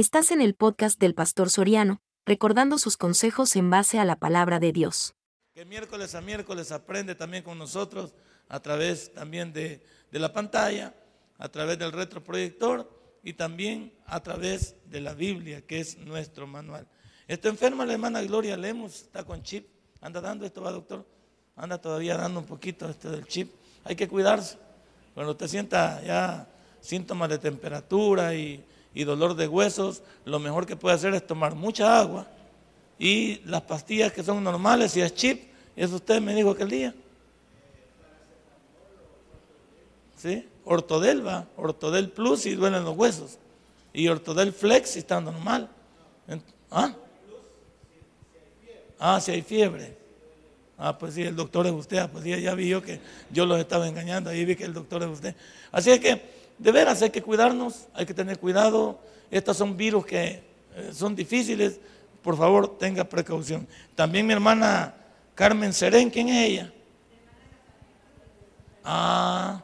Estás 0.00 0.30
en 0.30 0.40
el 0.40 0.54
podcast 0.54 0.98
del 0.98 1.14
Pastor 1.14 1.50
Soriano, 1.50 2.00
recordando 2.24 2.78
sus 2.78 2.96
consejos 2.96 3.54
en 3.54 3.68
base 3.68 3.98
a 3.98 4.06
la 4.06 4.16
palabra 4.16 4.58
de 4.58 4.72
Dios. 4.72 5.14
Que 5.52 5.66
miércoles 5.66 6.14
a 6.14 6.22
miércoles 6.22 6.72
aprende 6.72 7.14
también 7.14 7.42
con 7.42 7.58
nosotros 7.58 8.14
a 8.48 8.60
través 8.60 9.12
también 9.12 9.52
de, 9.52 9.84
de 10.10 10.18
la 10.18 10.32
pantalla, 10.32 10.94
a 11.36 11.50
través 11.50 11.78
del 11.78 11.92
retroproyector 11.92 12.90
y 13.22 13.34
también 13.34 13.92
a 14.06 14.20
través 14.20 14.74
de 14.86 15.02
la 15.02 15.12
Biblia, 15.12 15.60
que 15.66 15.80
es 15.80 15.98
nuestro 15.98 16.46
manual. 16.46 16.88
Está 17.28 17.50
enferma 17.50 17.84
la 17.84 17.92
hermana 17.92 18.22
Gloria 18.22 18.56
Lemos, 18.56 19.02
está 19.02 19.22
con 19.24 19.42
chip, 19.42 19.68
anda 20.00 20.22
dando 20.22 20.46
esto, 20.46 20.62
va 20.62 20.72
doctor, 20.72 21.06
anda 21.56 21.76
todavía 21.76 22.16
dando 22.16 22.40
un 22.40 22.46
poquito 22.46 22.88
este 22.88 23.10
del 23.10 23.26
chip. 23.26 23.52
Hay 23.84 23.96
que 23.96 24.08
cuidarse. 24.08 24.56
Cuando 25.12 25.32
usted 25.32 25.46
sienta 25.46 26.02
ya 26.02 26.48
síntomas 26.80 27.28
de 27.28 27.36
temperatura 27.36 28.34
y, 28.34 28.64
y 28.94 29.04
dolor 29.04 29.34
de 29.34 29.48
huesos, 29.48 30.02
lo 30.24 30.38
mejor 30.38 30.66
que 30.66 30.76
puede 30.76 30.94
hacer 30.94 31.14
es 31.14 31.26
tomar 31.26 31.54
mucha 31.54 31.98
agua 32.00 32.26
y 32.98 33.40
las 33.46 33.62
pastillas 33.62 34.12
que 34.12 34.22
son 34.22 34.44
normales, 34.44 34.92
si 34.92 35.00
es 35.00 35.14
chip, 35.14 35.50
eso 35.74 35.96
usted 35.96 36.20
me 36.20 36.34
dijo 36.34 36.50
aquel 36.50 36.68
día. 36.68 36.94
¿Sí? 40.18 40.46
Ortodel 40.64 41.26
va, 41.26 41.46
Ortodel 41.56 42.10
Plus 42.10 42.40
si 42.40 42.54
duelen 42.54 42.84
los 42.84 42.94
huesos. 42.96 43.38
Y 43.92 44.06
Ortodel 44.08 44.52
Flex 44.52 44.90
si 44.90 44.98
está 44.98 45.20
normal. 45.20 45.70
¿Ah? 46.70 46.94
Ah, 48.98 49.20
si 49.20 49.32
hay 49.32 49.40
fiebre. 49.40 49.96
Ah, 50.76 50.96
pues 50.98 51.14
sí, 51.14 51.22
el 51.22 51.34
doctor 51.34 51.66
es 51.66 51.72
usted. 51.72 51.98
Ah, 51.98 52.08
pues 52.08 52.22
sí, 52.24 52.40
ya 52.40 52.54
vi 52.54 52.68
yo 52.68 52.82
que 52.82 53.00
yo 53.30 53.46
los 53.46 53.58
estaba 53.58 53.88
engañando. 53.88 54.28
Ahí 54.28 54.44
vi 54.44 54.56
que 54.56 54.64
el 54.64 54.74
doctor 54.74 55.02
es 55.02 55.08
usted. 55.08 55.34
Así 55.72 55.90
es 55.90 56.00
que, 56.00 56.20
de 56.60 56.72
veras, 56.72 57.00
hay 57.00 57.10
que 57.10 57.22
cuidarnos, 57.22 57.88
hay 57.94 58.04
que 58.04 58.12
tener 58.12 58.38
cuidado. 58.38 59.00
Estos 59.30 59.56
son 59.56 59.76
virus 59.76 60.04
que 60.04 60.42
eh, 60.76 60.90
son 60.92 61.16
difíciles. 61.16 61.80
Por 62.22 62.36
favor, 62.36 62.78
tenga 62.78 63.04
precaución. 63.04 63.66
También 63.94 64.26
mi 64.26 64.34
hermana 64.34 64.94
Carmen 65.34 65.72
Serén, 65.72 66.10
¿quién 66.10 66.28
es 66.28 66.48
ella? 66.48 66.72
Ah, 68.84 69.62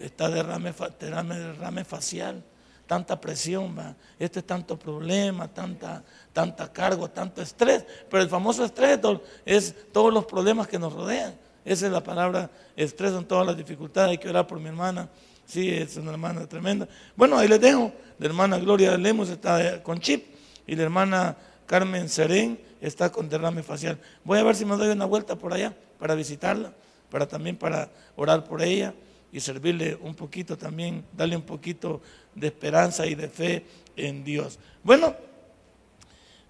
está 0.00 0.28
derrame, 0.28 0.74
derrame, 0.98 1.38
derrame 1.38 1.84
facial, 1.84 2.42
tanta 2.88 3.20
presión, 3.20 3.78
¿va? 3.78 3.94
este 4.18 4.40
es 4.40 4.46
tanto 4.46 4.76
problema, 4.76 5.46
tanta, 5.46 6.02
tanta 6.32 6.72
cargo, 6.72 7.08
tanto 7.08 7.40
estrés. 7.40 7.84
Pero 8.10 8.22
el 8.24 8.28
famoso 8.28 8.64
estrés 8.64 8.98
es 9.44 9.92
todos 9.92 10.12
los 10.12 10.26
problemas 10.26 10.66
que 10.66 10.78
nos 10.78 10.92
rodean. 10.92 11.36
Esa 11.64 11.86
es 11.86 11.92
la 11.92 12.02
palabra 12.02 12.50
estrés, 12.74 13.12
son 13.12 13.26
todas 13.26 13.46
las 13.46 13.56
dificultades. 13.56 14.10
Hay 14.10 14.18
que 14.18 14.28
orar 14.28 14.46
por 14.46 14.58
mi 14.58 14.68
hermana. 14.68 15.08
Sí, 15.46 15.70
es 15.70 15.96
una 15.96 16.10
hermana 16.10 16.46
tremenda. 16.46 16.88
Bueno, 17.14 17.38
ahí 17.38 17.46
les 17.46 17.60
dejo. 17.60 17.92
La 18.18 18.26
hermana 18.26 18.58
Gloria 18.58 18.96
Lemos 18.96 19.28
está 19.28 19.82
con 19.82 20.00
chip 20.00 20.26
y 20.66 20.74
la 20.74 20.82
hermana 20.82 21.36
Carmen 21.66 22.08
Serén 22.08 22.58
está 22.80 23.10
con 23.10 23.28
derrame 23.28 23.62
facial. 23.62 23.98
Voy 24.24 24.38
a 24.38 24.42
ver 24.42 24.56
si 24.56 24.64
me 24.64 24.76
doy 24.76 24.88
una 24.88 25.04
vuelta 25.04 25.36
por 25.36 25.52
allá 25.52 25.74
para 25.98 26.14
visitarla, 26.14 26.72
para 27.10 27.28
también 27.28 27.56
para 27.56 27.88
orar 28.16 28.44
por 28.44 28.60
ella 28.60 28.92
y 29.32 29.40
servirle 29.40 29.96
un 30.00 30.14
poquito 30.14 30.58
también, 30.58 31.04
darle 31.12 31.36
un 31.36 31.42
poquito 31.42 32.00
de 32.34 32.48
esperanza 32.48 33.06
y 33.06 33.14
de 33.14 33.28
fe 33.28 33.66
en 33.96 34.24
Dios. 34.24 34.58
Bueno, 34.82 35.14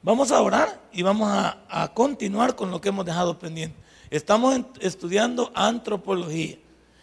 vamos 0.02 0.30
a 0.30 0.40
orar 0.40 0.80
y 0.92 1.02
vamos 1.02 1.28
a, 1.30 1.92
continuar 1.94 2.54
con 2.54 2.70
lo 2.70 2.80
que 2.80 2.88
hemos 2.88 3.04
dejado 3.04 3.38
pendiente. 3.38 3.76
Estamos 4.08 4.58
estudiando 4.80 5.50
antropología 5.54 6.56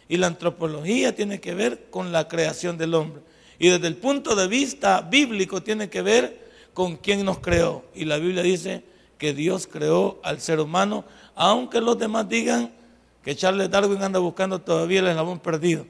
y 0.07 0.17
la 0.17 0.27
antropología 0.27 1.15
tiene 1.15 1.39
que 1.39 1.53
ver 1.53 1.87
con 1.89 2.11
la 2.11 2.27
creación 2.27 2.77
del 2.77 2.93
hombre. 2.93 3.21
Y 3.59 3.69
desde 3.69 3.87
el 3.87 3.95
punto 3.95 4.35
de 4.35 4.47
vista 4.47 5.01
bíblico 5.01 5.61
tiene 5.63 5.89
que 5.89 6.01
ver 6.01 6.43
con 6.73 6.97
quién 6.97 7.23
nos 7.23 7.39
creó. 7.39 7.83
Y 7.93 8.05
la 8.05 8.17
Biblia 8.17 8.43
dice 8.43 8.83
que 9.17 9.33
Dios 9.33 9.67
creó 9.67 10.19
al 10.23 10.41
ser 10.41 10.59
humano, 10.59 11.05
aunque 11.35 11.79
los 11.79 11.97
demás 11.97 12.27
digan 12.27 12.71
que 13.23 13.35
Charles 13.35 13.69
Darwin 13.69 14.01
anda 14.03 14.19
buscando 14.19 14.59
todavía 14.59 14.99
el 14.99 15.07
eslabón 15.07 15.39
perdido. 15.39 15.85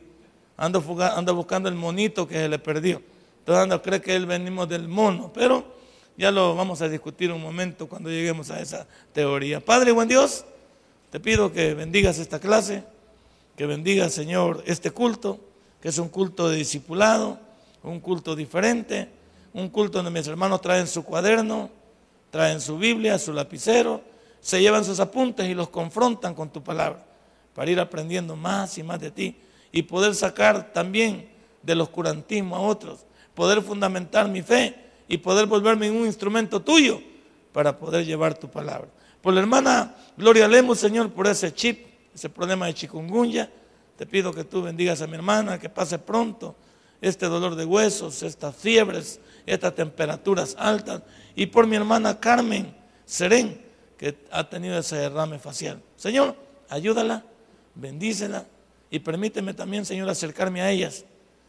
Anda, 0.56 0.82
anda 1.16 1.32
buscando 1.32 1.68
el 1.68 1.76
monito 1.76 2.28
que 2.28 2.36
se 2.36 2.48
le 2.48 2.60
perdió. 2.60 3.02
Entonces 3.40 3.64
anda, 3.64 3.82
cree 3.82 4.02
que 4.02 4.16
él 4.16 4.26
venimos 4.26 4.70
del 4.70 4.88
mono, 4.88 5.32
pero 5.34 5.66
ya 6.16 6.32
lo 6.32 6.56
vamos 6.56 6.82
a 6.82 6.90
discutir 6.90 7.32
un 7.32 7.42
momento 7.42 7.88
cuando 7.88 8.10
lleguemos 8.10 8.52
a 8.52 8.62
esa 8.62 8.88
teoría. 9.12 9.60
Padre, 9.60 9.92
buen 9.92 10.08
Dios, 10.08 10.46
te 11.10 11.20
pido 11.20 11.52
que 11.52 11.74
bendigas 11.74 12.20
esta 12.20 12.40
clase, 12.40 12.84
que 13.56 13.66
bendigas, 13.66 14.14
Señor, 14.14 14.64
este 14.66 14.92
culto, 14.92 15.40
que 15.82 15.90
es 15.90 15.98
un 15.98 16.10
culto 16.10 16.50
de 16.50 16.58
discipulado, 16.58 17.40
un 17.84 18.00
culto 18.00 18.36
diferente, 18.36 19.10
un 19.54 19.70
culto 19.70 20.00
donde 20.02 20.18
mis 20.18 20.28
hermanos 20.28 20.62
traen 20.62 20.88
su 20.88 21.04
cuaderno, 21.04 21.70
traen 22.32 22.60
su 22.60 22.78
Biblia, 22.78 23.20
su 23.20 23.34
lapicero, 23.34 24.02
se 24.42 24.62
llevan 24.62 24.84
sus 24.84 25.00
apuntes 25.00 25.48
y 25.48 25.54
los 25.54 25.70
confrontan 25.70 26.34
con 26.34 26.50
tu 26.50 26.64
palabra 26.64 27.06
para 27.54 27.70
ir 27.70 27.80
aprendiendo 27.80 28.36
más 28.36 28.78
y 28.78 28.84
más 28.84 29.00
de 29.00 29.12
ti 29.12 29.38
y 29.72 29.84
poder 29.84 30.16
sacar 30.16 30.74
también 30.74 31.30
del 31.62 31.82
oscurantismo 31.82 32.56
a 32.56 32.62
otros, 32.62 33.06
poder 33.34 33.62
fundamentar 33.62 34.28
mi 34.28 34.42
fe 34.42 34.76
y 35.08 35.18
poder 35.18 35.46
volverme 35.46 35.92
un 35.92 36.06
instrumento 36.06 36.62
tuyo 36.62 37.02
para 37.52 37.78
poder 37.78 38.06
llevar 38.06 38.38
tu 38.38 38.50
palabra. 38.50 38.88
Por 39.22 39.34
la 39.34 39.42
hermana 39.42 39.96
Gloria 40.18 40.48
Lemos, 40.48 40.80
Señor, 40.80 41.12
por 41.12 41.28
ese 41.28 41.54
chip, 41.54 41.93
ese 42.14 42.30
problema 42.30 42.68
de 42.68 42.74
chikungunya, 42.74 43.50
te 43.98 44.06
pido 44.06 44.34
que 44.34 44.44
tú 44.44 44.62
bendigas 44.62 45.02
a 45.02 45.08
mi 45.08 45.16
hermana, 45.16 45.60
que 45.60 45.70
pase 45.70 46.00
pronto 46.00 46.56
este 47.02 47.28
dolor 47.28 47.56
de 47.56 47.66
huesos, 47.66 48.24
estas 48.24 48.56
fiebres, 48.56 49.20
estas 49.46 49.76
temperaturas 49.76 50.56
altas, 50.58 51.02
y 51.36 51.48
por 51.48 51.68
mi 51.68 51.76
hermana 51.76 52.20
Carmen 52.20 52.76
Serén, 53.06 53.62
que 53.98 54.18
ha 54.32 54.50
tenido 54.50 54.78
ese 54.78 54.96
derrame 54.96 55.40
facial. 55.40 55.82
Señor, 55.96 56.36
ayúdala 56.70 57.24
bendícela 57.76 58.46
y 58.90 59.00
permíteme 59.00 59.54
también, 59.54 59.86
Señor, 59.86 60.10
acercarme 60.10 60.62
a 60.62 60.72
ellas 60.72 61.06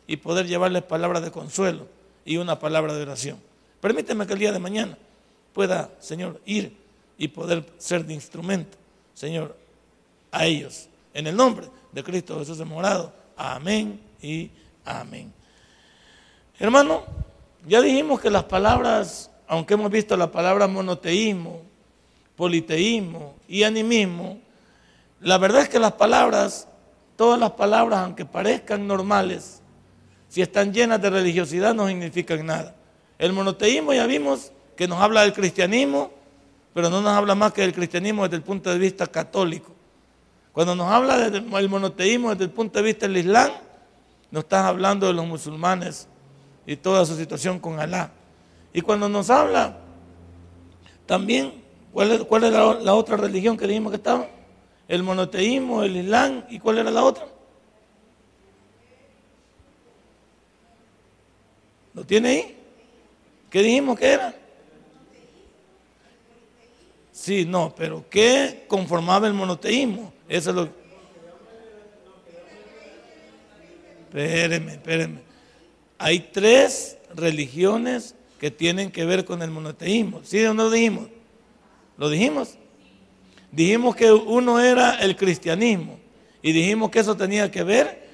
y 0.06 0.16
poder 0.16 0.46
llevarles 0.46 0.82
palabras 0.82 1.22
de 1.22 1.30
consuelo 1.30 1.86
y 2.24 2.36
una 2.36 2.58
palabra 2.58 2.94
de 2.94 3.02
oración. 3.02 3.38
Permíteme 3.80 4.26
que 4.26 4.32
el 4.32 4.38
día 4.38 4.52
de 4.52 4.58
mañana 4.58 4.96
pueda, 5.52 5.90
Señor, 6.00 6.40
ir 6.46 6.76
y 7.18 7.28
poder 7.28 7.64
ser 7.78 8.04
de 8.04 8.14
instrumento, 8.14 8.76
Señor, 9.14 9.56
a 10.34 10.44
ellos. 10.44 10.88
En 11.14 11.26
el 11.26 11.36
nombre 11.36 11.68
de 11.92 12.02
Cristo 12.02 12.38
Jesús 12.40 12.58
de 12.58 12.64
morado. 12.64 13.12
Amén 13.36 14.00
y 14.20 14.50
amén. 14.84 15.32
Hermano, 16.58 17.04
ya 17.66 17.80
dijimos 17.80 18.20
que 18.20 18.30
las 18.30 18.44
palabras, 18.44 19.30
aunque 19.46 19.74
hemos 19.74 19.90
visto 19.90 20.16
la 20.16 20.30
palabra 20.30 20.66
monoteísmo, 20.66 21.62
politeísmo 22.36 23.36
y 23.48 23.62
animismo, 23.62 24.40
la 25.20 25.38
verdad 25.38 25.62
es 25.62 25.68
que 25.68 25.78
las 25.78 25.92
palabras, 25.92 26.68
todas 27.16 27.38
las 27.38 27.52
palabras, 27.52 28.00
aunque 28.00 28.24
parezcan 28.24 28.86
normales, 28.86 29.62
si 30.28 30.42
están 30.42 30.72
llenas 30.74 31.00
de 31.00 31.10
religiosidad 31.10 31.74
no 31.74 31.86
significan 31.86 32.44
nada. 32.44 32.74
El 33.18 33.32
monoteísmo 33.32 33.94
ya 33.94 34.06
vimos 34.06 34.50
que 34.76 34.88
nos 34.88 35.00
habla 35.00 35.22
del 35.22 35.32
cristianismo, 35.32 36.10
pero 36.74 36.90
no 36.90 37.00
nos 37.00 37.12
habla 37.12 37.36
más 37.36 37.52
que 37.52 37.60
del 37.60 37.72
cristianismo 37.72 38.24
desde 38.24 38.36
el 38.36 38.42
punto 38.42 38.70
de 38.70 38.78
vista 38.78 39.06
católico. 39.06 39.72
Cuando 40.54 40.74
nos 40.74 40.90
habla 40.90 41.28
del 41.28 41.68
monoteísmo 41.68 42.30
desde 42.30 42.44
el 42.44 42.50
punto 42.50 42.78
de 42.78 42.84
vista 42.86 43.06
del 43.06 43.18
Islam, 43.18 43.50
nos 44.30 44.44
estás 44.44 44.64
hablando 44.64 45.06
de 45.06 45.12
los 45.12 45.26
musulmanes 45.26 46.08
y 46.66 46.76
toda 46.76 47.04
su 47.04 47.14
situación 47.16 47.58
con 47.58 47.78
Alá. 47.78 48.10
Y 48.72 48.80
cuando 48.80 49.10
nos 49.10 49.28
habla 49.28 49.76
también, 51.04 51.62
¿cuál 51.92 52.12
es, 52.12 52.52
la, 52.52 52.74
la 52.74 52.94
otra 52.94 53.18
religión 53.18 53.58
que 53.58 53.66
dijimos 53.66 53.90
que 53.90 53.96
estaba? 53.96 54.26
el 54.88 55.02
monoteísmo, 55.02 55.82
el 55.82 55.96
islam 55.96 56.44
y 56.48 56.58
cuál 56.58 56.78
era 56.78 56.90
la 56.90 57.04
otra. 57.04 57.26
¿Lo 61.94 62.04
tiene 62.04 62.28
ahí? 62.28 62.58
¿Qué 63.50 63.62
dijimos 63.62 63.98
que 63.98 64.06
era? 64.06 64.34
Sí, 67.12 67.44
no, 67.44 67.72
pero 67.74 68.04
¿qué 68.10 68.64
conformaba 68.68 69.28
el 69.28 69.34
monoteísmo? 69.34 70.12
Eso 70.28 70.50
es 70.50 70.56
lo 70.56 70.84
Espéreme, 74.14 74.72
espéreme. 74.74 75.20
Hay 75.98 76.20
tres 76.32 76.98
religiones 77.16 78.14
que 78.38 78.52
tienen 78.52 78.92
que 78.92 79.04
ver 79.04 79.24
con 79.24 79.42
el 79.42 79.50
monoteísmo. 79.50 80.20
¿Sí 80.22 80.44
o 80.44 80.54
no 80.54 80.64
lo 80.64 80.70
dijimos? 80.70 81.08
¿Lo 81.96 82.08
dijimos? 82.08 82.56
Dijimos 83.50 83.96
que 83.96 84.12
uno 84.12 84.60
era 84.60 85.00
el 85.00 85.16
cristianismo 85.16 85.98
y 86.42 86.52
dijimos 86.52 86.90
que 86.90 87.00
eso 87.00 87.16
tenía 87.16 87.50
que 87.50 87.64
ver 87.64 88.04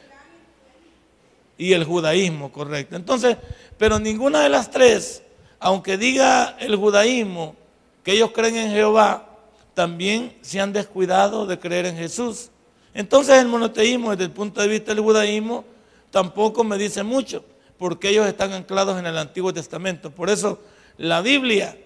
y 1.59 1.75
el 1.75 1.85
judaísmo, 1.85 2.51
correcto. 2.51 2.97
Entonces, 2.97 3.37
pero 3.77 3.99
ninguna 3.99 4.41
de 4.41 4.49
las 4.49 4.71
tres, 4.71 5.23
aunque 5.59 5.99
diga 5.99 6.57
el 6.61 6.77
judaísmo 6.77 7.57
que 8.03 8.13
ellos 8.13 8.31
creen 8.33 8.57
en 8.57 8.71
Jehová, 8.71 9.30
también 9.75 10.37
se 10.41 10.61
han 10.61 10.73
descuidado 10.73 11.47
de 11.47 11.59
creer 11.59 11.87
en 11.87 11.97
Jesús. 11.97 12.51
Entonces 12.95 13.39
el 13.39 13.49
monoteísmo 13.49 14.11
desde 14.11 14.25
el 14.25 14.31
punto 14.31 14.61
de 14.61 14.69
vista 14.69 14.95
del 14.95 15.05
judaísmo 15.05 15.65
tampoco 16.11 16.65
me 16.65 16.77
dice 16.77 17.03
mucho, 17.03 17.45
porque 17.79 18.09
ellos 18.09 18.27
están 18.27 18.53
anclados 18.53 18.99
en 18.99 19.07
el 19.07 19.17
Antiguo 19.17 19.53
Testamento. 19.53 20.11
Por 20.11 20.29
eso 20.29 20.61
la 20.99 21.21
Biblia 21.21 21.79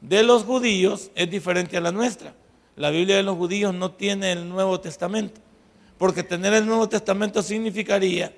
de 0.00 0.22
los 0.22 0.44
judíos 0.44 1.10
es 1.14 1.30
diferente 1.30 1.76
a 1.76 1.80
la 1.80 1.92
nuestra. 1.92 2.34
La 2.76 2.90
Biblia 2.90 3.16
de 3.16 3.22
los 3.22 3.36
judíos 3.36 3.74
no 3.74 3.92
tiene 3.92 4.32
el 4.32 4.48
Nuevo 4.48 4.80
Testamento, 4.80 5.40
porque 5.96 6.22
tener 6.22 6.54
el 6.54 6.66
Nuevo 6.66 6.88
Testamento 6.88 7.42
significaría 7.42 8.32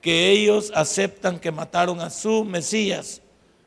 que 0.00 0.30
ellos 0.30 0.72
aceptan 0.74 1.38
que 1.38 1.52
mataron 1.52 2.00
a 2.00 2.10
su 2.10 2.44
Mesías 2.44 3.22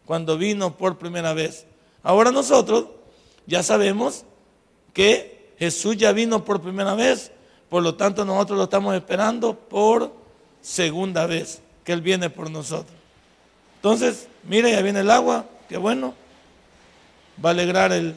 cuando 0.05 0.37
vino 0.37 0.75
por 0.75 0.97
primera 0.97 1.33
vez. 1.33 1.65
Ahora 2.03 2.31
nosotros 2.31 2.85
ya 3.45 3.63
sabemos 3.63 4.25
que 4.97 5.53
Jesús 5.59 5.95
ya 5.95 6.11
vino 6.11 6.43
por 6.43 6.59
primera 6.59 6.95
vez, 6.95 7.31
por 7.69 7.83
lo 7.83 7.93
tanto 7.93 8.25
nosotros 8.25 8.57
lo 8.57 8.63
estamos 8.63 8.95
esperando 8.95 9.53
por 9.53 10.11
segunda 10.59 11.27
vez, 11.27 11.61
que 11.83 11.93
Él 11.93 12.01
viene 12.01 12.31
por 12.31 12.49
nosotros. 12.49 12.97
Entonces, 13.75 14.27
mire, 14.41 14.71
ya 14.71 14.81
viene 14.81 15.01
el 15.01 15.11
agua, 15.11 15.45
qué 15.69 15.77
bueno, 15.77 16.15
va 17.45 17.49
a 17.49 17.53
alegrar 17.53 17.91
el, 17.91 18.15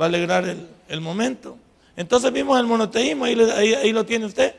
va 0.00 0.06
a 0.06 0.08
alegrar 0.08 0.46
el, 0.88 1.00
momento. 1.02 1.58
Entonces 1.94 2.32
vimos 2.32 2.58
el 2.58 2.66
monoteísmo, 2.66 3.26
ahí, 3.26 3.38
ahí, 3.74 3.92
lo 3.92 4.06
tiene 4.06 4.24
usted, 4.24 4.54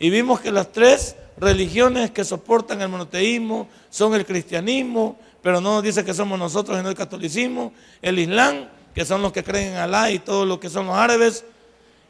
y 0.00 0.10
vimos 0.10 0.40
que 0.40 0.50
las 0.50 0.72
tres 0.72 1.14
religiones 1.36 2.10
que 2.10 2.24
soportan 2.24 2.82
el 2.82 2.88
monoteísmo 2.88 3.68
son 3.88 4.16
el 4.16 4.26
cristianismo, 4.26 5.16
pero 5.42 5.60
no 5.60 5.74
nos 5.74 5.84
dice 5.84 6.04
que 6.04 6.12
somos 6.12 6.40
nosotros 6.40 6.76
en 6.76 6.86
el 6.86 6.96
catolicismo, 6.96 7.72
el 8.02 8.18
islam, 8.18 8.66
que 8.98 9.04
son 9.04 9.22
los 9.22 9.30
que 9.30 9.44
creen 9.44 9.74
en 9.74 9.76
Alá 9.76 10.10
y 10.10 10.18
todo 10.18 10.44
lo 10.44 10.58
que 10.58 10.68
son 10.68 10.88
los 10.88 10.96
árabes, 10.96 11.44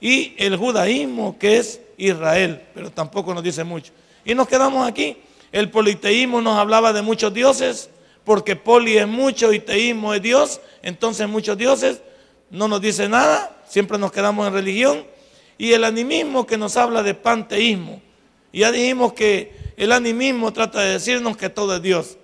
y 0.00 0.32
el 0.38 0.56
judaísmo, 0.56 1.38
que 1.38 1.58
es 1.58 1.82
Israel, 1.99 2.62
pero 2.73 2.90
tampoco 2.90 3.35
nos 3.35 3.43
dice 3.43 3.62
mucho. 3.62 3.93
Y 4.25 4.35
nos 4.35 4.49
quedamos 4.49 4.88
aquí. 4.88 5.19
El 5.52 5.70
politeísmo 5.70 6.40
nos 6.40 6.58
hablaba 6.58 6.94
de 6.94 7.02
muchos 7.02 7.35
dioses, 7.35 7.90
porque 8.25 8.56
poli 8.56 8.96
es 8.96 9.06
mucho 9.06 9.52
y 9.52 9.58
teísmo 9.58 10.14
es 10.14 10.23
Dios, 10.23 10.62
entonces 10.81 11.29
muchos 11.29 11.58
dioses 11.58 12.00
no 12.49 12.69
nos 12.69 12.81
dice 12.81 13.06
nada, 13.06 13.55
siempre 13.69 13.99
nos 13.99 14.11
quedamos 14.11 14.49
en 14.49 14.55
religión. 14.55 15.05
Y 15.58 15.75
el 15.75 15.84
animismo 15.84 16.46
que 16.46 16.56
nos 16.56 16.79
habla 16.79 17.02
de 17.02 17.12
panteísmo. 17.12 18.00
Ya 18.50 18.73
dijimos 18.73 19.12
que 19.12 19.52
el 19.76 19.93
animismo 19.93 20.55
trata 20.55 20.81
de 20.81 20.93
decirnos 20.93 21.37
que 21.37 21.50
todo 21.50 21.76
es 21.76 21.82
Dios, 21.82 22.17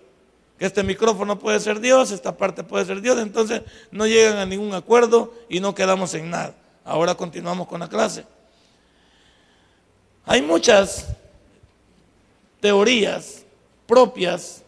que 0.58 0.66
este 0.66 0.82
micrófono 0.82 1.38
puede 1.38 1.58
ser 1.60 1.80
Dios, 1.80 2.10
esta 2.12 2.36
parte 2.36 2.62
puede 2.62 2.84
ser 2.84 3.00
Dios, 3.00 3.18
entonces 3.18 3.62
no 3.90 4.06
llegan 4.06 4.36
a 4.38 4.46
ningún 4.46 4.74
acuerdo 4.74 5.34
y 5.48 5.60
no 5.60 5.74
quedamos 5.74 6.14
en 6.14 6.30
nada. 6.30 6.54
Ahora 6.84 7.14
continuamos 7.14 7.66
con 7.66 7.80
la 7.80 7.88
clase. 7.88 8.24
Hay 10.26 10.42
muchas 10.42 11.08
teorías 12.60 13.44
propias, 13.86 14.62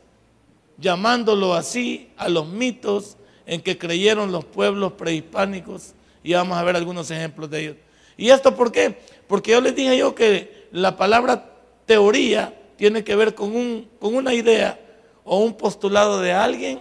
llamándolo 0.76 1.54
así, 1.54 2.10
a 2.16 2.28
los 2.28 2.46
mitos 2.46 3.16
en 3.46 3.62
que 3.62 3.78
creyeron 3.78 4.32
los 4.32 4.44
pueblos 4.44 4.94
prehispánicos 4.94 5.94
y 6.22 6.34
vamos 6.34 6.58
a 6.58 6.64
ver 6.64 6.76
algunos 6.76 7.10
ejemplos 7.10 7.48
de 7.48 7.60
ellos. 7.60 7.76
¿Y 8.16 8.30
esto 8.30 8.56
por 8.56 8.72
qué? 8.72 8.98
Porque 9.28 9.52
yo 9.52 9.60
les 9.60 9.76
dije 9.76 9.96
yo 9.96 10.14
que 10.14 10.68
la 10.72 10.96
palabra 10.96 11.52
teoría 11.86 12.54
tiene 12.76 13.04
que 13.04 13.14
ver 13.14 13.34
con, 13.34 13.54
un, 13.54 13.88
con 14.00 14.14
una 14.14 14.34
idea 14.34 14.78
o 15.26 15.40
un 15.40 15.54
postulado 15.54 16.20
de 16.20 16.32
alguien 16.32 16.80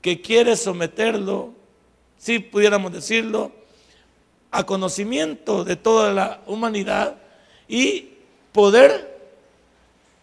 que 0.00 0.20
quiere 0.20 0.56
someterlo, 0.56 1.52
si 2.18 2.38
pudiéramos 2.40 2.92
decirlo, 2.92 3.52
a 4.50 4.64
conocimiento 4.64 5.64
de 5.64 5.76
toda 5.76 6.12
la 6.12 6.42
humanidad 6.46 7.16
y 7.68 8.08
poder 8.52 9.14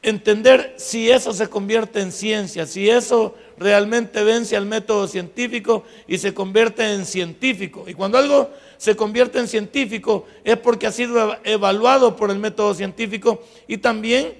entender 0.01 0.73
si 0.77 1.11
eso 1.11 1.33
se 1.33 1.47
convierte 1.47 1.99
en 1.99 2.11
ciencia, 2.11 2.65
si 2.65 2.89
eso 2.89 3.35
realmente 3.57 4.23
vence 4.23 4.57
al 4.57 4.65
método 4.65 5.07
científico 5.07 5.83
y 6.07 6.17
se 6.17 6.33
convierte 6.33 6.93
en 6.93 7.05
científico. 7.05 7.85
Y 7.87 7.93
cuando 7.93 8.17
algo 8.17 8.49
se 8.77 8.95
convierte 8.95 9.37
en 9.37 9.47
científico 9.47 10.25
es 10.43 10.57
porque 10.57 10.87
ha 10.87 10.91
sido 10.91 11.37
evaluado 11.43 12.15
por 12.15 12.31
el 12.31 12.39
método 12.39 12.73
científico 12.73 13.43
y 13.67 13.77
también 13.77 14.33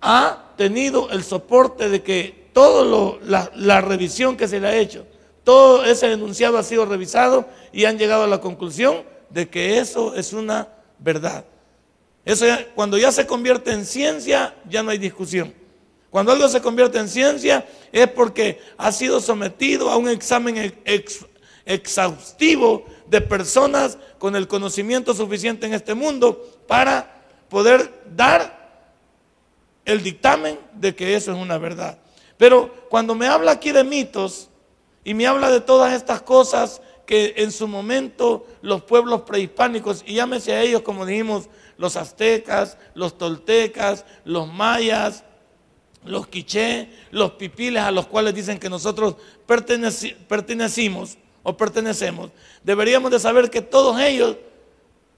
ha 0.00 0.52
tenido 0.56 1.10
el 1.10 1.24
soporte 1.24 1.88
de 1.88 2.02
que 2.02 2.50
toda 2.52 3.18
la, 3.54 3.80
revisión 3.80 4.36
que 4.36 4.48
se 4.48 4.60
le 4.60 4.68
ha 4.68 4.76
hecho 4.76 5.06
todo 5.44 5.84
ese 5.84 6.12
enunciado 6.12 6.58
ha 6.58 6.62
sido 6.62 6.84
revisado 6.84 7.48
y 7.72 7.84
han 7.84 7.98
llegado 7.98 8.24
a 8.24 8.26
la 8.26 8.40
conclusión 8.40 9.02
de 9.30 9.48
que 9.48 9.78
eso 9.78 10.14
es 10.14 10.32
una 10.32 10.68
verdad. 10.98 11.44
Eso 12.24 12.44
cuando 12.74 12.98
ya 12.98 13.10
se 13.10 13.26
convierte 13.26 13.72
en 13.72 13.84
ciencia, 13.84 14.54
ya 14.68 14.82
no 14.82 14.90
hay 14.90 14.98
discusión. 14.98 15.54
Cuando 16.10 16.32
algo 16.32 16.48
se 16.48 16.60
convierte 16.60 16.98
en 16.98 17.08
ciencia 17.08 17.66
es 17.92 18.08
porque 18.08 18.60
ha 18.76 18.92
sido 18.92 19.20
sometido 19.20 19.90
a 19.90 19.96
un 19.96 20.08
examen 20.08 20.72
exhaustivo 21.64 22.84
de 23.08 23.20
personas 23.20 23.96
con 24.18 24.36
el 24.36 24.46
conocimiento 24.46 25.14
suficiente 25.14 25.66
en 25.66 25.74
este 25.74 25.94
mundo 25.94 26.48
para 26.66 27.24
poder 27.48 28.02
dar 28.14 28.59
el 29.84 30.02
dictamen 30.02 30.58
de 30.74 30.94
que 30.94 31.14
eso 31.14 31.32
es 31.32 31.38
una 31.38 31.58
verdad. 31.58 31.98
Pero 32.36 32.72
cuando 32.88 33.14
me 33.14 33.26
habla 33.26 33.52
aquí 33.52 33.72
de 33.72 33.84
mitos, 33.84 34.48
y 35.04 35.14
me 35.14 35.26
habla 35.26 35.50
de 35.50 35.60
todas 35.60 35.94
estas 35.94 36.22
cosas 36.22 36.82
que 37.06 37.34
en 37.38 37.50
su 37.52 37.66
momento 37.66 38.46
los 38.62 38.82
pueblos 38.82 39.22
prehispánicos, 39.22 40.04
y 40.06 40.14
llámese 40.14 40.52
a 40.52 40.62
ellos 40.62 40.82
como 40.82 41.06
dijimos, 41.06 41.48
los 41.76 41.96
aztecas, 41.96 42.76
los 42.94 43.16
toltecas, 43.18 44.04
los 44.24 44.46
mayas, 44.52 45.24
los 46.04 46.28
quiché, 46.28 46.88
los 47.10 47.32
pipiles 47.32 47.82
a 47.82 47.90
los 47.90 48.06
cuales 48.06 48.34
dicen 48.34 48.58
que 48.58 48.70
nosotros 48.70 49.16
pertenecimos 49.46 51.18
o 51.42 51.56
pertenecemos, 51.56 52.30
deberíamos 52.62 53.10
de 53.10 53.18
saber 53.18 53.50
que 53.50 53.62
todos 53.62 54.00
ellos 54.00 54.36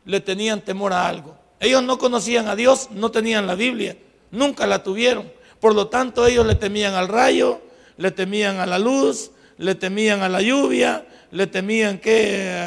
le 0.04 0.20
tenían 0.20 0.60
temor 0.60 0.92
a 0.92 1.06
algo. 1.06 1.36
Ellos 1.60 1.82
no 1.82 1.98
conocían 1.98 2.48
a 2.48 2.56
Dios, 2.56 2.88
no 2.90 3.10
tenían 3.10 3.46
la 3.46 3.54
Biblia, 3.54 3.96
nunca 4.32 4.66
la 4.66 4.82
tuvieron. 4.82 5.30
Por 5.60 5.76
lo 5.76 5.86
tanto, 5.86 6.26
ellos 6.26 6.44
le 6.44 6.56
temían 6.56 6.94
al 6.94 7.06
rayo, 7.06 7.60
le 7.96 8.10
temían 8.10 8.58
a 8.58 8.66
la 8.66 8.80
luz, 8.80 9.30
le 9.58 9.76
temían 9.76 10.22
a 10.22 10.28
la 10.28 10.42
lluvia, 10.42 11.06
le 11.30 11.46
temían 11.46 11.98
que 11.98 12.66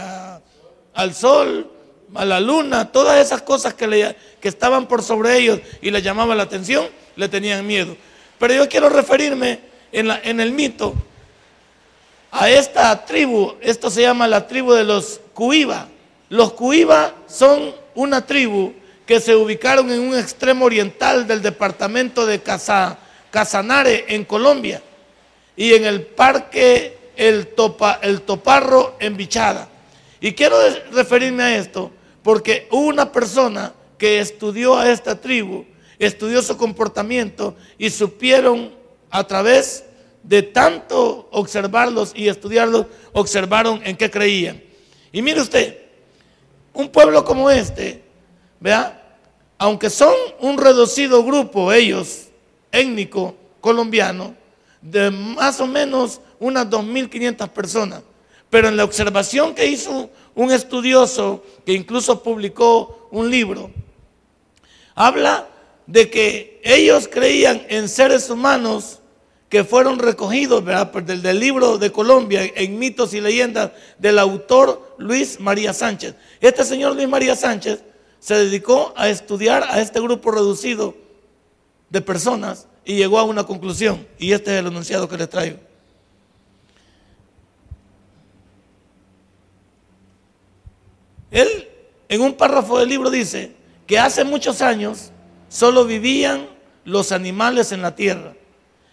al 0.93 1.13
sol, 1.13 1.69
a 2.13 2.23
la 2.23 2.39
luna, 2.39 2.91
todas 2.91 3.19
esas 3.19 3.41
cosas 3.41 3.73
que, 3.73 3.87
le, 3.87 4.15
que 4.39 4.47
estaban 4.47 4.87
por 4.87 5.03
sobre 5.03 5.37
ellos 5.37 5.59
y 5.81 5.91
les 5.91 6.01
llamaban 6.03 6.37
la 6.37 6.43
atención, 6.43 6.87
le 7.17 7.27
tenían 7.27 7.67
miedo. 7.67 7.97
Pero 8.39 8.53
yo 8.53 8.69
quiero 8.69 8.87
referirme 8.87 9.59
en, 9.91 10.09
en 10.23 10.39
el 10.39 10.53
mito 10.53 10.93
a 12.31 12.49
esta 12.49 13.05
tribu, 13.05 13.55
esto 13.61 13.89
se 13.89 14.01
llama 14.01 14.27
la 14.27 14.47
tribu 14.47 14.73
de 14.73 14.83
los 14.83 15.21
Cuiba. 15.33 15.87
Los 16.29 16.53
Cuiba 16.53 17.13
son 17.27 17.73
una 17.93 18.25
tribu 18.25 18.73
que 19.05 19.19
se 19.19 19.35
ubicaron 19.35 19.91
en 19.91 19.99
un 19.99 20.17
extremo 20.17 20.65
oriental 20.65 21.27
del 21.27 21.41
departamento 21.41 22.25
de 22.25 22.41
Casanare, 23.31 24.05
en 24.07 24.25
Colombia 24.25 24.81
y 25.55 25.73
en 25.73 25.85
el 25.85 26.01
parque 26.01 26.97
el, 27.15 27.49
el 28.01 28.21
Toparro 28.21 28.95
en 28.99 29.15
Bichada. 29.15 29.69
Y 30.19 30.33
quiero 30.33 30.57
referirme 30.91 31.43
a 31.43 31.57
esto 31.57 31.91
porque 32.23 32.67
una 32.71 33.11
persona 33.11 33.73
que 33.97 34.19
estudió 34.19 34.77
a 34.77 34.91
esta 34.91 35.21
tribu, 35.21 35.65
estudió 35.99 36.41
su 36.41 36.57
comportamiento 36.57 37.55
y 37.77 37.89
supieron 37.89 38.73
a 39.11 39.25
través 39.25 39.85
de 40.23 40.41
tanto 40.41 41.29
observarlos 41.31 42.11
y 42.15 42.27
estudiarlos, 42.27 42.87
observaron 43.13 43.81
en 43.85 43.95
qué 43.95 44.09
creían. 44.09 44.61
Y 45.11 45.21
mire 45.21 45.41
usted, 45.41 45.77
un 46.73 46.89
pueblo 46.89 47.23
como 47.23 47.51
este, 47.51 48.04
aunque 49.57 49.89
son 49.89 50.13
un 50.39 50.57
reducido 50.57 51.23
grupo 51.23 51.71
ellos, 51.71 52.27
étnico 52.71 53.35
colombiano, 53.61 54.35
de 54.81 55.11
más 55.11 55.59
o 55.59 55.67
menos 55.67 56.21
unas 56.39 56.69
2.500 56.69 57.49
personas. 57.49 58.01
Pero 58.49 58.67
en 58.67 58.77
la 58.77 58.83
observación 58.83 59.55
que 59.55 59.65
hizo 59.65 60.09
un 60.35 60.51
estudioso, 60.51 61.43
que 61.65 61.73
incluso 61.73 62.21
publicó 62.21 63.07
un 63.11 63.29
libro, 63.29 63.71
habla 64.93 65.47
de 65.87 66.09
que 66.09 66.61
ellos 66.63 67.07
creían 67.11 67.65
en 67.69 67.89
seres 67.89 68.29
humanos 68.29 68.99
que 69.49 69.63
fueron 69.63 69.99
recogidos 69.99 70.63
¿verdad? 70.63 70.91
Del, 71.03 71.21
del, 71.21 71.39
libro 71.39 71.77
de 71.77 71.91
Colombia 71.91 72.41
en 72.55 72.79
mitos 72.79 73.13
y 73.13 73.21
leyendas 73.21 73.71
del 73.99 74.17
autor 74.19 74.95
Luis 74.97 75.39
María 75.39 75.73
Sánchez. 75.73 76.15
Este 76.41 76.63
señor 76.63 76.95
Luis 76.95 77.07
María 77.07 77.35
Sánchez 77.35 77.83
se 78.25 78.33
dedicó 78.33 78.91
a 78.97 79.07
estudiar 79.07 79.61
a 79.69 79.79
este 79.79 79.99
grupo 79.99 80.31
reducido 80.31 80.95
de 81.91 82.01
personas 82.01 82.67
y 82.83 82.95
llegó 82.95 83.19
a 83.19 83.23
una 83.23 83.43
conclusión. 83.43 84.07
Y 84.17 84.31
este 84.31 84.51
es 84.51 84.61
el 84.61 84.65
enunciado 84.65 85.07
que 85.07 85.15
les 85.15 85.29
traigo. 85.29 85.59
Él 91.29 91.69
en 92.09 92.21
un 92.21 92.33
párrafo 92.33 92.79
del 92.79 92.89
libro 92.89 93.11
dice 93.11 93.51
que 93.85 93.99
hace 93.99 94.23
muchos 94.23 94.63
años 94.63 95.11
solo 95.47 95.85
vivían 95.85 96.49
los 96.83 97.11
animales 97.11 97.71
en 97.71 97.83
la 97.83 97.93
tierra. 97.93 98.33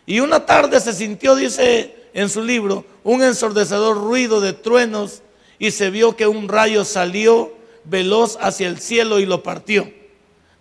Y 0.05 0.21
una 0.21 0.45
tarde 0.45 0.79
se 0.79 0.93
sintió, 0.93 1.37
dice 1.37 2.11
en 2.13 2.29
su 2.29 2.45
libro, 2.45 2.85
un 3.03 3.23
ensordecedor 3.23 3.97
ruido 3.97 4.43
de 4.43 4.53
truenos 4.53 5.23
y 5.59 5.71
se 5.71 5.89
vio 5.89 6.17
que 6.17 6.27
un 6.27 6.49
rayo 6.49 6.85
salió 6.85 7.62
veloz 7.85 8.39
hacia 8.41 8.69
el 8.69 8.79
cielo 8.79 9.19
y 9.19 9.27
lo 9.27 9.43
partió. 9.43 9.91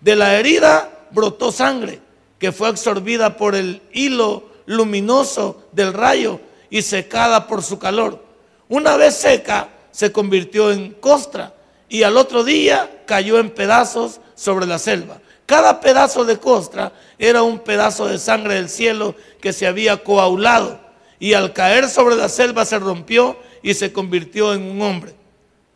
De 0.00 0.16
la 0.16 0.38
herida 0.38 1.06
brotó 1.10 1.52
sangre 1.52 2.00
que 2.38 2.52
fue 2.52 2.68
absorbida 2.68 3.36
por 3.36 3.54
el 3.54 3.82
hilo 3.92 4.44
luminoso 4.66 5.68
del 5.72 5.92
rayo 5.92 6.40
y 6.70 6.82
secada 6.82 7.46
por 7.46 7.62
su 7.62 7.78
calor. 7.78 8.24
Una 8.68 8.96
vez 8.96 9.14
seca, 9.14 9.68
se 9.92 10.10
convirtió 10.10 10.72
en 10.72 10.92
costra 10.92 11.54
y 11.88 12.02
al 12.02 12.16
otro 12.16 12.42
día 12.42 13.02
cayó 13.06 13.38
en 13.38 13.50
pedazos 13.50 14.20
sobre 14.34 14.66
la 14.66 14.78
selva. 14.78 15.20
Cada 15.46 15.80
pedazo 15.80 16.24
de 16.24 16.38
costra 16.38 16.92
era 17.18 17.42
un 17.42 17.58
pedazo 17.58 18.06
de 18.06 18.18
sangre 18.18 18.54
del 18.54 18.68
cielo 18.68 19.14
que 19.40 19.52
se 19.52 19.66
había 19.66 20.02
coaulado 20.02 20.80
y 21.18 21.34
al 21.34 21.52
caer 21.52 21.88
sobre 21.88 22.16
la 22.16 22.28
selva 22.28 22.64
se 22.64 22.78
rompió 22.78 23.36
y 23.62 23.74
se 23.74 23.92
convirtió 23.92 24.54
en 24.54 24.62
un 24.62 24.82
hombre. 24.82 25.14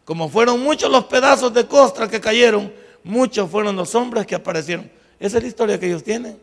Como 0.06 0.28
fueron 0.28 0.60
muchos 0.60 0.88
los 0.88 1.06
pedazos 1.06 1.52
de 1.52 1.66
costra 1.66 2.08
que 2.08 2.20
cayeron, 2.20 2.72
muchos 3.02 3.50
fueron 3.50 3.74
los 3.74 3.92
hombres 3.96 4.24
que 4.24 4.36
aparecieron. 4.36 4.88
Esa 5.18 5.38
es 5.38 5.42
la 5.42 5.48
historia 5.48 5.80
que 5.80 5.88
ellos 5.88 6.04
tienen. 6.04 6.38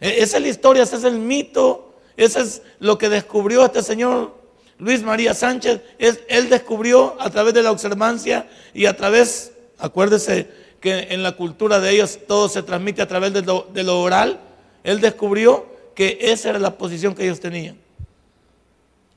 E-, 0.00 0.22
esa 0.22 0.36
es 0.36 0.42
la 0.44 0.48
historia, 0.48 0.84
ese 0.84 0.94
es 0.94 1.02
el 1.02 1.18
mito, 1.18 1.92
ese 2.16 2.40
es 2.40 2.62
lo 2.78 2.96
que 2.98 3.08
descubrió 3.08 3.64
este 3.64 3.82
señor 3.82 4.32
Luis 4.78 5.02
María 5.02 5.34
Sánchez. 5.34 5.80
Él 5.98 6.48
descubrió 6.48 7.16
a 7.18 7.30
través 7.30 7.52
de 7.52 7.64
la 7.64 7.72
observancia 7.72 8.48
y 8.72 8.86
a 8.86 8.96
través, 8.96 9.52
acuérdese 9.76 10.48
que 10.78 11.08
en 11.10 11.24
la 11.24 11.32
cultura 11.32 11.80
de 11.80 11.90
ellos 11.90 12.20
todo 12.28 12.48
se 12.48 12.62
transmite 12.62 13.02
a 13.02 13.08
través 13.08 13.32
de 13.32 13.42
lo, 13.42 14.00
oral. 14.00 14.38
Él 14.84 15.00
descubrió 15.00 15.66
que 15.96 16.16
esa 16.20 16.50
era 16.50 16.60
la 16.60 16.78
posición 16.78 17.12
que 17.12 17.24
ellos 17.24 17.40
tenían. 17.40 17.76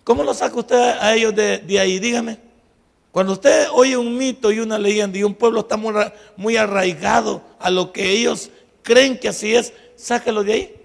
¿Cómo 0.03 0.23
lo 0.23 0.33
saca 0.33 0.55
usted 0.55 0.97
a 0.99 1.13
ellos 1.13 1.35
de, 1.35 1.59
de 1.59 1.79
ahí? 1.79 1.99
Dígame. 1.99 2.52
Cuando 3.13 3.33
usted 3.33 3.67
oye 3.71 3.95
un 3.95 4.17
mito 4.17 4.51
y 4.51 4.59
una 4.59 4.79
leyenda 4.79 5.19
y 5.19 5.23
un 5.23 5.35
pueblo 5.35 5.59
está 5.59 5.77
muy, 5.77 6.57
arraigado 6.57 7.43
a 7.59 7.69
lo 7.69 7.93
que 7.93 8.09
ellos 8.09 8.49
creen 8.81 9.19
que 9.19 9.29
así 9.29 9.53
es, 9.53 9.71
sáquelo 9.95 10.43
de 10.43 10.53
ahí. 10.53 10.75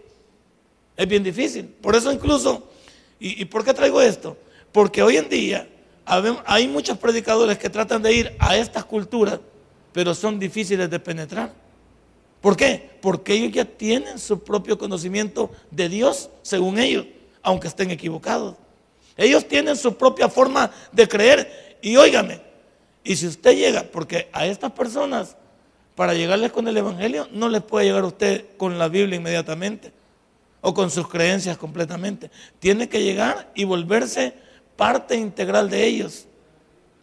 Es 0.95 1.09
bien 1.09 1.25
difícil. 1.25 1.65
Por 1.65 1.97
eso 1.97 2.13
incluso, 2.13 2.69
¿y, 3.19 3.47
por 3.47 3.65
qué 3.65 3.73
traigo 3.73 4.03
esto? 4.03 4.37
Porque 4.73 5.03
hoy 5.03 5.17
en 5.17 5.31
día 5.31 5.71
hay 6.45 6.69
muchos 6.69 6.99
predicadores 6.99 7.57
que 7.57 7.71
tratan 7.71 8.03
de 8.03 8.13
ir 8.13 8.37
a 8.39 8.59
estas 8.59 8.85
culturas, 8.85 9.41
pero 9.95 10.15
son 10.15 10.39
difíciles 10.39 10.91
de 10.91 11.01
penetrar. 11.01 11.55
¿Por 12.43 12.59
qué? 12.59 12.91
Porque 13.01 13.33
ellos 13.33 13.53
ya 13.53 13.65
tienen 13.65 14.19
su 14.19 14.45
propio 14.45 14.77
conocimiento 14.77 15.51
de 15.71 15.89
Dios, 15.89 16.29
según 16.43 16.79
ellos, 16.79 17.07
aunque 17.41 17.69
estén 17.69 17.91
equivocados. 17.91 18.55
Ellos 19.17 19.49
tienen 19.49 19.77
su 19.77 19.97
propia 19.97 20.29
forma 20.29 20.71
de 20.93 21.09
creer. 21.09 21.68
Y 21.81 21.97
óigame, 21.97 22.41
y 23.05 23.17
si 23.17 23.27
usted 23.27 23.57
llega, 23.57 23.85
porque 23.85 24.29
a 24.33 24.47
estas 24.47 24.73
personas 24.73 25.37
para 25.95 26.15
llegarles 26.15 26.53
con 26.53 26.69
el 26.69 26.77
Evangelio, 26.77 27.27
no 27.33 27.49
les 27.49 27.63
puede 27.63 27.87
llegar 27.87 28.05
usted 28.05 28.45
con 28.57 28.79
la 28.79 28.89
Biblia 28.89 29.17
inmediatamente 29.17 29.93
o 30.61 30.75
con 30.75 30.91
sus 30.91 31.09
creencias 31.09 31.57
completamente. 31.57 32.31
Tiene 32.59 32.89
que 32.89 33.03
llegar 33.03 33.51
y 33.55 33.65
volverse 33.65 34.35
parte 34.77 35.17
integral 35.17 35.71
de 35.71 35.87
ellos. 35.87 36.27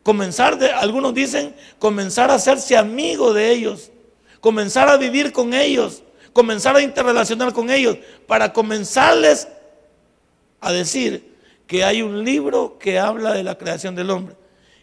Comenzar, 0.03 0.57
de, 0.57 0.71
algunos 0.71 1.13
dicen, 1.13 1.55
comenzar 1.79 2.29
a 2.29 2.35
hacerse 2.35 2.77
amigo 2.77 3.33
de 3.33 3.51
ellos, 3.51 3.91
comenzar 4.39 4.87
a 4.87 4.97
vivir 4.97 5.31
con 5.31 5.53
ellos, 5.53 6.03
comenzar 6.31 6.75
a 6.75 6.81
interrelacionar 6.81 7.51
con 7.51 7.71
ellos, 7.71 7.97
para 8.27 8.53
comenzarles 8.53 9.47
a 10.61 10.71
decir 10.71 11.35
que 11.65 11.83
hay 11.83 12.03
un 12.03 12.23
libro 12.23 12.77
que 12.77 12.99
habla 12.99 13.33
de 13.33 13.43
la 13.43 13.57
creación 13.57 13.95
del 13.95 14.11
hombre 14.11 14.35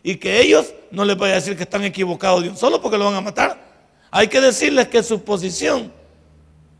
y 0.02 0.16
que 0.16 0.40
ellos 0.40 0.74
no 0.90 1.04
les 1.04 1.16
vayan 1.16 1.36
a 1.36 1.40
decir 1.40 1.56
que 1.56 1.62
están 1.62 1.84
equivocados 1.84 2.42
de 2.42 2.50
un 2.50 2.56
solo 2.56 2.80
porque 2.80 2.98
lo 2.98 3.04
van 3.04 3.14
a 3.14 3.20
matar. 3.20 3.72
Hay 4.10 4.28
que 4.28 4.40
decirles 4.40 4.88
que 4.88 5.02
su 5.02 5.22
posición 5.22 5.92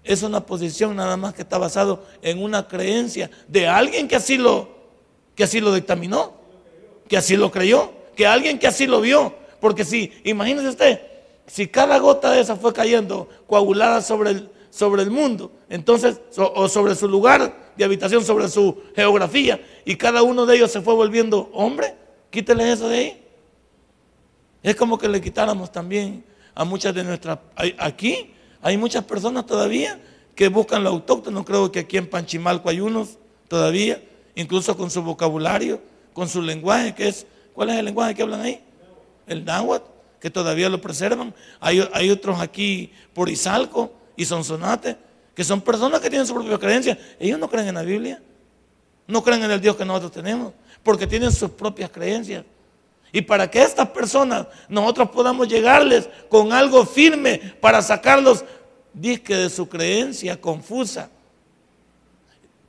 es 0.05 0.23
una 0.23 0.45
posición 0.45 0.97
nada 0.97 1.17
más 1.17 1.33
que 1.35 1.43
está 1.43 1.59
basado 1.59 2.05
en 2.23 2.43
una 2.43 2.67
creencia 2.67 3.31
de 3.47 3.69
alguien 3.69 4.09
que 4.09 4.17
así 4.17 4.37
lo 4.37 4.83
que 5.35 5.45
así 5.45 5.61
lo 5.61 5.73
dictaminó, 5.73 6.35
que 7.09 7.17
así 7.17 7.37
lo 7.37 7.51
creyó, 7.51 7.93
que 8.15 8.27
alguien 8.27 8.59
que 8.59 8.67
así 8.67 8.87
lo 8.87 9.01
vio, 9.01 9.35
porque 9.61 9.85
si 9.85 10.13
imagínese 10.25 10.69
usted, 10.69 11.01
si 11.47 11.69
cada 11.69 11.99
gota 11.99 12.33
de 12.33 12.41
esa 12.41 12.57
fue 12.57 12.73
cayendo 12.75 13.29
coagulada 13.47 14.03
sobre 14.03 14.31
el 14.31 14.51
sobre 14.69 15.03
el 15.03 15.11
mundo, 15.11 15.53
entonces 15.69 16.21
o 16.37 16.67
sobre 16.67 16.95
su 16.95 17.07
lugar 17.07 17.73
de 17.77 17.85
habitación, 17.85 18.25
sobre 18.25 18.49
su 18.49 18.83
geografía 18.97 19.61
y 19.85 19.97
cada 19.97 20.23
uno 20.23 20.47
de 20.47 20.57
ellos 20.57 20.73
se 20.73 20.81
fue 20.81 20.95
volviendo 20.95 21.51
hombre, 21.53 21.95
quítele 22.33 22.73
eso 22.73 22.89
de 22.89 22.97
ahí. 22.97 23.23
Es 24.63 24.75
como 24.75 24.99
que 24.99 25.09
le 25.09 25.21
quitáramos 25.21 25.71
también 25.71 26.25
a 26.55 26.65
muchas 26.65 26.95
de 26.95 27.05
nuestras... 27.05 27.39
Aquí 27.79 28.33
hay 28.61 28.77
muchas 28.77 29.05
personas 29.05 29.47
todavía 29.47 30.01
que 30.35 30.49
buscan 30.49 30.83
lo 30.83 30.91
autóctono. 30.91 31.45
Creo 31.45 31.71
que 31.71 31.81
aquí 31.81 31.99
en 31.99 32.09
Panchimalco 32.09 32.69
hay 32.69 32.81
unos 32.81 33.19
todavía, 33.49 34.03
incluso 34.35 34.77
con 34.77 34.91
su 34.91 35.03
vocabulario, 35.03 35.81
con 36.13 36.29
su 36.29 36.43
lenguaje, 36.43 36.95
que 36.95 37.09
es... 37.09 37.27
¿Cuál 37.53 37.69
es 37.69 37.77
el 37.77 37.85
lenguaje 37.85 38.15
que 38.15 38.23
hablan 38.23 38.41
ahí? 38.41 38.65
El 39.27 39.45
náhuatl, 39.45 39.85
que 40.19 40.31
todavía 40.31 40.71
lo 40.71 40.81
preservan. 40.81 41.35
Hay, 41.61 41.87
hay 41.93 42.11
otros 42.11 42.41
aquí 42.41 42.91
por 43.13 43.29
Izalco 43.29 43.93
y 44.17 44.25
Sonsonate, 44.25 44.97
que 45.35 45.45
son 45.45 45.61
personas 45.61 46.01
que 46.01 46.09
tienen 46.09 46.27
su 46.27 46.33
propia 46.33 46.59
creencia. 46.59 46.99
Ellos 47.21 47.39
no 47.39 47.51
creen 47.51 47.69
en 47.69 47.75
la 47.75 47.83
Biblia, 47.83 48.23
no 49.07 49.23
creen 49.23 49.43
en 49.43 49.51
el 49.51 49.61
Dios 49.61 49.77
que 49.77 49.85
nosotros 49.85 50.13
tenemos, 50.13 50.55
porque 50.83 51.07
tienen 51.07 51.33
sus 51.33 51.51
propias 51.51 51.91
creencias. 51.91 52.45
Y 53.13 53.21
para 53.23 53.51
que 53.51 53.63
estas 53.63 53.89
personas 53.91 54.47
nosotros 54.69 55.11
podamos 55.11 55.47
llegarles 55.47 56.09
con 56.31 56.53
algo 56.53 56.87
firme 56.87 57.39
para 57.61 57.83
sacarlos, 57.83 58.45
disque 58.93 59.37
de 59.37 59.51
su 59.51 59.69
creencia 59.69 60.41
confusa, 60.41 61.11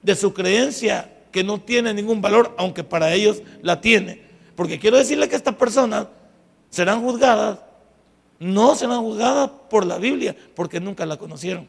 de 0.02 0.16
su 0.16 0.34
creencia 0.34 1.10
que 1.32 1.44
no 1.44 1.60
tiene 1.62 1.94
ningún 1.94 2.22
valor, 2.22 2.54
aunque 2.58 2.84
para 2.84 3.14
ellos 3.14 3.42
la 3.62 3.80
tiene. 3.80 4.22
Porque 4.56 4.80
quiero 4.80 4.98
decirle 4.98 5.30
que 5.30 5.36
estas 5.36 5.56
personas 5.56 6.08
serán 6.70 7.02
juzgadas, 7.02 7.60
no 8.38 8.76
serán 8.76 9.02
juzgadas 9.02 9.50
por 9.70 9.86
la 9.86 9.98
Biblia, 9.98 10.36
porque 10.56 10.80
nunca 10.80 11.06
la 11.06 11.18
conocieron. 11.18 11.68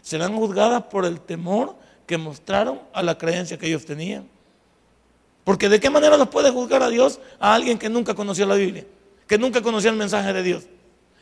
Serán 0.00 0.34
juzgadas 0.34 0.84
por 0.84 1.04
el 1.04 1.20
temor 1.20 1.76
que 2.06 2.18
mostraron 2.18 2.80
a 2.92 3.02
la 3.02 3.16
creencia 3.18 3.58
que 3.58 3.66
ellos 3.66 3.84
tenían. 3.84 4.31
Porque 5.44 5.68
de 5.68 5.80
qué 5.80 5.90
manera 5.90 6.16
los 6.16 6.28
puede 6.28 6.50
juzgar 6.50 6.82
a 6.82 6.88
Dios 6.88 7.20
a 7.40 7.54
alguien 7.54 7.78
que 7.78 7.88
nunca 7.88 8.14
conoció 8.14 8.46
la 8.46 8.54
Biblia, 8.54 8.86
que 9.26 9.38
nunca 9.38 9.60
conoció 9.60 9.90
el 9.90 9.96
mensaje 9.96 10.32
de 10.32 10.42
Dios. 10.42 10.64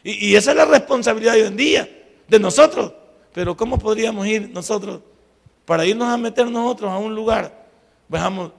Y, 0.02 0.34
esa 0.34 0.52
es 0.52 0.56
la 0.56 0.64
responsabilidad 0.64 1.34
de 1.34 1.42
hoy 1.42 1.48
en 1.48 1.56
día 1.56 1.88
de 2.28 2.38
nosotros. 2.38 2.92
Pero 3.32 3.56
¿cómo 3.56 3.78
podríamos 3.78 4.26
ir 4.26 4.50
nosotros 4.50 5.00
para 5.64 5.84
irnos 5.84 6.08
a 6.08 6.16
meter 6.16 6.46
nosotros 6.50 6.90
a 6.90 6.98
un 6.98 7.14
lugar, 7.14 7.66
veamos, 8.08 8.52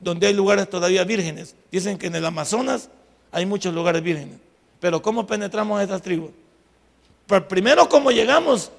donde 0.00 0.26
hay 0.28 0.34
lugares 0.34 0.70
todavía 0.70 1.04
vírgenes? 1.04 1.54
Dicen 1.70 1.98
que 1.98 2.06
en 2.06 2.14
el 2.14 2.24
Amazonas 2.24 2.88
hay 3.32 3.46
muchos 3.46 3.74
lugares 3.74 4.02
vírgenes. 4.02 4.38
Pero 4.80 5.02
¿cómo 5.02 5.26
penetramos 5.26 5.78
a 5.78 5.82
estas 5.82 6.02
tribus? 6.02 6.30
Pues 7.26 7.42
primero, 7.42 7.88
¿cómo 7.88 8.10
llegamos? 8.10 8.70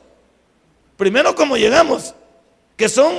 Primero, 0.95 1.35
¿cómo 1.35 1.57
llegamos? 1.57 2.15
Que 2.75 2.87
son 2.87 3.13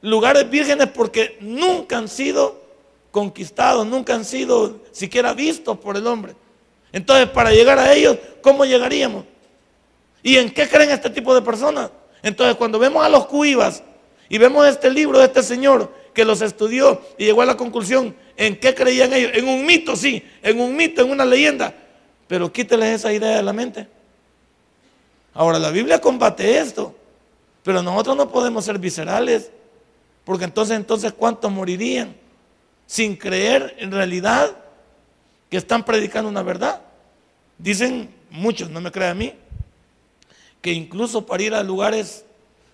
lugares 0.00 0.48
vírgenes 0.48 0.88
porque 0.88 1.36
nunca 1.40 1.98
han 1.98 2.08
sido 2.08 2.60
conquistados, 3.10 3.86
nunca 3.86 4.14
han 4.14 4.24
sido 4.24 4.80
siquiera 4.92 5.32
vistos 5.32 5.78
por 5.78 5.96
el 5.96 6.06
hombre. 6.06 6.34
Entonces, 6.92 7.28
para 7.28 7.50
llegar 7.50 7.78
a 7.78 7.92
ellos, 7.92 8.16
¿cómo 8.40 8.64
llegaríamos? 8.64 9.24
¿Y 10.22 10.36
en 10.36 10.50
qué 10.50 10.68
creen 10.68 10.90
este 10.90 11.10
tipo 11.10 11.34
de 11.34 11.42
personas? 11.42 11.90
Entonces, 12.22 12.56
cuando 12.56 12.78
vemos 12.78 13.04
a 13.04 13.08
los 13.08 13.26
cuivas 13.26 13.82
y 14.28 14.38
vemos 14.38 14.66
este 14.66 14.90
libro 14.90 15.18
de 15.18 15.26
este 15.26 15.42
señor 15.42 15.92
que 16.12 16.24
los 16.24 16.40
estudió 16.40 17.00
y 17.16 17.26
llegó 17.26 17.42
a 17.42 17.46
la 17.46 17.56
conclusión, 17.56 18.14
¿en 18.36 18.58
qué 18.58 18.74
creían 18.74 19.12
ellos? 19.12 19.32
En 19.34 19.48
un 19.48 19.64
mito, 19.64 19.96
sí, 19.96 20.22
en 20.42 20.60
un 20.60 20.74
mito, 20.74 21.02
en 21.02 21.10
una 21.10 21.24
leyenda. 21.24 21.74
Pero 22.26 22.52
quíteles 22.52 22.96
esa 22.96 23.12
idea 23.12 23.36
de 23.36 23.42
la 23.42 23.52
mente. 23.52 23.86
Ahora, 25.34 25.58
la 25.58 25.70
Biblia 25.70 26.00
combate 26.00 26.58
esto, 26.58 26.94
pero 27.62 27.82
nosotros 27.82 28.16
no 28.16 28.28
podemos 28.28 28.64
ser 28.64 28.78
viscerales. 28.78 29.50
Porque 30.28 30.44
entonces, 30.44 30.76
entonces, 30.76 31.14
¿cuántos 31.14 31.50
morirían 31.50 32.14
sin 32.84 33.16
creer 33.16 33.74
en 33.78 33.90
realidad 33.90 34.54
que 35.48 35.56
están 35.56 35.86
predicando 35.86 36.28
una 36.28 36.42
verdad? 36.42 36.82
Dicen 37.56 38.14
muchos, 38.28 38.68
no 38.68 38.78
me 38.82 38.92
crean 38.92 39.12
a 39.12 39.14
mí, 39.14 39.32
que 40.60 40.70
incluso 40.70 41.24
para 41.24 41.42
ir 41.42 41.54
a 41.54 41.62
lugares 41.62 42.26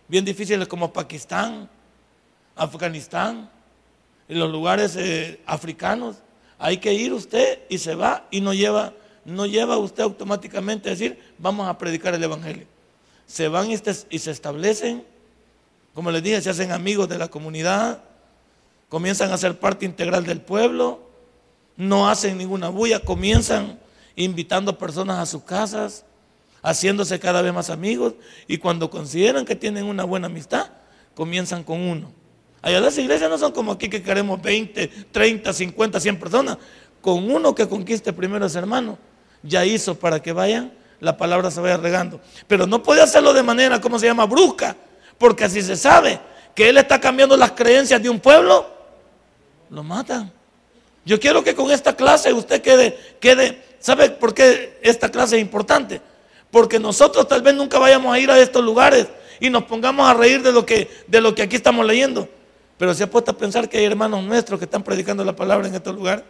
bien 0.09 0.25
difíciles 0.25 0.67
como 0.67 0.93
Pakistán, 0.93 1.71
Afganistán, 2.57 3.49
en 4.27 4.39
los 4.41 4.51
lugares 4.51 4.97
eh, 4.97 5.41
africanos, 5.47 6.17
hay 6.59 6.79
que 6.79 6.93
ir 6.93 7.13
usted 7.13 7.61
y 7.69 7.79
se 7.79 7.95
va 7.95 8.27
y 8.33 8.41
no 8.41 8.53
lleva, 8.53 8.95
no 9.25 9.47
lleva 9.47 9.79
usted 9.79 10.03
automáticamente 10.03 10.89
a 10.89 10.91
decir, 10.91 11.21
vamos 11.39 11.69
a 11.69 11.79
predicar 11.79 12.15
el 12.15 12.25
Evangelio. 12.25 12.67
Se 13.29 13.47
van 13.47 13.71
y 13.71 13.77
se 14.19 14.31
establecen 14.33 15.14
Como 15.95 16.11
les 16.11 16.23
dije, 16.23 16.41
se 16.43 16.51
hacen 16.51 16.73
amigos 16.73 17.09
de 17.09 17.19
la 17.19 17.29
comunidad, 17.29 18.03
comienzan 18.89 19.33
a 19.33 19.39
ser 19.39 19.59
parte 19.59 19.87
integral 19.87 20.25
del 20.25 20.41
pueblo, 20.41 21.09
no 21.77 22.09
hacen 22.09 22.37
ninguna 22.37 22.69
bulla, 22.69 23.01
comienzan 23.01 23.79
invitando 24.17 24.77
personas 24.77 25.19
a 25.19 25.27
sus 25.27 25.45
casas, 25.45 26.05
haciéndose 26.63 27.21
cada 27.21 27.43
vez 27.43 27.53
más 27.53 27.71
amigos 27.71 28.15
y 28.49 28.59
cuando 28.59 28.91
consideran 28.91 29.45
que 29.45 29.55
tienen 29.55 29.85
una 29.85 30.05
buena 30.05 30.27
amistad, 30.27 30.71
comienzan 31.15 31.63
con 31.63 31.81
uno. 31.81 32.11
Allá 32.63 32.81
las 32.81 32.97
iglesias 32.97 33.29
no 33.29 33.37
son 33.39 33.53
como 33.53 33.73
aquí 33.73 33.89
que 33.89 34.03
queremos 34.03 34.41
20, 34.41 34.89
30, 35.13 35.53
50, 35.53 36.01
100 36.01 36.19
personas. 36.19 36.59
Con 37.03 37.31
uno 37.31 37.55
que 37.55 37.69
conquiste 37.69 38.15
primero 38.15 38.45
a 38.45 38.49
ese 38.49 38.59
hermano, 38.59 38.99
ya 39.43 39.67
hizo 39.67 39.95
para 39.95 40.23
que 40.23 40.33
vayan, 40.33 40.73
la 40.99 41.19
palabra 41.19 41.51
se 41.51 41.61
vaya 41.61 41.77
regando. 41.77 42.21
Pero 42.49 42.67
no 42.67 42.83
puede 42.83 43.03
hacerlo 43.03 43.35
de 43.35 43.43
manera, 43.43 43.81
¿cómo 43.83 43.99
se 43.99 44.07
llama? 44.07 44.25
Brusca. 44.25 44.75
Porque 45.19 45.45
así 45.45 45.63
se 45.63 45.77
sabe 45.77 46.21
que 46.55 46.69
él 46.69 46.79
está 46.79 47.01
cambiando 47.01 47.37
las 47.37 47.53
creencias 47.53 48.03
de 48.03 48.09
un 48.09 48.21
pueblo, 48.21 48.67
lo 49.71 49.83
matan. 49.83 50.31
Yo 51.05 51.21
quiero 51.21 51.45
que 51.45 51.55
con 51.55 51.71
esta 51.71 51.95
clase 51.95 52.33
usted 52.33 52.63
quede, 52.63 52.99
quede, 53.21 53.63
¿sabe 53.79 54.11
por 54.11 54.33
qué 54.35 54.79
esta 54.83 55.11
clase 55.11 55.37
es 55.37 55.43
importante? 55.43 56.01
Porque 56.51 56.79
nosotros 56.79 57.27
tal 57.29 57.43
vez 57.43 57.55
nunca 57.55 57.79
vayamos 57.79 58.15
a 58.15 58.19
ir 58.19 58.31
a 58.31 58.39
estos 58.39 58.65
lugares 58.65 59.09
y 59.41 59.51
nos 59.51 59.65
pongamos 59.65 60.09
a 60.09 60.15
reír 60.15 60.43
de 60.43 60.53
lo 60.53 60.65
que, 60.65 60.89
de 61.07 61.21
lo 61.21 61.35
que 61.35 61.43
aquí 61.43 61.57
estamos 61.57 61.85
leyendo. 61.85 62.29
Pero 62.79 62.95
se 62.95 63.05
ha 63.05 63.11
puesto 63.11 63.31
a 63.31 63.37
pensar 63.37 63.69
que 63.69 63.79
hay 63.79 63.85
hermanos 63.85 64.23
nuestros 64.25 64.59
que 64.59 64.65
están 64.65 64.83
predicando 64.83 65.25
la 65.25 65.37
palabra 65.37 65.69
en 65.69 65.75
estos 65.75 65.95
lugares 65.95 66.25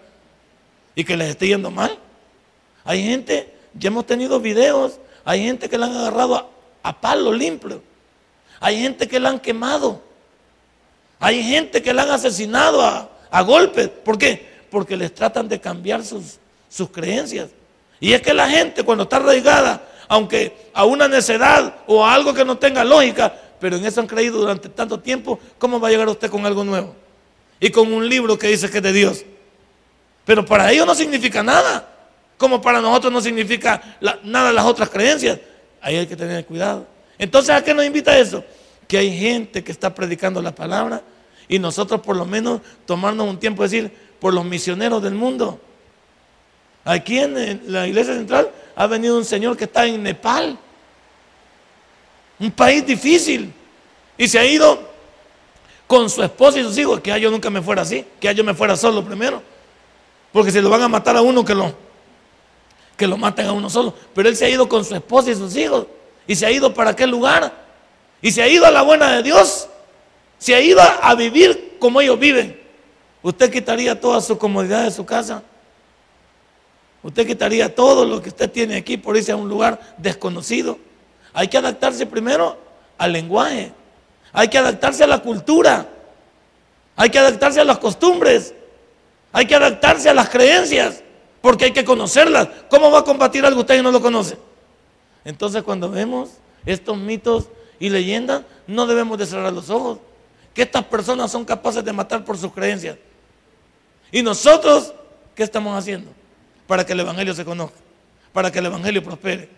y 0.95 1.05
que 1.05 1.17
les 1.17 1.31
esté 1.31 1.49
yendo 1.49 1.71
mal. 1.71 1.97
Hay 2.85 3.03
gente, 3.03 3.53
ya 3.75 3.89
hemos 3.89 4.07
tenido 4.07 4.41
videos, 4.41 4.99
hay 5.25 5.45
gente 5.45 5.69
que 5.69 5.79
la 5.79 5.87
han 5.87 5.97
agarrado 5.97 6.51
a, 6.83 7.01
palo 7.01 7.33
limpio. 7.33 7.83
Hay 8.65 8.81
gente 8.81 9.07
que 9.07 9.21
la 9.21 9.29
han 9.29 9.41
quemado. 9.41 10.01
Hay 11.21 11.43
gente 11.43 11.83
que 11.83 11.93
la 11.93 12.05
han 12.05 12.13
asesinado 12.13 12.81
a, 12.81 13.11
a 13.31 13.43
golpes. 13.43 13.91
¿Por 13.91 14.17
qué? 14.17 14.65
Porque 14.71 14.97
les 14.97 15.15
tratan 15.15 15.47
de 15.47 15.61
cambiar 15.61 16.03
sus, 16.03 16.39
sus 16.71 16.89
creencias. 16.89 17.51
Y 18.01 18.15
es 18.15 18.23
que 18.23 18.33
la 18.33 18.49
gente 18.49 18.83
cuando 18.83 19.05
está 19.05 19.17
arraigada, 19.17 19.87
aunque 20.09 20.71
a 20.73 20.87
una 20.87 21.07
necedad 21.07 21.75
o 21.87 22.07
a 22.07 22.15
algo 22.15 22.33
que 22.33 22.43
no 22.43 22.57
tenga 22.57 22.85
lógica, 22.85 23.35
pero 23.61 23.77
en 23.77 23.85
eso 23.85 24.01
han 24.01 24.07
creído 24.07 24.39
durante 24.39 24.71
tanto 24.71 24.99
tiempo, 24.99 25.39
¿cómo 25.59 25.79
va 25.79 25.89
a 25.89 25.91
llegar 25.91 26.09
usted 26.09 26.31
con 26.31 26.47
algo 26.47 26.65
nuevo? 26.65 26.97
Y 27.61 27.69
con 27.69 27.93
un 27.93 28.09
libro 28.09 28.39
que 28.39 28.49
dice 28.49 28.71
que 28.71 28.79
es 28.79 28.83
de 28.83 28.95
Dios. 28.95 29.27
Pero 30.25 30.43
para 30.43 30.73
ellos 30.73 30.87
no 30.87 30.95
significa 30.95 31.43
nada, 31.43 31.87
como 32.39 32.63
para 32.63 32.81
nosotros 32.81 33.13
no 33.13 33.21
significa 33.21 33.99
nada 34.23 34.55
las 34.55 34.65
otras 34.65 34.89
creencias. 34.89 35.39
Ahí 35.83 35.97
hay 35.97 36.07
que 36.07 36.17
tener 36.17 36.47
cuidado. 36.47 36.94
Entonces, 37.19 37.55
¿a 37.55 37.63
qué 37.63 37.75
nos 37.75 37.85
invita 37.85 38.19
eso? 38.19 38.45
Que 38.89 38.99
hay 38.99 39.17
gente 39.17 39.63
que 39.63 39.73
está 39.73 39.95
predicando 39.95 40.43
la 40.43 40.55
palabra 40.55 41.03
y 41.49 41.59
nosotros 41.59 42.01
por 42.01 42.17
lo 42.17 42.25
menos 42.25 42.61
tomarnos 42.87 43.29
un 43.29 43.39
tiempo 43.39 43.63
de 43.63 43.69
decir, 43.69 43.93
por 44.19 44.33
los 44.33 44.45
misioneros 44.45 45.03
del 45.03 45.15
mundo. 45.15 45.61
Aquí 46.85 47.19
en 47.19 47.63
la 47.73 47.87
iglesia 47.87 48.15
central 48.15 48.51
ha 48.75 48.87
venido 48.87 49.17
un 49.17 49.25
señor 49.25 49.57
que 49.57 49.65
está 49.65 49.87
en 49.87 50.03
Nepal 50.03 50.59
un 52.39 52.51
país 52.51 52.85
difícil. 52.87 53.53
Y 54.17 54.29
se 54.29 54.39
ha 54.39 54.47
ido 54.47 54.79
con 55.87 56.09
su 56.09 56.23
esposa 56.23 56.61
y 56.61 56.63
sus 56.63 56.77
hijos. 56.79 57.01
Que 57.01 57.19
yo 57.21 57.31
nunca 57.31 57.51
me 57.51 57.63
fuera 57.63 57.83
así. 57.83 58.05
Que 58.21 58.35
yo 58.35 58.45
me 58.45 58.55
fuera 58.55 58.77
solo 58.77 59.05
primero. 59.05 59.43
Porque 60.33 60.51
si 60.51 60.61
lo 60.61 60.69
van 60.69 60.83
a 60.83 60.89
matar 60.89 61.17
a 61.17 61.23
uno, 61.23 61.45
que 61.45 61.55
lo, 61.55 61.73
que 62.97 63.07
lo 63.07 63.17
maten 63.17 63.47
a 63.47 63.53
uno 63.53 63.71
solo. 63.71 63.95
Pero 64.15 64.29
él 64.29 64.37
se 64.37 64.47
ha 64.47 64.49
ido 64.49 64.69
con 64.69 64.85
su 64.85 64.95
esposa 64.95 65.31
y 65.31 65.35
sus 65.35 65.57
hijos. 65.57 65.87
Y 66.27 66.35
se 66.37 66.47
ha 66.47 66.51
ido 66.51 66.73
para 66.73 66.95
qué 66.97 67.07
lugar. 67.07 67.53
Y 68.23 68.31
se 68.31 68.43
ha 68.43 68.49
ido 68.49 68.67
a 68.67 68.71
la 68.71 68.83
buena 68.83 69.17
de 69.17 69.23
Dios. 69.23 69.69
Se 70.39 70.55
ha 70.55 70.61
ido 70.61 70.81
a 70.81 71.15
vivir 71.15 71.77
como 71.79 72.01
ellos 72.01 72.19
viven. 72.19 72.61
Usted 73.23 73.51
quitaría 73.51 73.99
toda 73.99 74.21
su 74.21 74.37
comodidad 74.37 74.85
de 74.85 74.91
su 74.91 75.07
casa. 75.07 75.43
Usted 77.03 77.27
quitaría 77.27 77.75
todo 77.75 78.07
lo 78.07 78.23
que 78.23 78.31
usted 78.31 78.51
tiene 78.51 78.77
aquí 78.77 78.97
por 78.97 79.17
irse 79.17 79.33
a 79.33 79.37
un 79.37 79.49
lugar 79.49 79.79
desconocido. 79.99 80.79
Hay 81.35 81.49
que 81.49 81.59
adaptarse 81.59 82.07
primero 82.07 82.59
al 82.97 83.13
lenguaje. 83.13 83.73
Hay 84.33 84.49
que 84.49 84.59
adaptarse 84.59 85.05
a 85.05 85.07
la 85.07 85.19
cultura. 85.19 85.87
Hay 86.97 87.11
que 87.11 87.19
adaptarse 87.19 87.61
a 87.61 87.65
las 87.65 87.79
costumbres. 87.79 88.55
Hay 89.33 89.47
que 89.47 89.55
adaptarse 89.55 90.09
a 90.09 90.15
las 90.15 90.29
creencias. 90.31 91.03
Porque 91.41 91.67
hay 91.67 91.73
que 91.73 91.85
conocerlas. 91.85 92.49
¿Cómo 92.71 92.91
va 92.91 93.01
a 93.01 93.05
combatir 93.05 93.45
algo 93.45 93.61
usted 93.61 93.83
no 93.83 93.91
lo 93.91 94.01
conoce? 94.01 94.39
Entonces 95.25 95.63
cuando 95.63 95.91
vemos 95.91 96.31
estos 96.67 96.97
mitos 96.97 97.49
y 97.79 97.91
leyendas, 97.91 98.43
no 98.67 98.87
debemos 98.87 99.19
de 99.19 99.27
cerrar 99.27 99.53
los 99.53 99.71
ojos. 99.71 99.99
Que 100.53 100.63
estas 100.63 100.85
personas 100.85 101.31
son 101.33 101.45
capaces 101.45 101.85
de 101.85 101.93
matar 101.93 102.25
por 102.25 102.39
sus 102.39 102.53
creencias. 102.53 102.97
Y 104.13 104.23
nosotros, 104.23 104.95
¿qué 105.35 105.43
estamos 105.43 105.77
haciendo? 105.77 106.11
Para 106.67 106.87
que 106.87 106.93
el 106.93 107.01
Evangelio 107.01 107.35
se 107.35 107.45
conozca. 107.45 107.77
Para 108.33 108.51
que 108.51 108.61
el 108.61 108.67
Evangelio 108.67 109.03
prospere 109.03 109.49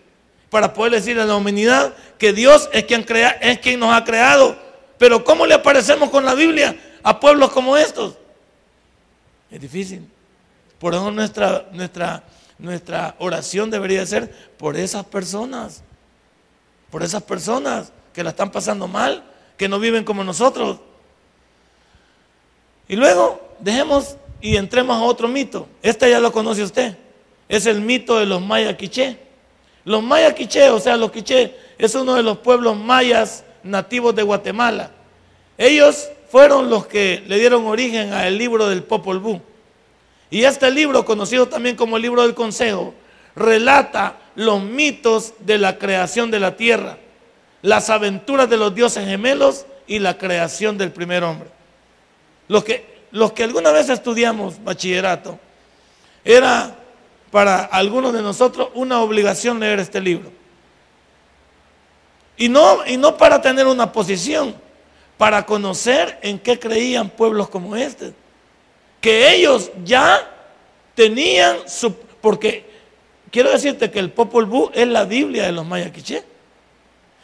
para 0.50 0.72
poder 0.72 0.92
decirle 0.92 1.22
a 1.22 1.26
la 1.26 1.36
humanidad 1.36 1.94
que 2.18 2.32
Dios 2.32 2.68
es 2.72 2.84
quien, 2.84 3.02
crea, 3.02 3.30
es 3.40 3.58
quien 3.58 3.80
nos 3.80 3.92
ha 3.92 4.04
creado. 4.04 4.56
Pero 4.98 5.24
¿cómo 5.24 5.46
le 5.46 5.54
aparecemos 5.54 6.10
con 6.10 6.24
la 6.24 6.34
Biblia 6.34 6.76
a 7.02 7.18
pueblos 7.18 7.50
como 7.50 7.76
estos? 7.76 8.14
Es 9.50 9.60
difícil. 9.60 10.08
Por 10.78 10.94
eso 10.94 11.10
nuestra, 11.10 11.66
nuestra, 11.72 12.22
nuestra 12.58 13.14
oración 13.18 13.70
debería 13.70 14.04
ser 14.06 14.30
por 14.56 14.76
esas 14.76 15.04
personas. 15.04 15.82
Por 16.90 17.02
esas 17.02 17.22
personas 17.22 17.92
que 18.12 18.22
la 18.22 18.30
están 18.30 18.50
pasando 18.50 18.88
mal, 18.88 19.24
que 19.56 19.68
no 19.68 19.78
viven 19.78 20.04
como 20.04 20.24
nosotros. 20.24 20.78
Y 22.88 22.96
luego 22.96 23.40
dejemos 23.60 24.16
y 24.40 24.56
entremos 24.56 24.96
a 24.96 25.04
otro 25.04 25.28
mito. 25.28 25.68
Este 25.82 26.08
ya 26.10 26.20
lo 26.20 26.32
conoce 26.32 26.62
usted. 26.62 26.96
Es 27.48 27.66
el 27.66 27.80
mito 27.80 28.18
de 28.18 28.26
los 28.26 28.40
maya 28.40 28.76
quiché. 28.76 29.26
Los 29.86 30.02
mayas 30.02 30.34
quiché, 30.34 30.68
o 30.70 30.80
sea, 30.80 30.96
los 30.96 31.12
quiché, 31.12 31.54
es 31.78 31.94
uno 31.94 32.14
de 32.14 32.22
los 32.24 32.38
pueblos 32.38 32.76
mayas 32.76 33.44
nativos 33.62 34.16
de 34.16 34.24
Guatemala. 34.24 34.90
Ellos 35.56 36.08
fueron 36.28 36.68
los 36.68 36.88
que 36.88 37.22
le 37.28 37.38
dieron 37.38 37.66
origen 37.66 38.12
al 38.12 38.36
libro 38.36 38.68
del 38.68 38.82
Popol 38.82 39.20
Vuh. 39.20 39.40
Y 40.30 40.44
este 40.44 40.70
libro, 40.70 41.04
conocido 41.04 41.48
también 41.48 41.76
como 41.76 41.96
el 41.96 42.02
libro 42.02 42.22
del 42.22 42.34
Consejo, 42.34 42.94
relata 43.34 44.16
los 44.34 44.62
mitos 44.62 45.34
de 45.40 45.58
la 45.58 45.78
creación 45.78 46.30
de 46.30 46.40
la 46.40 46.56
tierra, 46.56 46.98
las 47.62 47.90
aventuras 47.90 48.48
de 48.48 48.56
los 48.56 48.74
dioses 48.74 49.06
gemelos 49.06 49.66
y 49.86 49.98
la 49.98 50.18
creación 50.18 50.78
del 50.78 50.90
primer 50.90 51.22
hombre. 51.22 51.48
Los 52.48 52.64
que, 52.64 53.04
los 53.12 53.32
que 53.32 53.44
alguna 53.44 53.70
vez 53.70 53.88
estudiamos 53.88 54.62
bachillerato, 54.62 55.38
era 56.24 56.76
para 57.30 57.64
algunos 57.64 58.12
de 58.12 58.22
nosotros 58.22 58.70
una 58.74 59.00
obligación 59.00 59.60
leer 59.60 59.80
este 59.80 60.00
libro. 60.00 60.32
Y 62.36 62.48
no, 62.48 62.84
y 62.86 62.96
no 62.96 63.16
para 63.16 63.40
tener 63.40 63.66
una 63.66 63.92
posición, 63.92 64.54
para 65.16 65.46
conocer 65.46 66.18
en 66.22 66.38
qué 66.38 66.58
creían 66.58 67.08
pueblos 67.08 67.48
como 67.48 67.76
este. 67.76 68.12
Que 69.00 69.34
ellos 69.34 69.70
ya 69.84 70.30
tenían 70.94 71.68
su... 71.68 71.94
Porque 72.20 72.68
quiero 73.30 73.50
decirte 73.50 73.90
que 73.90 73.98
el 73.98 74.10
Popol 74.10 74.46
Vuh 74.46 74.70
es 74.74 74.88
la 74.88 75.04
Biblia 75.04 75.44
de 75.44 75.52
los 75.52 75.66
Maya 75.66 75.92
Quiché. 75.92 76.24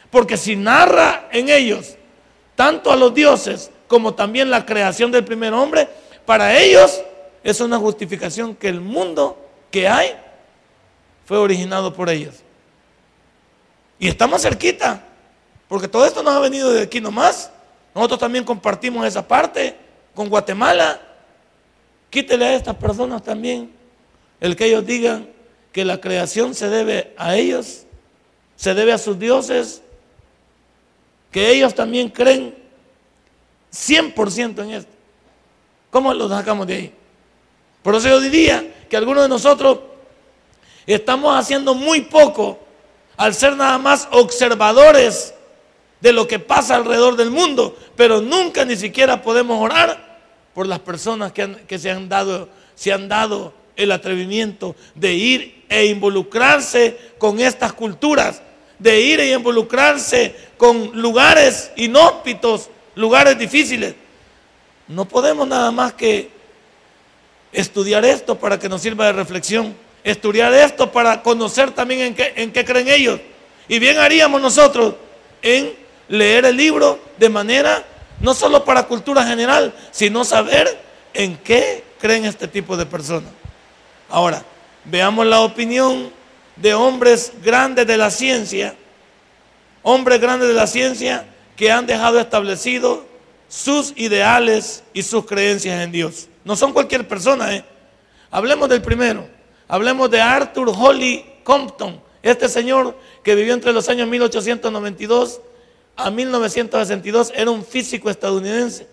Porque 0.09 0.37
si 0.37 0.55
narra 0.55 1.27
en 1.31 1.49
ellos 1.49 1.95
tanto 2.55 2.91
a 2.91 2.95
los 2.95 3.13
dioses 3.13 3.71
como 3.87 4.13
también 4.13 4.49
la 4.49 4.65
creación 4.65 5.11
del 5.11 5.23
primer 5.23 5.53
hombre, 5.53 5.87
para 6.25 6.57
ellos 6.57 7.01
es 7.43 7.59
una 7.59 7.77
justificación 7.77 8.55
que 8.55 8.69
el 8.69 8.79
mundo 8.79 9.37
que 9.69 9.87
hay 9.87 10.15
fue 11.25 11.37
originado 11.37 11.93
por 11.93 12.09
ellos. 12.09 12.35
Y 13.99 14.07
estamos 14.07 14.41
cerquita, 14.41 15.03
porque 15.67 15.87
todo 15.87 16.05
esto 16.05 16.23
nos 16.23 16.35
ha 16.35 16.39
venido 16.39 16.71
de 16.71 16.83
aquí 16.83 17.01
nomás. 17.01 17.51
Nosotros 17.93 18.19
también 18.19 18.43
compartimos 18.43 19.05
esa 19.05 19.27
parte 19.27 19.75
con 20.13 20.29
Guatemala. 20.29 20.99
Quítele 22.13 22.45
a 22.45 22.53
estas 22.53 22.75
personas 22.75 23.23
también 23.23 23.71
el 24.39 24.55
que 24.55 24.65
ellos 24.65 24.85
digan 24.85 25.27
que 25.71 25.83
la 25.83 25.99
creación 25.99 26.53
se 26.53 26.69
debe 26.69 27.11
a 27.17 27.35
ellos, 27.35 27.87
se 28.55 28.75
debe 28.75 28.93
a 28.93 28.99
sus 28.99 29.17
dioses, 29.17 29.81
que 31.31 31.49
ellos 31.49 31.73
también 31.73 32.09
creen 32.09 32.53
100% 33.73 34.63
en 34.63 34.71
esto. 34.73 34.91
¿Cómo 35.89 36.13
los 36.13 36.29
sacamos 36.29 36.67
de 36.67 36.75
ahí? 36.75 36.93
Por 37.81 37.95
eso 37.95 38.09
yo 38.09 38.19
diría 38.19 38.85
que 38.87 38.95
algunos 38.95 39.23
de 39.23 39.29
nosotros 39.29 39.79
estamos 40.85 41.35
haciendo 41.35 41.73
muy 41.73 42.01
poco 42.01 42.59
al 43.17 43.33
ser 43.33 43.55
nada 43.55 43.79
más 43.79 44.07
observadores 44.11 45.33
de 45.99 46.13
lo 46.13 46.27
que 46.27 46.37
pasa 46.37 46.75
alrededor 46.75 47.15
del 47.15 47.31
mundo, 47.31 47.75
pero 47.95 48.21
nunca 48.21 48.65
ni 48.65 48.75
siquiera 48.75 49.23
podemos 49.23 49.59
orar 49.59 50.12
por 50.53 50.67
las 50.67 50.79
personas 50.79 51.31
que, 51.31 51.79
se, 51.79 51.91
han 51.91 52.09
dado, 52.09 52.49
se 52.75 52.93
han 52.93 53.07
dado 53.07 53.53
el 53.75 53.91
atrevimiento 53.91 54.75
de 54.95 55.13
ir 55.13 55.65
e 55.69 55.85
involucrarse 55.85 56.97
con 57.17 57.39
estas 57.39 57.73
culturas, 57.73 58.41
de 58.77 59.01
ir 59.01 59.19
y 59.19 59.33
involucrarse 59.33 60.35
con 60.57 60.91
lugares 60.93 61.71
inhóspitos, 61.75 62.69
lugares 62.95 63.37
difíciles. 63.37 63.95
No 64.87 65.05
podemos 65.05 65.47
nada 65.47 65.71
más 65.71 65.93
que 65.93 66.29
estudiar 67.51 68.05
esto 68.05 68.37
para 68.37 68.59
que 68.59 68.69
nos 68.69 68.81
sirva 68.81 69.07
de 69.07 69.13
reflexión, 69.13 69.75
estudiar 70.03 70.53
esto 70.53 70.91
para 70.91 71.23
conocer 71.23 71.71
también 71.71 72.15
en 72.17 72.51
qué 72.51 72.65
creen 72.65 72.89
ellos. 72.89 73.19
Y 73.67 73.79
bien 73.79 73.97
haríamos 73.97 74.41
nosotros 74.41 74.95
en 75.41 75.73
leer 76.07 76.45
el 76.45 76.57
libro 76.57 76.99
de 77.17 77.29
manera 77.29 77.83
no 78.23 78.33
solo 78.33 78.63
para 78.63 78.87
cultura 78.87 79.25
general, 79.25 79.73
sino 79.91 80.23
saber 80.23 80.79
en 81.13 81.35
qué 81.37 81.83
creen 81.99 82.23
este 82.23 82.47
tipo 82.47 82.77
de 82.77 82.85
personas. 82.85 83.29
Ahora, 84.09 84.45
veamos 84.85 85.25
la 85.25 85.41
opinión 85.41 86.09
de 86.55 86.73
hombres 86.73 87.33
grandes 87.43 87.85
de 87.85 87.97
la 87.97 88.09
ciencia, 88.09 88.75
hombres 89.81 90.21
grandes 90.21 90.47
de 90.47 90.53
la 90.53 90.67
ciencia 90.67 91.25
que 91.57 91.69
han 91.69 91.85
dejado 91.85 92.17
establecido 92.17 93.05
sus 93.49 93.91
ideales 93.97 94.85
y 94.93 95.03
sus 95.03 95.25
creencias 95.25 95.81
en 95.81 95.91
Dios. 95.91 96.29
No 96.45 96.55
son 96.55 96.71
cualquier 96.71 97.05
persona, 97.05 97.53
¿eh? 97.53 97.65
Hablemos 98.31 98.69
del 98.69 98.81
primero. 98.81 99.27
Hablemos 99.67 100.09
de 100.09 100.21
Arthur 100.21 100.71
Holly 100.73 101.25
Compton, 101.43 102.01
este 102.21 102.47
señor 102.47 102.97
que 103.21 103.35
vivió 103.35 103.53
entre 103.53 103.73
los 103.73 103.89
años 103.89 104.07
1892 104.07 105.41
a 105.95 106.09
1962, 106.09 107.31
era 107.35 107.51
un 107.51 107.63
físico 107.63 108.09
estadounidense, 108.09 108.87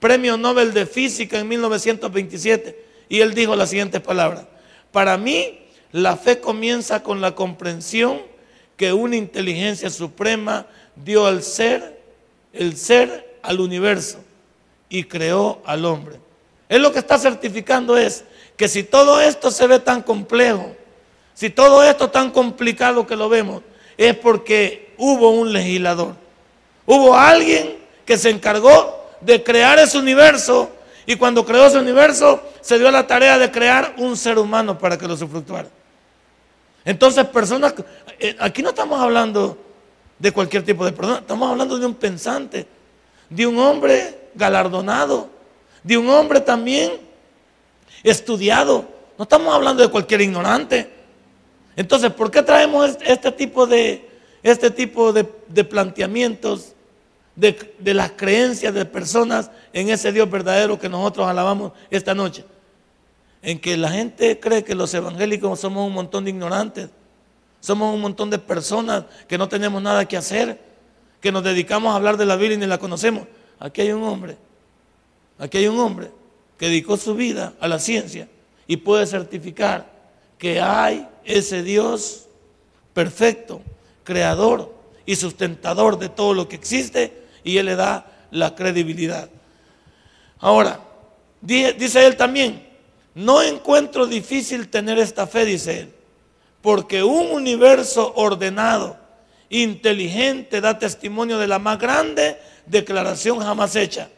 premio 0.00 0.36
Nobel 0.36 0.72
de 0.72 0.86
Física 0.86 1.38
en 1.38 1.48
1927, 1.48 2.84
y 3.08 3.20
él 3.20 3.34
dijo 3.34 3.54
las 3.56 3.70
siguientes 3.70 4.00
palabras. 4.00 4.46
Para 4.92 5.16
mí, 5.16 5.60
la 5.92 6.16
fe 6.16 6.40
comienza 6.40 7.02
con 7.02 7.20
la 7.20 7.34
comprensión 7.34 8.20
que 8.76 8.92
una 8.92 9.16
inteligencia 9.16 9.90
suprema 9.90 10.66
dio 10.94 11.26
al 11.26 11.42
ser, 11.42 12.00
el 12.52 12.76
ser 12.76 13.38
al 13.42 13.60
universo 13.60 14.18
y 14.88 15.04
creó 15.04 15.60
al 15.64 15.84
hombre. 15.84 16.20
Él 16.68 16.82
lo 16.82 16.92
que 16.92 16.98
está 16.98 17.18
certificando 17.18 17.96
es 17.96 18.24
que 18.56 18.68
si 18.68 18.82
todo 18.82 19.20
esto 19.20 19.50
se 19.50 19.66
ve 19.66 19.78
tan 19.78 20.02
complejo, 20.02 20.74
si 21.34 21.50
todo 21.50 21.82
esto 21.82 22.10
tan 22.10 22.30
complicado 22.30 23.06
que 23.06 23.16
lo 23.16 23.28
vemos, 23.28 23.62
es 23.96 24.14
porque 24.16 24.94
hubo 24.98 25.30
un 25.30 25.52
legislador. 25.52 26.14
Hubo 26.90 27.14
alguien 27.14 27.76
que 28.06 28.16
se 28.16 28.30
encargó 28.30 29.10
de 29.20 29.44
crear 29.44 29.78
ese 29.78 29.98
universo 29.98 30.70
y 31.04 31.16
cuando 31.16 31.44
creó 31.44 31.66
ese 31.66 31.76
universo 31.76 32.42
se 32.62 32.78
dio 32.78 32.90
la 32.90 33.06
tarea 33.06 33.36
de 33.36 33.50
crear 33.50 33.94
un 33.98 34.16
ser 34.16 34.38
humano 34.38 34.78
para 34.78 34.96
que 34.96 35.06
lo 35.06 35.14
sufructuara. 35.14 35.68
Entonces, 36.86 37.26
personas, 37.26 37.74
eh, 38.18 38.34
aquí 38.38 38.62
no 38.62 38.70
estamos 38.70 38.98
hablando 38.98 39.58
de 40.18 40.32
cualquier 40.32 40.64
tipo 40.64 40.82
de 40.86 40.92
persona, 40.92 41.18
estamos 41.18 41.50
hablando 41.50 41.78
de 41.78 41.84
un 41.84 41.94
pensante, 41.94 42.66
de 43.28 43.46
un 43.46 43.58
hombre 43.58 44.30
galardonado, 44.34 45.28
de 45.82 45.98
un 45.98 46.08
hombre 46.08 46.40
también 46.40 46.92
estudiado. 48.02 48.88
No 49.18 49.24
estamos 49.24 49.54
hablando 49.54 49.82
de 49.82 49.90
cualquier 49.90 50.22
ignorante. 50.22 50.90
Entonces, 51.76 52.10
¿por 52.12 52.30
qué 52.30 52.42
traemos 52.42 52.96
este 53.04 53.30
tipo 53.30 53.66
de, 53.66 54.08
este 54.42 54.70
tipo 54.70 55.12
de, 55.12 55.24
planteamientos 55.64 56.72
de, 57.38 57.94
las 57.94 58.12
creencias 58.12 58.74
de 58.74 58.84
personas 58.84 59.50
en 59.72 59.88
ese 59.88 60.12
Dios 60.12 60.30
verdadero 60.30 60.78
que 60.78 60.88
nosotros 60.88 61.26
alabamos 61.26 61.72
esta 61.90 62.14
noche? 62.14 62.44
En 63.40 63.60
que 63.60 63.76
la 63.76 63.90
gente 63.90 64.38
cree 64.40 64.64
que 64.64 64.74
los 64.74 64.92
evangélicos 64.94 65.60
somos 65.60 65.86
un 65.86 65.94
montón 65.94 66.24
de 66.24 66.30
ignorantes, 66.30 66.90
somos 67.60 67.94
un 67.94 68.00
montón 68.00 68.30
de 68.30 68.38
personas 68.38 69.04
que 69.26 69.38
no 69.38 69.48
tenemos 69.48 69.80
nada 69.80 70.06
que 70.06 70.16
hacer, 70.16 70.60
que 71.20 71.32
nos 71.32 71.42
dedicamos 71.44 71.92
a 71.92 71.96
hablar 71.96 72.16
de 72.16 72.26
la 72.26 72.36
Biblia 72.36 72.56
y 72.56 72.60
ni 72.60 72.66
la 72.66 72.78
conocemos. 72.78 73.26
Aquí 73.60 73.80
hay 73.80 73.92
un 73.92 74.02
hombre 74.04 74.36
Aquí 75.38 75.58
hay 75.58 75.68
un 75.68 75.78
hombre 75.78 76.10
que 76.58 76.66
dedicó 76.66 76.96
su 76.96 77.14
vida 77.14 77.54
a 77.60 77.68
la 77.68 77.78
ciencia 77.78 78.28
y 78.66 78.78
puede 78.78 79.06
certificar 79.06 79.90
que 80.36 80.60
hay 80.60 81.08
ese 81.24 81.62
Dios 81.62 82.26
perfecto, 82.92 83.62
creador 84.02 84.74
y 85.06 85.16
sustentador 85.16 85.98
de 85.98 86.08
todo 86.08 86.34
lo 86.34 86.48
que 86.48 86.56
existe 86.56 87.22
y 87.50 87.58
Él 87.58 87.66
le 87.66 87.76
da 87.76 88.06
la 88.30 88.54
credibilidad. 88.54 89.28
Ahora, 90.38 90.80
dice 91.40 92.06
él 92.06 92.16
también, 92.16 92.68
no 93.14 93.42
encuentro 93.42 94.06
difícil 94.06 94.68
tener 94.68 94.98
esta 94.98 95.26
fe, 95.26 95.44
dice 95.44 95.80
él, 95.80 95.92
porque 96.60 97.02
un 97.02 97.32
universo 97.32 98.12
ordenado, 98.14 98.96
inteligente, 99.50 100.60
da 100.60 100.78
testimonio 100.78 101.38
de 101.38 101.48
la 101.48 101.58
más 101.58 101.78
grande 101.78 102.38
declaración 102.66 103.40
jamás 103.40 103.74
hecha 103.74 104.10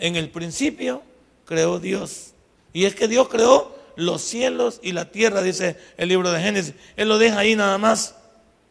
en 0.00 0.16
el 0.16 0.30
principio 0.30 1.02
creó 1.44 1.78
Dios. 1.78 2.32
Y 2.72 2.86
es 2.86 2.94
que 2.94 3.06
Dios 3.06 3.28
creó 3.28 3.78
los 3.94 4.22
cielos 4.22 4.80
y 4.82 4.92
la 4.92 5.10
tierra, 5.10 5.42
dice 5.42 5.76
el 5.96 6.08
libro 6.08 6.32
de 6.32 6.40
Génesis. 6.40 6.74
Él 6.96 7.08
lo 7.08 7.18
deja 7.18 7.38
ahí 7.38 7.54
nada 7.54 7.78
más, 7.78 8.16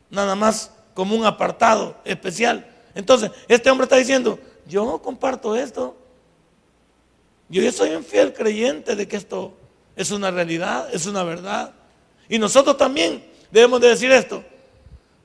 nada 0.10 0.36
más 0.36 0.72
como 0.94 1.16
un 1.16 1.26
apartado 1.26 1.96
especial. 2.04 2.66
Entonces, 3.00 3.32
este 3.48 3.72
hombre 3.72 3.86
está 3.86 3.96
diciendo, 3.96 4.38
yo 4.68 5.02
comparto 5.02 5.56
esto. 5.56 5.96
Yo, 7.48 7.72
soy 7.72 7.92
un 7.92 8.04
fiel 8.04 8.34
creyente 8.34 8.96
de 8.96 9.08
que 9.08 9.16
esto 9.16 9.54
es 9.96 10.12
una 10.12 10.30
realidad, 10.32 10.94
es 10.94 11.06
una 11.06 11.24
verdad. 11.24 11.74
Y 12.28 12.38
nosotros 12.38 12.78
también 12.78 13.24
debemos 13.52 13.80
de 13.80 13.88
decir 13.88 14.12
esto. 14.12 14.44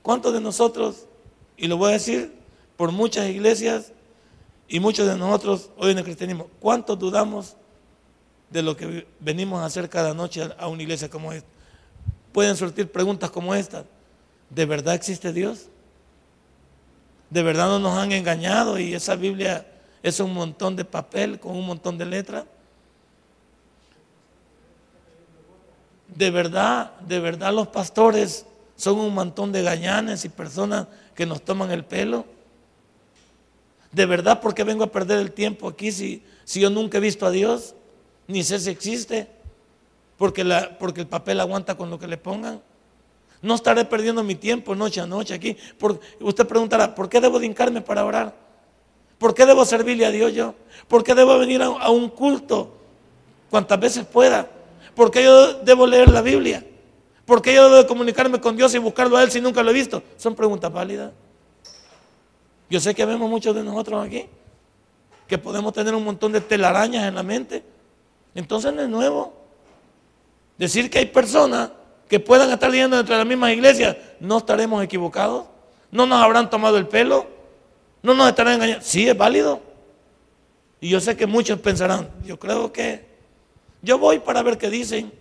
¿Cuántos 0.02 0.32
de 0.32 0.40
nosotros, 0.40 1.06
y 1.56 1.66
lo 1.66 1.76
voy 1.76 1.90
a 1.90 1.94
decir 1.94 2.32
por 2.76 2.92
muchas 2.92 3.28
iglesias, 3.28 3.90
y 4.68 4.78
muchos 4.78 5.06
de 5.08 5.16
nosotros 5.16 5.70
hoy 5.76 5.90
en 5.90 5.98
el 5.98 6.04
cristianismo, 6.04 6.48
¿cuántos 6.60 6.96
dudamos 6.96 7.56
de 8.50 8.62
lo 8.62 8.76
que 8.76 9.06
venimos 9.18 9.60
a 9.60 9.66
hacer 9.66 9.88
cada 9.88 10.14
noche 10.14 10.48
a 10.56 10.68
una 10.68 10.82
iglesia 10.82 11.10
como 11.10 11.32
esta? 11.32 11.48
Pueden 12.32 12.56
surtir 12.56 12.90
preguntas 12.90 13.30
como 13.30 13.52
esta. 13.52 13.84
¿De 14.48 14.64
verdad 14.64 14.94
existe 14.94 15.32
Dios? 15.32 15.68
¿De 17.34 17.42
verdad 17.42 17.66
no 17.66 17.80
nos 17.80 17.98
han 17.98 18.12
engañado 18.12 18.78
y 18.78 18.94
esa 18.94 19.16
Biblia 19.16 19.66
es 20.04 20.20
un 20.20 20.32
montón 20.32 20.76
de 20.76 20.84
papel 20.84 21.40
con 21.40 21.56
un 21.56 21.66
montón 21.66 21.98
de 21.98 22.06
letras? 22.06 22.44
De 26.14 26.30
verdad, 26.30 26.92
de 27.00 27.18
verdad 27.18 27.52
los 27.52 27.66
pastores 27.66 28.46
son 28.76 29.00
un 29.00 29.12
montón 29.12 29.50
de 29.50 29.64
gañanes 29.64 30.24
y 30.24 30.28
personas 30.28 30.86
que 31.16 31.26
nos 31.26 31.42
toman 31.42 31.72
el 31.72 31.84
pelo. 31.84 32.24
¿De 33.90 34.06
verdad 34.06 34.40
por 34.40 34.54
qué 34.54 34.62
vengo 34.62 34.84
a 34.84 34.92
perder 34.92 35.18
el 35.18 35.32
tiempo 35.32 35.66
aquí 35.66 35.90
si, 35.90 36.22
si 36.44 36.60
yo 36.60 36.70
nunca 36.70 36.98
he 36.98 37.00
visto 37.00 37.26
a 37.26 37.32
Dios? 37.32 37.74
Ni 38.28 38.44
sé 38.44 38.60
si 38.60 38.70
existe. 38.70 39.26
Porque, 40.18 40.44
la, 40.44 40.78
porque 40.78 41.00
el 41.00 41.08
papel 41.08 41.40
aguanta 41.40 41.76
con 41.76 41.90
lo 41.90 41.98
que 41.98 42.06
le 42.06 42.16
pongan. 42.16 42.62
No 43.44 43.56
estaré 43.56 43.84
perdiendo 43.84 44.24
mi 44.24 44.36
tiempo 44.36 44.74
noche 44.74 45.02
a 45.02 45.06
noche 45.06 45.34
aquí. 45.34 45.54
usted 46.20 46.46
preguntará, 46.46 46.94
¿por 46.94 47.10
qué 47.10 47.20
debo 47.20 47.42
hincarme 47.42 47.82
para 47.82 48.02
orar? 48.02 48.34
¿Por 49.18 49.34
qué 49.34 49.44
debo 49.44 49.66
servirle 49.66 50.06
a 50.06 50.10
Dios 50.10 50.32
yo? 50.32 50.54
¿Por 50.88 51.04
qué 51.04 51.14
debo 51.14 51.38
venir 51.38 51.60
a, 51.60 51.90
un 51.90 52.08
culto 52.08 52.74
cuantas 53.50 53.78
veces 53.78 54.06
pueda? 54.06 54.48
¿Por 54.94 55.10
qué 55.10 55.24
yo 55.24 55.60
debo 55.60 55.86
leer 55.86 56.10
la 56.10 56.22
Biblia? 56.22 56.64
¿Por 57.26 57.42
qué 57.42 57.52
yo 57.52 57.68
debo 57.68 57.86
comunicarme 57.86 58.40
con 58.40 58.56
Dios 58.56 58.74
y 58.74 58.78
buscarlo 58.78 59.18
a 59.18 59.22
Él 59.22 59.30
si 59.30 59.42
nunca 59.42 59.62
lo 59.62 59.72
he 59.72 59.74
visto? 59.74 60.02
Son 60.16 60.34
preguntas 60.34 60.72
válidas. 60.72 61.12
Yo 62.70 62.80
sé 62.80 62.94
que 62.94 63.04
vemos 63.04 63.28
muchos 63.28 63.54
de 63.54 63.62
nosotros 63.62 64.06
aquí 64.06 64.26
que 65.28 65.36
podemos 65.36 65.74
tener 65.74 65.94
un 65.94 66.04
montón 66.04 66.32
de 66.32 66.40
telarañas 66.40 67.06
en 67.06 67.14
la 67.14 67.22
mente. 67.22 67.62
Entonces 68.34 68.74
de 68.74 68.88
nuevo. 68.88 69.34
Decir 70.56 70.88
que 70.90 71.00
hay 71.00 71.06
personas 71.06 71.70
que 72.08 72.20
puedan 72.20 72.50
estar 72.50 72.70
viviendo 72.70 72.96
dentro 72.96 73.14
de 73.14 73.20
las 73.20 73.28
mismas 73.28 73.52
iglesias, 73.52 73.96
no 74.20 74.38
estaremos 74.38 74.82
equivocados. 74.82 75.46
No 75.90 76.06
nos 76.06 76.22
habrán 76.22 76.50
tomado 76.50 76.76
el 76.76 76.86
pelo. 76.86 77.26
No 78.02 78.14
nos 78.14 78.28
estarán 78.28 78.54
engañando. 78.54 78.84
Sí, 78.84 79.08
es 79.08 79.16
válido. 79.16 79.60
Y 80.80 80.90
yo 80.90 81.00
sé 81.00 81.16
que 81.16 81.26
muchos 81.26 81.58
pensarán, 81.60 82.10
yo 82.26 82.38
creo 82.38 82.70
que 82.70 83.06
yo 83.80 83.98
voy 83.98 84.18
para 84.18 84.42
ver 84.42 84.58
qué 84.58 84.68
dicen. 84.68 85.12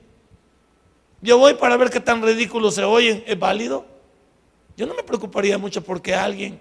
Yo 1.21 1.37
voy 1.37 1.53
para 1.53 1.77
ver 1.77 1.89
qué 1.89 2.01
tan 2.01 2.21
ridículos 2.21 2.75
se 2.75 2.83
oyen. 2.83 3.23
¿Es 3.25 3.39
válido? 3.39 3.85
Yo 4.75 4.85
no 4.85 4.93
me 4.93 5.03
preocuparía 5.03 5.57
mucho 5.57 5.81
porque 5.81 6.13
alguien 6.13 6.59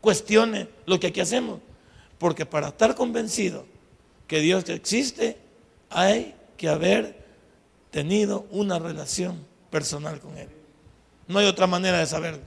cuestione 0.00 0.68
lo 0.84 1.00
que 1.00 1.06
aquí 1.06 1.20
hacemos. 1.20 1.60
Porque 2.18 2.44
para 2.44 2.68
estar 2.68 2.94
convencido 2.94 3.64
que 4.26 4.40
Dios 4.40 4.68
existe, 4.68 5.38
hay 5.88 6.34
que 6.56 6.68
haber 6.68 7.16
tenido 7.90 8.46
una 8.50 8.78
relación 8.78 9.44
personal 9.70 10.20
con 10.20 10.36
Él. 10.36 10.48
No 11.26 11.38
hay 11.38 11.46
otra 11.46 11.66
manera 11.66 11.98
de 11.98 12.06
saberlo. 12.06 12.42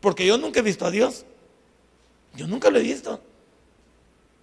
Porque 0.00 0.26
yo 0.26 0.36
nunca 0.38 0.60
he 0.60 0.62
visto 0.62 0.84
a 0.84 0.90
Dios. 0.90 1.24
Yo 2.34 2.46
nunca 2.46 2.70
lo 2.70 2.78
he 2.78 2.82
visto. 2.82 3.20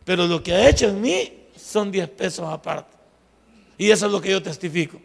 Pero 0.05 0.27
lo 0.27 0.41
que 0.41 0.53
ha 0.53 0.69
hecho 0.69 0.87
en 0.87 1.01
mí 1.01 1.47
son 1.55 1.91
10 1.91 2.09
pesos 2.09 2.47
aparte. 2.47 2.97
Y 3.77 3.91
eso 3.91 4.05
es 4.05 4.11
lo 4.11 4.21
que 4.21 4.31
yo 4.31 4.41
testifico. 4.41 4.99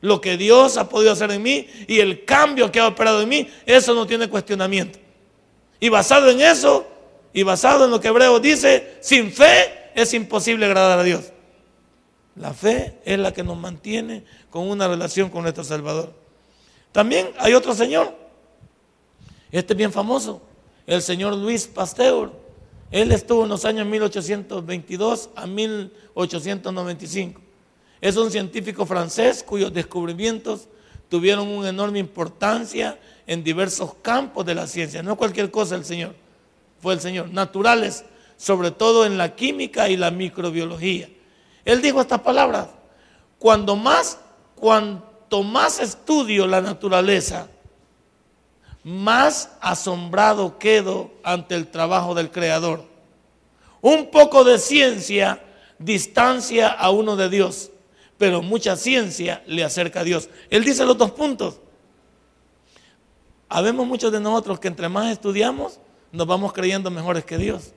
Lo 0.00 0.20
que 0.20 0.36
Dios 0.36 0.76
ha 0.76 0.88
podido 0.88 1.12
hacer 1.12 1.30
en 1.30 1.42
mí 1.42 1.66
y 1.86 2.00
el 2.00 2.24
cambio 2.24 2.72
que 2.72 2.80
ha 2.80 2.88
operado 2.88 3.20
en 3.20 3.28
mí, 3.28 3.48
eso 3.66 3.94
no 3.94 4.06
tiene 4.06 4.28
cuestionamiento. 4.28 4.98
Y 5.78 5.88
basado 5.88 6.30
en 6.30 6.40
eso, 6.40 6.86
y 7.32 7.42
basado 7.42 7.84
en 7.84 7.90
lo 7.90 8.00
que 8.00 8.08
Hebreo 8.08 8.40
dice, 8.40 8.96
sin 9.00 9.30
fe 9.32 9.90
es 9.94 10.14
imposible 10.14 10.66
agradar 10.66 10.98
a 10.98 11.02
Dios. 11.02 11.32
La 12.40 12.54
fe 12.54 12.98
es 13.04 13.18
la 13.18 13.34
que 13.34 13.44
nos 13.44 13.58
mantiene 13.58 14.24
con 14.48 14.66
una 14.66 14.88
relación 14.88 15.28
con 15.28 15.42
nuestro 15.42 15.62
Salvador. 15.62 16.14
También 16.90 17.28
hay 17.38 17.52
otro 17.52 17.74
señor, 17.74 18.16
este 19.52 19.74
es 19.74 19.76
bien 19.76 19.92
famoso, 19.92 20.40
el 20.86 21.02
señor 21.02 21.36
Luis 21.36 21.66
Pasteur. 21.66 22.32
Él 22.90 23.12
estuvo 23.12 23.42
en 23.42 23.50
los 23.50 23.66
años 23.66 23.86
1822 23.86 25.28
a 25.36 25.46
1895. 25.46 27.42
Es 28.00 28.16
un 28.16 28.30
científico 28.30 28.86
francés 28.86 29.44
cuyos 29.46 29.70
descubrimientos 29.74 30.66
tuvieron 31.10 31.46
una 31.46 31.68
enorme 31.68 31.98
importancia 31.98 32.98
en 33.26 33.44
diversos 33.44 33.94
campos 34.00 34.46
de 34.46 34.54
la 34.54 34.66
ciencia. 34.66 35.02
No 35.02 35.16
cualquier 35.16 35.50
cosa 35.50 35.76
el 35.76 35.84
Señor, 35.84 36.14
fue 36.80 36.94
el 36.94 37.00
Señor. 37.00 37.28
Naturales, 37.28 38.06
sobre 38.38 38.70
todo 38.70 39.04
en 39.04 39.18
la 39.18 39.36
química 39.36 39.90
y 39.90 39.98
la 39.98 40.10
microbiología. 40.10 41.10
Él 41.64 41.82
dijo 41.82 42.00
estas 42.00 42.20
palabras, 42.20 42.68
cuando 43.38 43.76
más, 43.76 44.18
cuanto 44.54 45.42
más 45.42 45.80
estudio 45.80 46.46
la 46.46 46.60
naturaleza, 46.60 47.48
más 48.82 49.50
asombrado 49.60 50.58
quedo 50.58 51.10
ante 51.22 51.54
el 51.54 51.68
trabajo 51.68 52.14
del 52.14 52.30
Creador. 52.30 52.84
Un 53.80 54.10
poco 54.10 54.44
de 54.44 54.58
ciencia 54.58 55.42
distancia 55.78 56.68
a 56.68 56.90
uno 56.90 57.16
de 57.16 57.28
Dios, 57.28 57.70
pero 58.18 58.42
mucha 58.42 58.76
ciencia 58.76 59.42
le 59.46 59.64
acerca 59.64 60.00
a 60.00 60.04
Dios. 60.04 60.28
Él 60.50 60.64
dice 60.64 60.84
los 60.84 60.96
dos 60.96 61.10
puntos. 61.10 61.58
Habemos 63.48 63.86
muchos 63.86 64.12
de 64.12 64.20
nosotros 64.20 64.60
que 64.60 64.68
entre 64.68 64.88
más 64.88 65.10
estudiamos, 65.10 65.80
nos 66.12 66.26
vamos 66.26 66.52
creyendo 66.52 66.90
mejores 66.90 67.24
que 67.24 67.38
Dios 67.38 67.72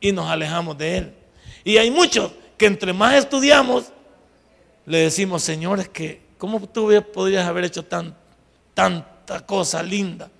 y 0.00 0.12
nos 0.12 0.28
alejamos 0.28 0.76
de 0.78 0.98
Él. 0.98 1.14
Y 1.64 1.78
hay 1.78 1.90
muchos 1.90 2.30
que 2.58 2.66
entre 2.66 2.92
más 2.92 3.14
estudiamos, 3.14 3.92
le 4.84 4.98
decimos, 4.98 5.42
señores, 5.42 5.88
que 5.88 6.20
¿cómo 6.36 6.60
tú 6.68 6.90
podrías 7.12 7.46
haber 7.46 7.64
hecho 7.64 7.84
tan, 7.84 8.16
tanta 8.74 9.46
cosa 9.46 9.82
linda? 9.82 10.30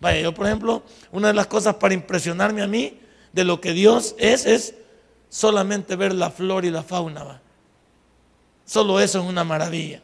Vaya, 0.00 0.20
yo 0.20 0.32
por 0.32 0.46
ejemplo, 0.46 0.82
una 1.12 1.28
de 1.28 1.34
las 1.34 1.46
cosas 1.46 1.74
para 1.74 1.94
impresionarme 1.94 2.62
a 2.62 2.68
mí 2.68 2.98
de 3.32 3.44
lo 3.44 3.60
que 3.60 3.72
Dios 3.72 4.14
es, 4.18 4.46
es 4.46 4.74
solamente 5.28 5.96
ver 5.96 6.14
la 6.14 6.30
flor 6.30 6.64
y 6.64 6.70
la 6.70 6.82
fauna. 6.82 7.40
Solo 8.64 9.00
eso 9.00 9.20
es 9.20 9.24
una 9.26 9.44
maravilla. 9.44 10.02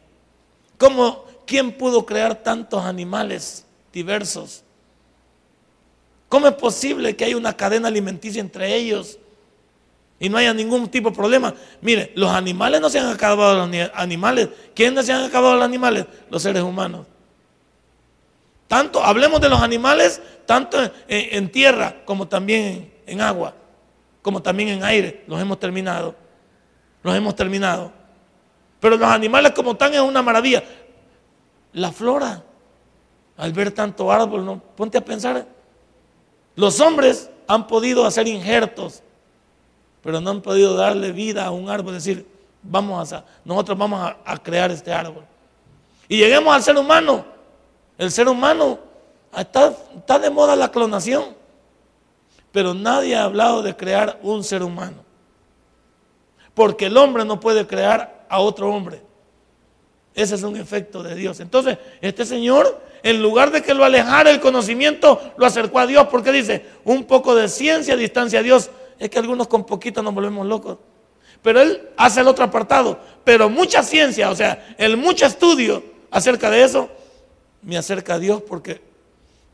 ¿Cómo, 0.77 1.25
¿Quién 1.45 1.71
pudo 1.77 2.05
crear 2.05 2.43
tantos 2.43 2.83
animales 2.83 3.65
diversos? 3.91 4.63
¿Cómo 6.29 6.47
es 6.47 6.55
posible 6.55 7.15
que 7.15 7.25
haya 7.25 7.37
una 7.37 7.55
cadena 7.55 7.87
alimenticia 7.87 8.41
entre 8.41 8.75
ellos? 8.75 9.19
Y 10.19 10.29
no 10.29 10.37
haya 10.37 10.53
ningún 10.53 10.87
tipo 10.87 11.09
de 11.09 11.15
problema. 11.15 11.53
Mire, 11.81 12.11
los 12.15 12.29
animales 12.31 12.79
no 12.79 12.89
se 12.89 12.99
han 12.99 13.07
acabado 13.07 13.65
los 13.65 13.89
animales. 13.93 14.49
¿Quiénes 14.73 15.05
se 15.05 15.13
han 15.13 15.23
acabado 15.23 15.55
los 15.55 15.65
animales? 15.65 16.05
Los 16.29 16.41
seres 16.41 16.63
humanos. 16.63 17.05
Tanto, 18.67 19.03
hablemos 19.03 19.41
de 19.41 19.49
los 19.49 19.61
animales, 19.61 20.21
tanto 20.45 20.77
en, 21.07 21.51
tierra 21.51 21.97
como 22.05 22.27
también 22.27 22.91
en, 23.05 23.21
agua, 23.21 23.53
como 24.21 24.41
también 24.41 24.69
en 24.69 24.83
aire. 24.83 25.23
Los 25.27 25.41
hemos 25.41 25.59
terminado. 25.59 26.15
Los 27.03 27.15
hemos 27.15 27.35
terminado. 27.35 27.91
Pero 28.79 28.97
los 28.97 29.09
animales 29.09 29.51
como 29.51 29.73
están 29.73 29.93
es 29.93 29.99
una 29.99 30.21
maravilla. 30.21 30.63
La 31.73 31.91
flora, 31.91 32.43
al 33.37 33.51
ver 33.51 33.71
tanto 33.71 34.11
árbol, 34.11 34.45
¿no? 34.45 34.61
ponte 34.75 34.97
a 34.97 35.03
pensar. 35.03 35.45
Los 36.55 36.79
hombres 36.79 37.29
han 37.47 37.67
podido 37.67 38.05
hacer 38.05 38.27
injertos 38.27 39.03
pero 40.03 40.19
no 40.19 40.29
han 40.29 40.41
podido 40.41 40.75
darle 40.75 41.13
vida 41.13 41.45
a 41.45 41.51
un 41.51 41.69
árbol, 41.69 41.93
decir, 41.93 42.27
vamos 42.61 43.13
a, 43.13 43.23
nosotros 43.45 43.77
vamos 43.77 44.13
a, 44.23 44.37
crear 44.37 44.69
este 44.69 44.91
árbol. 44.91 45.23
Y 46.09 46.17
lleguemos 46.17 46.53
al 46.53 46.61
ser 46.61 46.77
humano. 46.77 47.25
El 47.97 48.11
ser 48.11 48.27
humano, 48.27 48.79
está, 49.35 49.73
está 49.95 50.19
de 50.19 50.29
moda 50.29 50.55
la 50.57 50.69
clonación, 50.69 51.35
pero 52.51 52.73
nadie 52.73 53.15
ha 53.15 53.23
hablado 53.23 53.61
de 53.61 53.75
crear 53.75 54.19
un 54.21 54.43
ser 54.43 54.61
humano. 54.61 54.97
Porque 56.53 56.87
el 56.87 56.97
hombre 56.97 57.23
no 57.23 57.39
puede 57.39 57.65
crear 57.65 58.25
a 58.27 58.39
otro 58.39 58.69
hombre. 58.69 59.01
Ese 60.13 60.35
es 60.35 60.43
un 60.43 60.57
efecto 60.57 61.01
de 61.01 61.15
Dios. 61.15 61.39
Entonces, 61.39 61.77
este 62.01 62.25
Señor, 62.25 62.81
en 63.03 63.21
lugar 63.21 63.51
de 63.51 63.63
que 63.63 63.73
lo 63.73 63.85
alejara 63.85 64.29
el 64.29 64.41
conocimiento, 64.41 65.19
lo 65.37 65.45
acercó 65.45 65.79
a 65.79 65.87
Dios, 65.87 66.07
porque 66.11 66.31
dice, 66.33 66.65
un 66.83 67.05
poco 67.05 67.33
de 67.35 67.47
ciencia 67.47 67.95
distancia 67.95 68.39
a 68.39 68.43
Dios 68.43 68.69
es 69.03 69.09
que 69.09 69.19
algunos 69.19 69.49
con 69.49 69.65
poquito 69.65 70.01
nos 70.01 70.13
volvemos 70.13 70.47
locos. 70.47 70.77
Pero 71.41 71.59
él 71.59 71.89
hace 71.97 72.21
el 72.21 72.27
otro 72.29 72.45
apartado. 72.45 72.97
Pero 73.25 73.49
mucha 73.49 73.83
ciencia, 73.83 74.31
o 74.31 74.35
sea, 74.35 74.73
el 74.77 74.95
mucho 74.95 75.25
estudio 75.25 75.83
acerca 76.09 76.49
de 76.49 76.63
eso, 76.63 76.89
me 77.61 77.77
acerca 77.77 78.13
a 78.13 78.19
Dios 78.19 78.41
porque 78.41 78.79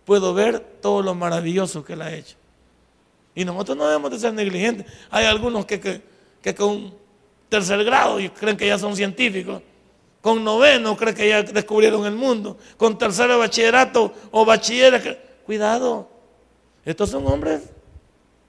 puedo 0.05 0.35
ver 0.35 0.59
todo 0.59 1.01
lo 1.01 1.15
maravilloso 1.15 1.83
que 1.83 1.93
él 1.93 2.03
ha 2.03 2.13
hecho. 2.13 2.35
Y 3.33 3.43
nosotros 3.43 3.75
no 3.75 3.87
debemos 3.87 4.11
de 4.11 4.19
ser 4.19 4.33
negligentes. 4.35 4.85
Hay 5.09 5.25
algunos 5.25 5.65
que, 5.65 5.79
que, 6.43 6.53
con 6.53 6.93
tercer 7.49 7.83
grado 7.83 8.19
creen 8.39 8.55
que 8.55 8.67
ya 8.67 8.77
son 8.77 8.95
científicos. 8.95 9.63
Con 10.21 10.43
noveno 10.43 10.95
creen 10.95 11.15
que 11.15 11.27
ya 11.27 11.41
descubrieron 11.41 12.05
el 12.05 12.13
mundo. 12.13 12.55
Con 12.77 12.99
tercero 12.99 13.39
bachillerato 13.39 14.13
o 14.29 14.45
bachiller. 14.45 15.41
Cuidado. 15.43 16.07
Estos 16.85 17.09
son 17.09 17.25
hombres 17.25 17.61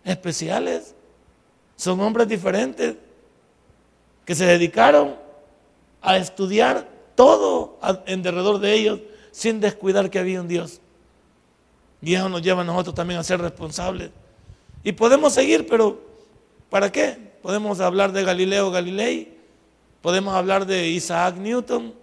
especiales. 0.05 0.95
Son 1.77 2.01
hombres 2.01 2.29
diferentes 2.29 2.97
que 4.25 4.35
se 4.35 4.47
dedicaron 4.47 5.17
a 6.03 6.17
estudiar 6.17 6.89
todo 7.15 7.79
en 8.07 8.23
derredor 8.23 8.59
de 8.59 8.75
ellos 8.75 9.01
sin 9.33 9.61
descuidar 9.61 10.11
que 10.11 10.19
había 10.19 10.41
un 10.41 10.49
Dios. 10.49 10.81
Y 12.03 12.15
eso 12.15 12.29
nos 12.29 12.43
lleva 12.43 12.63
a 12.63 12.65
nosotros 12.65 12.95
también 12.95 13.21
a 13.21 13.25
ser 13.25 13.41
responsables. 13.41 14.11
Y 14.83 14.93
podemos 14.93 15.35
seguir, 15.35 15.67
pero 15.67 16.01
¿para 16.71 16.91
qué? 16.91 17.31
Podemos 17.43 17.81
hablar 17.81 18.13
de 18.13 18.25
Galileo 18.25 18.71
Galilei, 18.71 19.37
podemos 20.01 20.35
hablar 20.35 20.67
de 20.67 20.89
Isaac 20.89 21.37
Newton, 21.37 21.95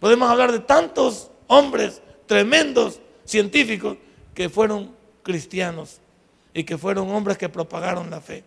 podemos 0.00 0.28
hablar 0.28 0.50
de 0.52 0.58
tantos 0.60 1.30
hombres 1.46 2.02
tremendos 2.26 3.00
científicos 3.24 3.96
que 4.34 4.48
fueron 4.48 4.90
cristianos 5.22 6.00
y 6.58 6.64
que 6.64 6.76
fueron 6.76 7.08
hombres 7.12 7.38
que 7.38 7.48
propagaron 7.48 8.10
la 8.10 8.20
fe. 8.20 8.42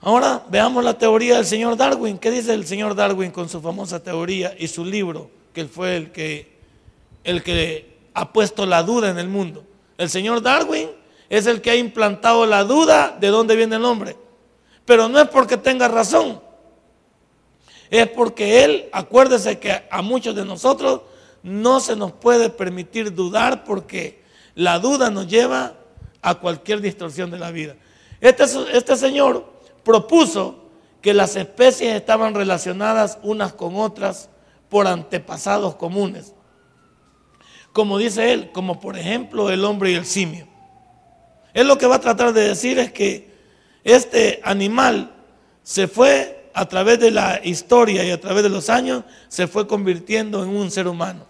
Ahora 0.00 0.44
veamos 0.48 0.84
la 0.84 0.96
teoría 0.96 1.34
del 1.34 1.46
señor 1.46 1.76
Darwin. 1.76 2.16
¿Qué 2.16 2.30
dice 2.30 2.54
el 2.54 2.64
señor 2.64 2.94
Darwin 2.94 3.32
con 3.32 3.48
su 3.48 3.60
famosa 3.60 4.00
teoría 4.00 4.54
y 4.56 4.68
su 4.68 4.84
libro, 4.84 5.32
que 5.52 5.64
fue 5.64 5.96
el 5.96 6.12
que, 6.12 6.60
el 7.24 7.42
que 7.42 7.98
ha 8.14 8.32
puesto 8.32 8.66
la 8.66 8.84
duda 8.84 9.10
en 9.10 9.18
el 9.18 9.26
mundo? 9.26 9.64
El 9.96 10.08
señor 10.08 10.42
Darwin 10.42 10.90
es 11.28 11.46
el 11.46 11.60
que 11.60 11.72
ha 11.72 11.74
implantado 11.76 12.46
la 12.46 12.62
duda 12.62 13.16
de 13.20 13.26
dónde 13.26 13.56
viene 13.56 13.74
el 13.74 13.84
hombre. 13.84 14.16
Pero 14.84 15.08
no 15.08 15.18
es 15.18 15.28
porque 15.28 15.56
tenga 15.56 15.88
razón. 15.88 16.40
Es 17.90 18.06
porque 18.06 18.62
él, 18.62 18.88
acuérdese 18.92 19.58
que 19.58 19.82
a 19.90 20.02
muchos 20.02 20.36
de 20.36 20.44
nosotros 20.44 21.00
no 21.42 21.80
se 21.80 21.96
nos 21.96 22.12
puede 22.12 22.48
permitir 22.48 23.12
dudar 23.12 23.64
porque 23.64 24.27
la 24.58 24.80
duda 24.80 25.08
nos 25.08 25.28
lleva 25.28 25.74
a 26.20 26.34
cualquier 26.34 26.80
distorsión 26.80 27.30
de 27.30 27.38
la 27.38 27.52
vida. 27.52 27.76
Este, 28.20 28.42
este 28.72 28.96
señor 28.96 29.52
propuso 29.84 30.64
que 31.00 31.14
las 31.14 31.36
especies 31.36 31.94
estaban 31.94 32.34
relacionadas 32.34 33.18
unas 33.22 33.52
con 33.52 33.76
otras 33.76 34.30
por 34.68 34.88
antepasados 34.88 35.76
comunes. 35.76 36.34
Como 37.72 37.98
dice 37.98 38.32
él, 38.32 38.50
como 38.50 38.80
por 38.80 38.98
ejemplo 38.98 39.48
el 39.48 39.64
hombre 39.64 39.92
y 39.92 39.94
el 39.94 40.04
simio. 40.04 40.48
Él 41.54 41.68
lo 41.68 41.78
que 41.78 41.86
va 41.86 41.94
a 41.94 42.00
tratar 42.00 42.32
de 42.32 42.48
decir 42.48 42.80
es 42.80 42.90
que 42.90 43.30
este 43.84 44.40
animal 44.42 45.14
se 45.62 45.86
fue 45.86 46.50
a 46.52 46.66
través 46.66 46.98
de 46.98 47.12
la 47.12 47.40
historia 47.44 48.02
y 48.02 48.10
a 48.10 48.20
través 48.20 48.42
de 48.42 48.48
los 48.48 48.70
años, 48.70 49.04
se 49.28 49.46
fue 49.46 49.68
convirtiendo 49.68 50.42
en 50.42 50.48
un 50.48 50.68
ser 50.72 50.88
humano. 50.88 51.27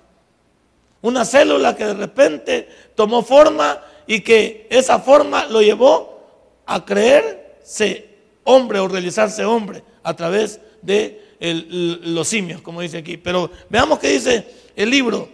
Una 1.00 1.24
célula 1.24 1.76
que 1.76 1.86
de 1.86 1.94
repente 1.94 2.68
tomó 2.94 3.22
forma 3.22 3.80
y 4.06 4.20
que 4.20 4.66
esa 4.70 4.98
forma 4.98 5.46
lo 5.46 5.62
llevó 5.62 6.18
a 6.66 6.84
creerse 6.84 8.08
hombre 8.44 8.78
o 8.80 8.88
realizarse 8.88 9.44
hombre 9.44 9.82
a 10.02 10.14
través 10.14 10.60
de 10.82 11.22
los 11.40 12.26
simios, 12.26 12.60
como 12.62 12.80
dice 12.80 12.98
aquí. 12.98 13.16
Pero 13.16 13.50
veamos 13.68 13.98
qué 13.98 14.08
dice 14.08 14.46
el 14.74 14.90
libro, 14.90 15.28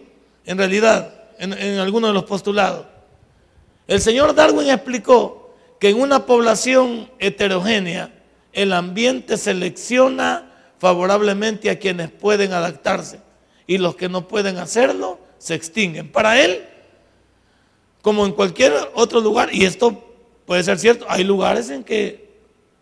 en 0.45 0.59
realidad, 0.59 1.15
en, 1.39 1.53
en 1.53 1.79
algunos 1.79 2.11
de 2.11 2.15
los 2.15 2.25
postulados. 2.25 2.87
El 3.87 4.01
señor 4.01 4.35
Darwin 4.35 4.69
explicó 4.69 5.55
que 5.79 5.91
en 5.91 6.01
una 6.01 6.27
población 6.27 7.11
heterogénea 7.19 8.13
el 8.53 8.73
ambiente 8.73 9.37
selecciona 9.37 10.51
favorablemente 10.79 11.71
a 11.71 11.79
quienes 11.79 12.11
pueden 12.11 12.53
adaptarse 12.53 13.21
y 13.67 13.79
los 13.79 13.97
que 13.97 14.09
no 14.09 14.29
pueden 14.29 14.59
hacerlo 14.59 15.24
se 15.39 15.55
extinguen. 15.55 16.11
Para 16.11 16.41
él, 16.43 16.65
como 18.03 18.27
en 18.27 18.33
cualquier 18.33 18.73
otro 18.95 19.21
lugar, 19.21 19.55
y 19.55 19.65
esto 19.65 20.05
puede 20.47 20.63
ser 20.63 20.79
cierto, 20.79 21.07
hay 21.09 21.25
lugares 21.25 21.71
en 21.71 21.85
que 21.85 22.25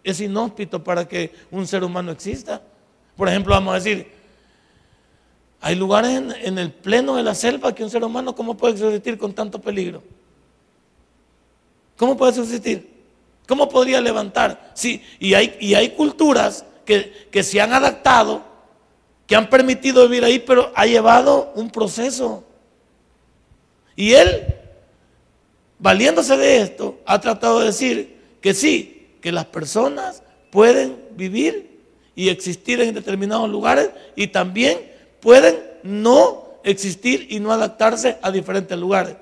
es 0.04 0.20
inhóspito 0.20 0.82
para 0.82 1.06
que 1.06 1.32
un 1.50 1.66
ser 1.66 1.84
humano 1.84 2.10
exista. 2.10 2.62
Por 3.16 3.28
ejemplo, 3.28 3.54
vamos 3.54 3.72
a 3.72 3.76
decir, 3.76 4.10
hay 5.60 5.76
lugares 5.76 6.10
en, 6.42 6.58
el 6.58 6.72
pleno 6.72 7.14
de 7.14 7.22
la 7.22 7.36
selva 7.36 7.72
que 7.72 7.84
un 7.84 7.90
ser 7.90 8.02
humano, 8.02 8.34
¿cómo 8.34 8.56
puede 8.56 8.76
subsistir 8.76 9.16
con 9.16 9.32
tanto 9.32 9.60
peligro? 9.60 10.02
¿Cómo 11.96 12.16
puede 12.16 12.32
subsistir? 12.32 12.90
¿Cómo 13.46 13.68
podría 13.68 14.00
levantar? 14.00 14.72
Sí, 14.74 15.00
y 15.20 15.34
hay, 15.34 15.56
y 15.60 15.74
hay 15.74 15.90
culturas 15.90 16.64
que, 16.84 17.28
que 17.30 17.44
se 17.44 17.60
han 17.60 17.72
adaptado, 17.72 18.42
que 19.32 19.36
han 19.36 19.48
permitido 19.48 20.06
vivir 20.06 20.26
ahí, 20.26 20.40
pero 20.40 20.70
ha 20.74 20.84
llevado 20.84 21.52
un 21.54 21.70
proceso. 21.70 22.44
Y 23.96 24.12
él, 24.12 24.44
valiéndose 25.78 26.36
de 26.36 26.60
esto, 26.60 27.00
ha 27.06 27.18
tratado 27.18 27.60
de 27.60 27.64
decir 27.64 28.14
que 28.42 28.52
sí, 28.52 29.16
que 29.22 29.32
las 29.32 29.46
personas 29.46 30.22
pueden 30.50 30.98
vivir 31.16 31.80
y 32.14 32.28
existir 32.28 32.78
en 32.82 32.94
determinados 32.94 33.48
lugares 33.48 33.88
y 34.16 34.26
también 34.26 34.92
pueden 35.20 35.56
no 35.82 36.58
existir 36.62 37.28
y 37.30 37.40
no 37.40 37.52
adaptarse 37.52 38.18
a 38.20 38.30
diferentes 38.30 38.78
lugares. 38.78 39.16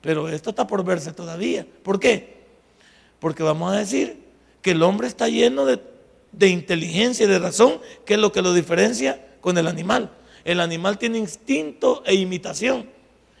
Pero 0.00 0.28
esto 0.28 0.50
está 0.50 0.66
por 0.66 0.84
verse 0.84 1.12
todavía. 1.12 1.64
¿Por 1.84 2.00
qué? 2.00 2.38
Porque 3.20 3.44
vamos 3.44 3.72
a 3.72 3.76
decir 3.76 4.18
que 4.62 4.72
el 4.72 4.82
hombre 4.82 5.06
está 5.06 5.28
lleno 5.28 5.64
de, 5.64 5.78
inteligencia 6.48 7.24
y 7.24 7.28
de 7.28 7.38
razón, 7.38 7.80
que 8.04 8.14
es 8.14 8.18
lo 8.18 8.32
que 8.32 8.42
lo 8.42 8.52
diferencia 8.52 9.20
con 9.44 9.58
el 9.58 9.66
animal. 9.66 10.08
El 10.42 10.58
animal 10.58 10.96
tiene 10.96 11.18
instinto 11.18 12.02
e 12.06 12.14
imitación. 12.14 12.88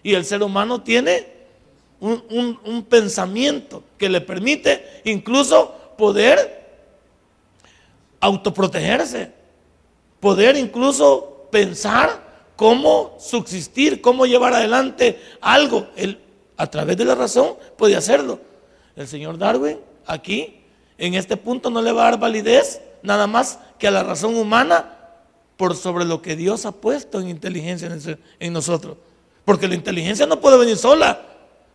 Y 0.02 0.12
el 0.12 0.26
ser 0.26 0.42
humano 0.42 0.82
tiene 0.82 1.26
un, 1.98 2.60
un 2.62 2.82
pensamiento 2.82 3.82
que 3.96 4.10
le 4.10 4.20
permite 4.20 5.00
incluso 5.04 5.94
poder 5.96 6.62
autoprotegerse, 8.20 9.32
poder 10.20 10.58
incluso 10.58 11.48
pensar 11.50 12.22
cómo 12.54 13.16
subsistir, 13.18 14.02
cómo 14.02 14.26
llevar 14.26 14.52
adelante 14.52 15.18
algo. 15.40 15.86
Él, 15.96 16.20
a 16.58 16.66
través 16.66 16.98
de 16.98 17.06
la 17.06 17.14
razón, 17.14 17.54
puede 17.78 17.96
hacerlo. 17.96 18.40
El 18.94 19.08
señor 19.08 19.38
Darwin, 19.38 19.78
aquí, 20.04 20.60
en 20.98 21.14
este 21.14 21.38
punto, 21.38 21.70
no 21.70 21.80
le 21.80 21.92
va 21.92 22.02
a 22.02 22.10
dar 22.10 22.20
validez 22.20 22.82
nada 23.02 23.26
más 23.26 23.58
que 23.78 23.88
a 23.88 23.90
la 23.90 24.02
razón 24.02 24.36
humana 24.36 24.93
por 25.56 25.76
sobre 25.76 26.04
lo 26.04 26.20
que 26.20 26.36
Dios 26.36 26.66
ha 26.66 26.72
puesto 26.72 27.20
en 27.20 27.28
inteligencia 27.28 27.90
en 28.40 28.52
nosotros. 28.52 28.96
Porque 29.44 29.68
la 29.68 29.74
inteligencia 29.74 30.26
no 30.26 30.40
puede 30.40 30.58
venir 30.58 30.76
sola. 30.76 31.20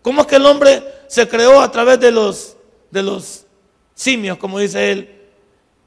¿Cómo 0.02 0.22
es 0.22 0.28
que 0.28 0.36
el 0.38 0.46
hombre 0.46 0.84
se 1.08 1.28
creó 1.28 1.62
a 1.62 1.72
través 1.72 2.00
de 2.00 2.12
los, 2.12 2.56
de 2.90 3.04
los 3.04 3.46
simios, 3.94 4.38
como 4.38 4.60
dice 4.60 4.92
él? 4.92 5.16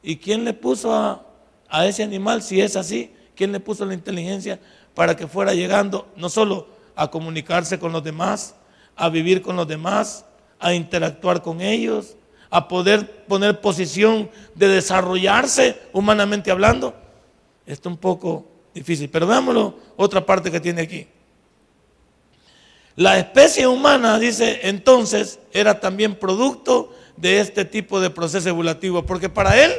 ¿Y 0.03 0.17
quién 0.17 0.45
le 0.45 0.53
puso 0.53 0.95
a, 0.95 1.27
a 1.69 1.87
ese 1.87 2.03
animal, 2.03 2.43
si 2.43 2.61
es 2.61 2.77
así, 2.77 3.13
quién 3.35 3.53
le 3.53 3.61
puso 3.61 3.85
la 3.85 3.95
inteligencia 3.95 4.61
para 4.95 5.17
que 5.17 5.27
fuera 5.27 5.55
llegando 5.55 6.07
no 6.17 6.29
solo 6.29 6.69
a 6.95 7.11
comunicarse 7.11 7.79
con 7.79 7.93
los 7.93 8.05
demás, 8.05 8.55
a 8.97 9.09
vivir 9.09 9.41
con 9.43 9.57
los 9.57 9.67
demás, 9.67 10.25
a 10.59 10.75
interactuar 10.75 11.43
con 11.43 11.61
ellos, 11.61 12.17
a 12.51 12.69
poder 12.69 13.25
poner 13.25 13.61
posición 13.61 14.31
de 14.55 14.69
desarrollarse 14.69 15.81
humanamente 15.93 16.51
hablando? 16.51 16.95
Esto 17.67 17.89
es 17.89 17.93
un 17.93 17.99
poco 17.99 18.45
difícil, 18.75 19.09
pero 19.11 19.27
veámoslo 19.27 19.75
otra 19.97 20.25
parte 20.25 20.51
que 20.51 20.61
tiene 20.61 20.83
aquí. 20.83 21.07
La 22.97 23.19
especie 23.19 23.67
humana, 23.67 24.19
dice 24.19 24.61
entonces, 24.65 25.39
era 25.53 25.81
también 25.81 26.15
producto 26.15 26.93
de 27.17 27.41
este 27.41 27.65
tipo 27.65 28.01
de 28.01 28.11
proceso 28.11 28.49
evolutivo, 28.49 29.05
porque 29.05 29.29
para 29.29 29.63
él 29.63 29.73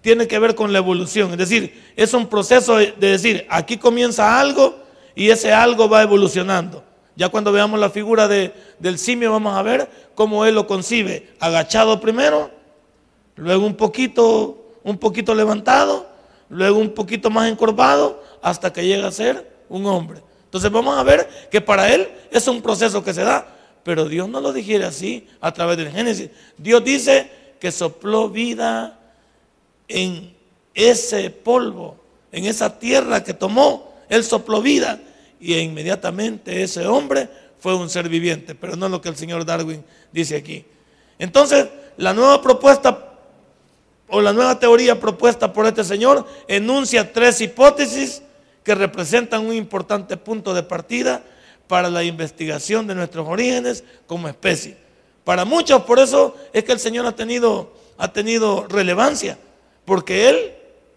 tiene 0.00 0.26
que 0.26 0.38
ver 0.38 0.54
con 0.54 0.72
la 0.72 0.78
evolución, 0.78 1.32
es 1.32 1.38
decir, 1.38 1.92
es 1.94 2.14
un 2.14 2.26
proceso 2.26 2.76
de 2.76 2.92
decir, 2.96 3.46
aquí 3.50 3.76
comienza 3.76 4.40
algo 4.40 4.76
y 5.14 5.30
ese 5.30 5.52
algo 5.52 5.88
va 5.88 6.02
evolucionando. 6.02 6.82
Ya 7.16 7.28
cuando 7.28 7.52
veamos 7.52 7.78
la 7.78 7.90
figura 7.90 8.26
de, 8.26 8.54
del 8.78 8.98
simio 8.98 9.30
vamos 9.30 9.54
a 9.54 9.62
ver 9.62 9.90
cómo 10.14 10.46
él 10.46 10.54
lo 10.54 10.66
concibe, 10.66 11.28
agachado 11.38 12.00
primero, 12.00 12.50
luego 13.36 13.66
un 13.66 13.74
poquito, 13.74 14.78
un 14.82 14.96
poquito 14.96 15.34
levantado, 15.34 16.09
luego 16.50 16.78
un 16.78 16.90
poquito 16.90 17.30
más 17.30 17.50
encorvado, 17.50 18.22
hasta 18.42 18.72
que 18.72 18.84
llega 18.84 19.08
a 19.08 19.12
ser 19.12 19.50
un 19.68 19.86
hombre. 19.86 20.20
Entonces 20.44 20.70
vamos 20.70 20.98
a 20.98 21.02
ver 21.02 21.28
que 21.50 21.60
para 21.60 21.94
él 21.94 22.08
es 22.30 22.46
un 22.48 22.60
proceso 22.60 23.02
que 23.02 23.14
se 23.14 23.22
da, 23.22 23.46
pero 23.82 24.06
Dios 24.06 24.28
no 24.28 24.40
lo 24.40 24.52
dijera 24.52 24.88
así 24.88 25.26
a 25.40 25.52
través 25.52 25.76
del 25.76 25.90
Génesis. 25.90 26.30
Dios 26.58 26.84
dice 26.84 27.30
que 27.60 27.70
sopló 27.70 28.28
vida 28.28 28.98
en 29.88 30.34
ese 30.74 31.30
polvo, 31.30 31.96
en 32.32 32.46
esa 32.46 32.78
tierra 32.78 33.22
que 33.22 33.34
tomó, 33.34 33.94
él 34.08 34.24
sopló 34.24 34.60
vida 34.60 35.00
y 35.38 35.54
inmediatamente 35.56 36.62
ese 36.62 36.86
hombre 36.86 37.28
fue 37.60 37.74
un 37.74 37.88
ser 37.88 38.08
viviente, 38.08 38.54
pero 38.54 38.76
no 38.76 38.88
lo 38.88 39.00
que 39.00 39.08
el 39.08 39.16
señor 39.16 39.44
Darwin 39.44 39.84
dice 40.12 40.36
aquí. 40.36 40.64
Entonces, 41.18 41.68
la 41.96 42.12
nueva 42.14 42.40
propuesta 42.42 43.09
o 44.10 44.20
la 44.20 44.32
nueva 44.32 44.58
teoría 44.58 44.98
propuesta 44.98 45.52
por 45.52 45.66
este 45.66 45.84
señor 45.84 46.26
enuncia 46.48 47.12
tres 47.12 47.40
hipótesis 47.40 48.22
que 48.64 48.74
representan 48.74 49.46
un 49.46 49.54
importante 49.54 50.16
punto 50.16 50.52
de 50.52 50.62
partida 50.62 51.22
para 51.66 51.88
la 51.88 52.02
investigación 52.02 52.86
de 52.86 52.94
nuestros 52.94 53.26
orígenes 53.28 53.84
como 54.06 54.28
especie. 54.28 54.76
Para 55.24 55.44
muchos, 55.44 55.82
por 55.82 55.98
eso 55.98 56.36
es 56.52 56.64
que 56.64 56.72
el 56.72 56.80
Señor 56.80 57.06
ha 57.06 57.12
tenido, 57.12 57.72
ha 57.96 58.12
tenido 58.12 58.66
relevancia, 58.68 59.38
porque 59.84 60.28
Él 60.28 60.54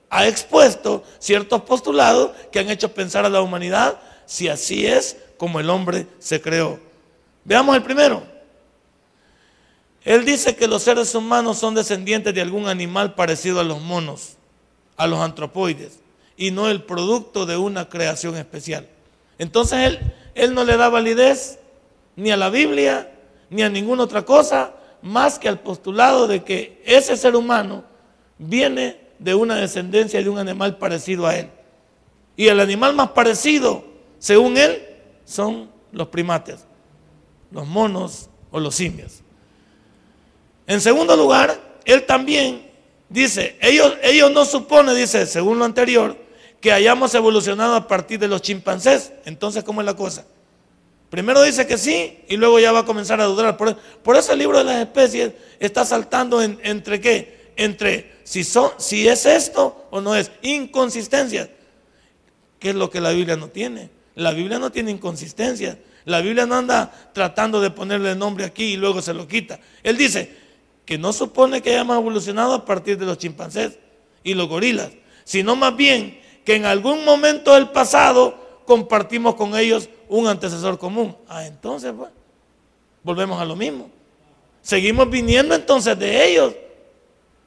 ha 0.09 0.27
expuesto 0.27 1.03
ciertos 1.19 1.61
postulados 1.61 2.31
que 2.51 2.59
han 2.59 2.69
hecho 2.69 2.93
pensar 2.93 3.25
a 3.25 3.29
la 3.29 3.41
humanidad 3.41 3.99
si 4.25 4.47
así 4.47 4.87
es 4.87 5.17
como 5.37 5.59
el 5.59 5.69
hombre 5.69 6.07
se 6.19 6.41
creó. 6.41 6.79
Veamos 7.43 7.75
el 7.75 7.83
primero. 7.83 8.32
Él 10.05 10.25
dice 10.25 10.55
que 10.55 10.67
los 10.67 10.83
seres 10.83 11.15
humanos 11.15 11.57
son 11.57 11.75
descendientes 11.75 12.33
de 12.33 12.41
algún 12.41 12.67
animal 12.67 13.15
parecido 13.15 13.59
a 13.59 13.63
los 13.63 13.81
monos, 13.81 14.37
a 14.97 15.07
los 15.07 15.19
antropoides 15.19 15.99
y 16.35 16.51
no 16.51 16.69
el 16.69 16.83
producto 16.83 17.45
de 17.45 17.57
una 17.57 17.87
creación 17.87 18.35
especial. 18.35 18.87
Entonces 19.37 19.79
él, 19.79 20.13
él 20.35 20.53
no 20.53 20.65
le 20.65 20.77
da 20.77 20.89
validez 20.89 21.59
ni 22.15 22.31
a 22.31 22.37
la 22.37 22.49
Biblia 22.49 23.11
ni 23.49 23.61
a 23.61 23.69
ninguna 23.69 24.03
otra 24.03 24.25
cosa 24.25 24.73
más 25.01 25.39
que 25.39 25.47
al 25.47 25.59
postulado 25.59 26.27
de 26.27 26.43
que 26.43 26.81
ese 26.85 27.15
ser 27.15 27.35
humano 27.35 27.83
viene 28.37 28.99
de 29.19 29.35
una 29.35 29.55
descendencia 29.55 30.21
de 30.21 30.29
un 30.29 30.37
animal 30.37 30.77
parecido 30.77 31.27
a 31.27 31.35
él. 31.35 31.49
Y 32.35 32.47
el 32.47 32.59
animal 32.59 32.95
más 32.95 33.09
parecido, 33.09 33.85
según 34.19 34.57
él, 34.57 34.83
son 35.23 35.69
los 35.91 36.07
primates, 36.07 36.65
los 37.51 37.67
monos 37.67 38.29
o 38.51 38.59
los 38.59 38.75
simios. 38.75 39.22
En 40.67 40.81
segundo 40.81 41.15
lugar, 41.15 41.59
él 41.85 42.05
también 42.05 42.69
dice, 43.09 43.57
ellos, 43.61 43.95
ellos 44.01 44.31
no 44.31 44.45
supone, 44.45 44.93
dice, 44.93 45.25
según 45.25 45.59
lo 45.59 45.65
anterior, 45.65 46.17
que 46.61 46.71
hayamos 46.71 47.13
evolucionado 47.13 47.75
a 47.75 47.87
partir 47.87 48.19
de 48.19 48.27
los 48.27 48.41
chimpancés. 48.41 49.11
Entonces, 49.25 49.63
¿cómo 49.63 49.81
es 49.81 49.85
la 49.85 49.95
cosa? 49.95 50.25
Primero 51.09 51.43
dice 51.43 51.67
que 51.67 51.77
sí 51.77 52.21
y 52.27 52.37
luego 52.37 52.59
ya 52.59 52.71
va 52.71 52.79
a 52.79 52.85
comenzar 52.85 53.21
a 53.21 53.25
dudar. 53.25 53.55
Por, 53.55 54.15
eso 54.15 54.33
el 54.33 54.39
libro 54.39 54.57
de 54.57 54.63
las 54.63 54.77
especies 54.77 55.33
está 55.59 55.85
saltando 55.85 56.41
entre 56.41 56.99
qué? 56.99 57.51
Entre 57.55 58.13
si, 58.23 58.43
son, 58.43 58.71
si 58.77 59.07
es 59.07 59.25
esto 59.27 59.87
o 59.91 60.01
no 60.01 60.15
es. 60.15 60.31
Inconsistencias. 60.41 61.49
¿Qué 62.57 62.69
es 62.69 62.75
lo 62.75 62.89
que 62.89 62.99
la 62.99 63.11
Biblia 63.11 63.35
no 63.35 63.49
tiene? 63.49 63.91
La 64.15 64.31
Biblia 64.31 64.57
no 64.57 64.71
tiene 64.71 64.89
inconsistencias. 64.89 65.77
La 66.05 66.21
Biblia 66.21 66.45
no 66.45 66.55
anda 66.55 66.91
tratando 67.13 67.61
de 67.61 67.69
ponerle 67.69 68.15
nombre 68.15 68.45
aquí 68.45 68.73
y 68.73 68.77
luego 68.77 69.01
se 69.01 69.13
lo 69.13 69.27
quita. 69.27 69.59
Él 69.83 69.97
dice 69.97 70.42
que 70.85 70.97
no 70.97 71.13
supone 71.13 71.61
que 71.61 71.71
hayamos 71.71 71.97
evolucionado 71.97 72.53
a 72.53 72.65
partir 72.65 72.97
de 72.97 73.05
los 73.05 73.17
chimpancés 73.17 73.79
y 74.23 74.33
los 74.33 74.47
gorilas, 74.47 74.91
sino 75.23 75.55
más 75.55 75.75
bien 75.75 76.19
que 76.43 76.55
en 76.55 76.65
algún 76.65 77.05
momento 77.05 77.53
del 77.53 77.69
pasado 77.69 78.61
compartimos 78.65 79.35
con 79.35 79.57
ellos 79.57 79.89
un 80.09 80.27
antecesor 80.27 80.77
común. 80.77 81.15
Ah, 81.27 81.45
entonces, 81.45 81.93
pues, 81.95 82.09
volvemos 83.03 83.41
a 83.41 83.45
lo 83.45 83.55
mismo. 83.55 83.89
Seguimos 84.61 85.09
viniendo 85.09 85.55
entonces 85.55 85.97
de 85.97 86.27
ellos. 86.27 86.53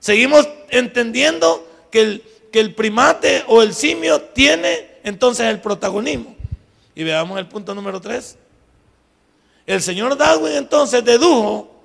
Seguimos 0.00 0.48
entendiendo 0.70 1.66
que 1.90 2.00
el, 2.00 2.24
que 2.52 2.60
el 2.60 2.74
primate 2.74 3.44
o 3.48 3.62
el 3.62 3.74
simio 3.74 4.20
tiene 4.20 4.96
entonces 5.02 5.46
el 5.46 5.60
protagonismo. 5.60 6.36
Y 6.94 7.04
veamos 7.04 7.38
el 7.38 7.46
punto 7.46 7.74
número 7.74 8.00
tres. 8.00 8.36
El 9.66 9.82
señor 9.82 10.16
Darwin 10.16 10.52
entonces 10.52 11.04
dedujo 11.04 11.75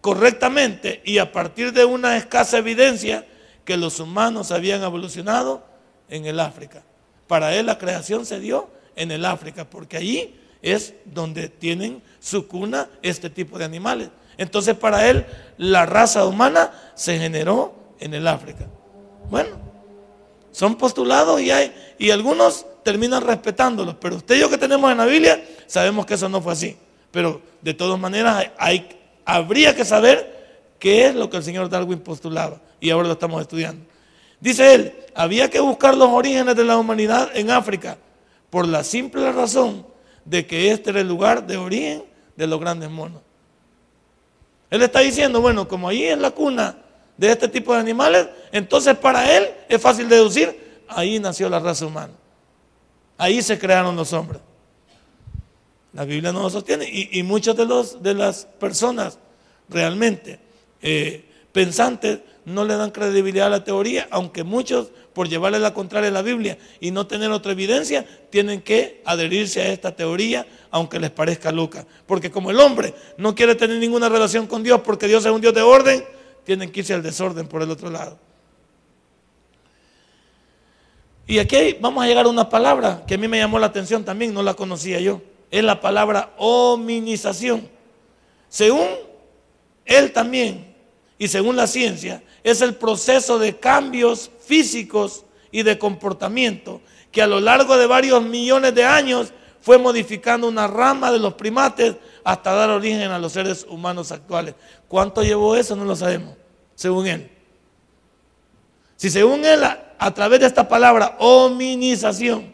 correctamente 0.00 1.02
y 1.04 1.18
a 1.18 1.32
partir 1.32 1.72
de 1.72 1.84
una 1.84 2.16
escasa 2.16 2.58
evidencia 2.58 3.26
que 3.64 3.76
los 3.76 4.00
humanos 4.00 4.50
habían 4.50 4.82
evolucionado 4.82 5.64
en 6.08 6.26
el 6.26 6.40
África. 6.40 6.82
Para 7.26 7.54
él 7.54 7.66
la 7.66 7.78
creación 7.78 8.26
se 8.26 8.40
dio 8.40 8.70
en 8.96 9.10
el 9.10 9.24
África, 9.24 9.68
porque 9.68 9.96
allí 9.96 10.36
es 10.62 10.94
donde 11.04 11.48
tienen 11.48 12.02
su 12.18 12.46
cuna 12.48 12.88
este 13.02 13.30
tipo 13.30 13.58
de 13.58 13.64
animales. 13.64 14.10
Entonces 14.36 14.74
para 14.74 15.08
él 15.08 15.26
la 15.58 15.86
raza 15.86 16.24
humana 16.26 16.72
se 16.94 17.18
generó 17.18 17.74
en 18.00 18.14
el 18.14 18.26
África. 18.26 18.66
Bueno, 19.30 19.50
son 20.50 20.76
postulados 20.76 21.40
y 21.40 21.50
hay 21.50 21.72
y 21.98 22.10
algunos 22.10 22.66
terminan 22.82 23.22
respetándolos, 23.22 23.96
pero 24.00 24.16
usted 24.16 24.36
y 24.36 24.40
yo 24.40 24.50
que 24.50 24.58
tenemos 24.58 24.90
en 24.90 24.98
la 24.98 25.06
Biblia 25.06 25.44
sabemos 25.66 26.06
que 26.06 26.14
eso 26.14 26.28
no 26.28 26.40
fue 26.40 26.52
así. 26.52 26.76
Pero 27.10 27.42
de 27.60 27.74
todas 27.74 27.98
maneras 27.98 28.50
hay, 28.58 28.88
habría 29.34 29.74
que 29.74 29.84
saber 29.84 30.74
qué 30.78 31.06
es 31.06 31.14
lo 31.14 31.30
que 31.30 31.36
el 31.36 31.44
señor 31.44 31.68
Darwin 31.68 32.00
postulaba 32.00 32.60
y 32.80 32.90
ahora 32.90 33.06
lo 33.06 33.14
estamos 33.14 33.40
estudiando. 33.40 33.84
Dice 34.40 34.74
él, 34.74 34.94
había 35.14 35.48
que 35.48 35.60
buscar 35.60 35.96
los 35.96 36.08
orígenes 36.08 36.56
de 36.56 36.64
la 36.64 36.76
humanidad 36.76 37.30
en 37.34 37.50
África 37.50 37.98
por 38.48 38.66
la 38.66 38.82
simple 38.82 39.30
razón 39.30 39.86
de 40.24 40.46
que 40.46 40.72
este 40.72 40.90
era 40.90 41.00
el 41.00 41.08
lugar 41.08 41.46
de 41.46 41.56
origen 41.56 42.04
de 42.36 42.46
los 42.46 42.58
grandes 42.58 42.90
monos. 42.90 43.20
Él 44.70 44.82
está 44.82 45.00
diciendo, 45.00 45.40
bueno, 45.40 45.68
como 45.68 45.88
ahí 45.88 46.04
es 46.04 46.18
la 46.18 46.30
cuna 46.30 46.76
de 47.16 47.30
este 47.30 47.48
tipo 47.48 47.74
de 47.74 47.80
animales, 47.80 48.28
entonces 48.50 48.96
para 48.96 49.36
él 49.36 49.50
es 49.68 49.80
fácil 49.80 50.08
deducir, 50.08 50.82
ahí 50.88 51.18
nació 51.20 51.48
la 51.48 51.58
raza 51.58 51.86
humana. 51.86 52.14
Ahí 53.18 53.42
se 53.42 53.58
crearon 53.58 53.94
los 53.94 54.12
hombres. 54.12 54.40
La 55.92 56.04
Biblia 56.04 56.32
no 56.32 56.42
lo 56.42 56.50
sostiene 56.50 56.88
y, 56.88 57.18
y 57.18 57.22
muchas 57.22 57.56
de, 57.56 57.66
de 58.00 58.14
las 58.14 58.44
personas 58.44 59.18
realmente 59.68 60.38
eh, 60.82 61.24
pensantes 61.52 62.20
no 62.44 62.64
le 62.64 62.76
dan 62.76 62.90
credibilidad 62.90 63.46
a 63.46 63.50
la 63.50 63.64
teoría, 63.64 64.08
aunque 64.10 64.44
muchos, 64.44 64.88
por 65.12 65.28
llevarle 65.28 65.58
la 65.58 65.74
contraria 65.74 66.08
a 66.08 66.12
la 66.12 66.22
Biblia 66.22 66.58
y 66.80 66.90
no 66.90 67.06
tener 67.06 67.30
otra 67.30 67.52
evidencia, 67.52 68.06
tienen 68.30 68.62
que 68.62 69.02
adherirse 69.04 69.60
a 69.60 69.72
esta 69.72 69.94
teoría, 69.94 70.46
aunque 70.70 70.98
les 70.98 71.10
parezca 71.10 71.52
loca. 71.52 71.86
Porque 72.06 72.30
como 72.30 72.50
el 72.50 72.60
hombre 72.60 72.94
no 73.16 73.34
quiere 73.34 73.54
tener 73.54 73.78
ninguna 73.78 74.08
relación 74.08 74.46
con 74.46 74.62
Dios, 74.62 74.80
porque 74.80 75.06
Dios 75.06 75.24
es 75.24 75.32
un 75.32 75.40
Dios 75.40 75.54
de 75.54 75.62
orden, 75.62 76.04
tienen 76.44 76.70
que 76.70 76.80
irse 76.80 76.94
al 76.94 77.02
desorden 77.02 77.46
por 77.46 77.62
el 77.62 77.70
otro 77.70 77.90
lado. 77.90 78.18
Y 81.26 81.38
aquí 81.38 81.76
vamos 81.80 82.02
a 82.02 82.08
llegar 82.08 82.26
a 82.26 82.28
una 82.28 82.48
palabra 82.48 83.04
que 83.06 83.14
a 83.14 83.18
mí 83.18 83.28
me 83.28 83.38
llamó 83.38 83.58
la 83.58 83.66
atención 83.66 84.04
también, 84.04 84.34
no 84.34 84.42
la 84.42 84.54
conocía 84.54 84.98
yo. 84.98 85.20
Es 85.50 85.64
la 85.64 85.80
palabra 85.80 86.32
hominización. 86.38 87.68
Según 88.48 88.86
él 89.84 90.12
también, 90.12 90.74
y 91.18 91.28
según 91.28 91.56
la 91.56 91.66
ciencia, 91.66 92.22
es 92.42 92.62
el 92.62 92.74
proceso 92.74 93.38
de 93.38 93.58
cambios 93.58 94.30
físicos 94.44 95.24
y 95.50 95.62
de 95.62 95.78
comportamiento 95.78 96.80
que 97.12 97.22
a 97.22 97.26
lo 97.26 97.40
largo 97.40 97.76
de 97.76 97.86
varios 97.86 98.22
millones 98.22 98.74
de 98.74 98.84
años 98.84 99.32
fue 99.60 99.78
modificando 99.78 100.48
una 100.48 100.66
rama 100.66 101.12
de 101.12 101.18
los 101.18 101.34
primates 101.34 101.96
hasta 102.24 102.54
dar 102.54 102.70
origen 102.70 103.10
a 103.10 103.18
los 103.18 103.32
seres 103.32 103.66
humanos 103.68 104.10
actuales. 104.12 104.54
¿Cuánto 104.88 105.22
llevó 105.22 105.56
eso? 105.56 105.76
No 105.76 105.84
lo 105.84 105.96
sabemos, 105.96 106.34
según 106.74 107.06
él. 107.06 107.30
Si 108.96 109.10
según 109.10 109.44
él, 109.44 109.62
a, 109.64 110.14
través 110.14 110.40
de 110.40 110.46
esta 110.46 110.68
palabra, 110.68 111.16
hominización, 111.18 112.52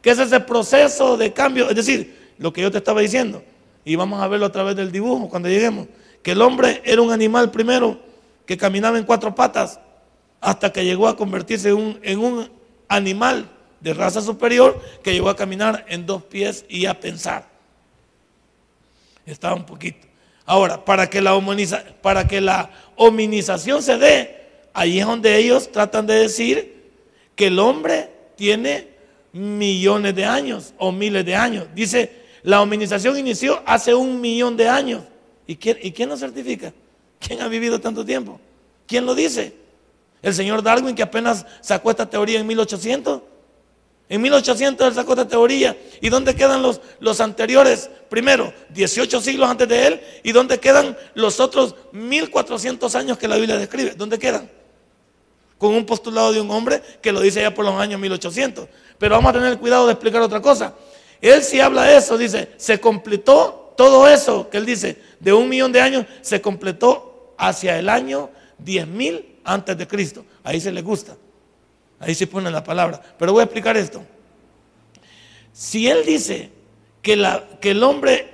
que 0.00 0.10
es 0.10 0.18
ese 0.18 0.40
proceso 0.40 1.16
de 1.16 1.32
cambio, 1.32 1.68
es 1.68 1.76
decir, 1.76 2.23
lo 2.38 2.52
que 2.52 2.62
yo 2.62 2.70
te 2.70 2.78
estaba 2.78 3.00
diciendo, 3.00 3.42
y 3.84 3.96
vamos 3.96 4.22
a 4.22 4.28
verlo 4.28 4.46
a 4.46 4.52
través 4.52 4.76
del 4.76 4.90
dibujo 4.90 5.28
cuando 5.28 5.48
lleguemos, 5.48 5.86
que 6.22 6.32
el 6.32 6.42
hombre 6.42 6.82
era 6.84 7.02
un 7.02 7.12
animal 7.12 7.50
primero 7.50 7.98
que 8.46 8.56
caminaba 8.56 8.98
en 8.98 9.04
cuatro 9.04 9.34
patas 9.34 9.78
hasta 10.40 10.72
que 10.72 10.84
llegó 10.84 11.08
a 11.08 11.16
convertirse 11.16 11.70
en 11.70 12.18
un, 12.18 12.50
animal 12.86 13.48
de 13.80 13.94
raza 13.94 14.20
superior 14.20 14.80
que 15.02 15.12
llegó 15.12 15.30
a 15.30 15.36
caminar 15.36 15.84
en 15.88 16.04
dos 16.06 16.22
pies 16.22 16.64
y 16.68 16.86
a 16.86 17.00
pensar. 17.00 17.48
Estaba 19.24 19.54
un 19.54 19.64
poquito. 19.64 20.06
Ahora, 20.44 20.84
para 20.84 21.08
que 21.08 21.22
la, 21.22 21.34
para 22.02 22.28
que 22.28 22.40
la 22.42 22.70
hominización 22.96 23.82
se 23.82 23.96
dé, 23.96 24.48
ahí 24.74 25.00
es 25.00 25.06
donde 25.06 25.36
ellos 25.38 25.72
tratan 25.72 26.06
de 26.06 26.14
decir 26.14 26.92
que 27.34 27.46
el 27.46 27.58
hombre 27.58 28.10
tiene 28.36 28.88
millones 29.32 30.14
de 30.14 30.26
años 30.26 30.74
o 30.78 30.92
miles 30.92 31.24
de 31.24 31.34
años. 31.34 31.66
Dice, 31.74 32.23
la 32.44 32.60
hominización 32.60 33.18
inició 33.18 33.62
hace 33.64 33.94
un 33.94 34.20
millón 34.20 34.54
de 34.56 34.68
años. 34.68 35.02
¿Y 35.46 35.56
quién, 35.56 35.78
¿Y 35.82 35.92
quién 35.92 36.10
lo 36.10 36.16
certifica? 36.16 36.74
¿Quién 37.18 37.40
ha 37.40 37.48
vivido 37.48 37.80
tanto 37.80 38.04
tiempo? 38.04 38.38
¿Quién 38.86 39.06
lo 39.06 39.14
dice? 39.14 39.54
El 40.20 40.34
señor 40.34 40.62
Darwin 40.62 40.94
que 40.94 41.02
apenas 41.02 41.46
sacó 41.62 41.90
esta 41.90 42.08
teoría 42.08 42.38
en 42.38 42.46
1800. 42.46 43.22
En 44.10 44.20
1800 44.20 44.88
él 44.88 44.94
sacó 44.94 45.12
esta 45.12 45.26
teoría. 45.26 45.74
¿Y 46.02 46.10
dónde 46.10 46.34
quedan 46.34 46.60
los, 46.60 46.82
los 47.00 47.18
anteriores? 47.22 47.88
Primero, 48.10 48.52
18 48.74 49.22
siglos 49.22 49.48
antes 49.48 49.66
de 49.66 49.86
él. 49.86 50.00
¿Y 50.22 50.32
dónde 50.32 50.60
quedan 50.60 50.98
los 51.14 51.40
otros 51.40 51.74
1400 51.92 52.94
años 52.94 53.16
que 53.16 53.26
la 53.26 53.36
Biblia 53.36 53.56
describe? 53.56 53.94
¿Dónde 53.94 54.18
quedan? 54.18 54.50
Con 55.56 55.74
un 55.74 55.86
postulado 55.86 56.30
de 56.30 56.42
un 56.42 56.50
hombre 56.50 56.82
que 57.00 57.10
lo 57.10 57.22
dice 57.22 57.40
ya 57.40 57.54
por 57.54 57.64
los 57.64 57.74
años 57.80 57.98
1800. 57.98 58.68
Pero 58.98 59.14
vamos 59.14 59.30
a 59.30 59.32
tener 59.32 59.58
cuidado 59.58 59.86
de 59.86 59.92
explicar 59.92 60.20
otra 60.20 60.42
cosa. 60.42 60.74
Él 61.24 61.42
si 61.42 61.58
habla 61.58 61.84
de 61.84 61.96
eso, 61.96 62.18
dice, 62.18 62.50
se 62.58 62.78
completó 62.78 63.72
todo 63.78 64.06
eso 64.06 64.50
que 64.50 64.58
él 64.58 64.66
dice, 64.66 64.98
de 65.20 65.32
un 65.32 65.48
millón 65.48 65.72
de 65.72 65.80
años, 65.80 66.04
se 66.20 66.42
completó 66.42 67.34
hacia 67.38 67.78
el 67.78 67.88
año 67.88 68.28
10.000 68.62 69.24
antes 69.42 69.78
de 69.78 69.88
Cristo. 69.88 70.26
Ahí 70.42 70.60
se 70.60 70.70
le 70.70 70.82
gusta. 70.82 71.16
Ahí 71.98 72.14
se 72.14 72.26
pone 72.26 72.50
la 72.50 72.62
palabra. 72.62 73.00
Pero 73.18 73.32
voy 73.32 73.40
a 73.40 73.44
explicar 73.44 73.74
esto. 73.74 74.02
Si 75.54 75.88
él 75.88 76.04
dice 76.04 76.50
que, 77.00 77.40
que 77.58 77.70
el 77.70 77.82
hombre 77.82 78.28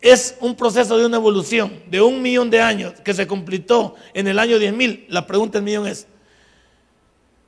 es 0.00 0.36
un 0.38 0.54
proceso 0.54 0.96
de 0.96 1.06
una 1.06 1.16
evolución 1.16 1.82
de 1.90 2.00
un 2.00 2.22
millón 2.22 2.48
de 2.48 2.60
años 2.60 2.94
que 3.02 3.12
se 3.12 3.26
completó 3.26 3.96
en 4.14 4.28
el 4.28 4.38
año 4.38 4.56
10.000, 4.56 5.06
la 5.08 5.26
pregunta 5.26 5.58
del 5.58 5.64
millón 5.64 5.88
es, 5.88 6.06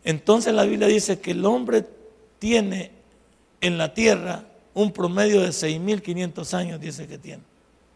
entonces 0.03 0.53
la 0.53 0.65
Biblia 0.65 0.89
dice 0.89 1.21
que 1.21 1.31
el 1.31 1.45
hombre 1.45 1.85
tiene 2.41 2.91
en 3.61 3.79
la 3.79 3.95
tierra 3.95 4.47
un 4.75 4.93
promedio 4.93 5.41
de 5.41 5.49
6.500 5.49 6.55
años, 6.55 6.81
dice 6.81 7.07
que 7.07 7.19
tiene, 7.19 7.43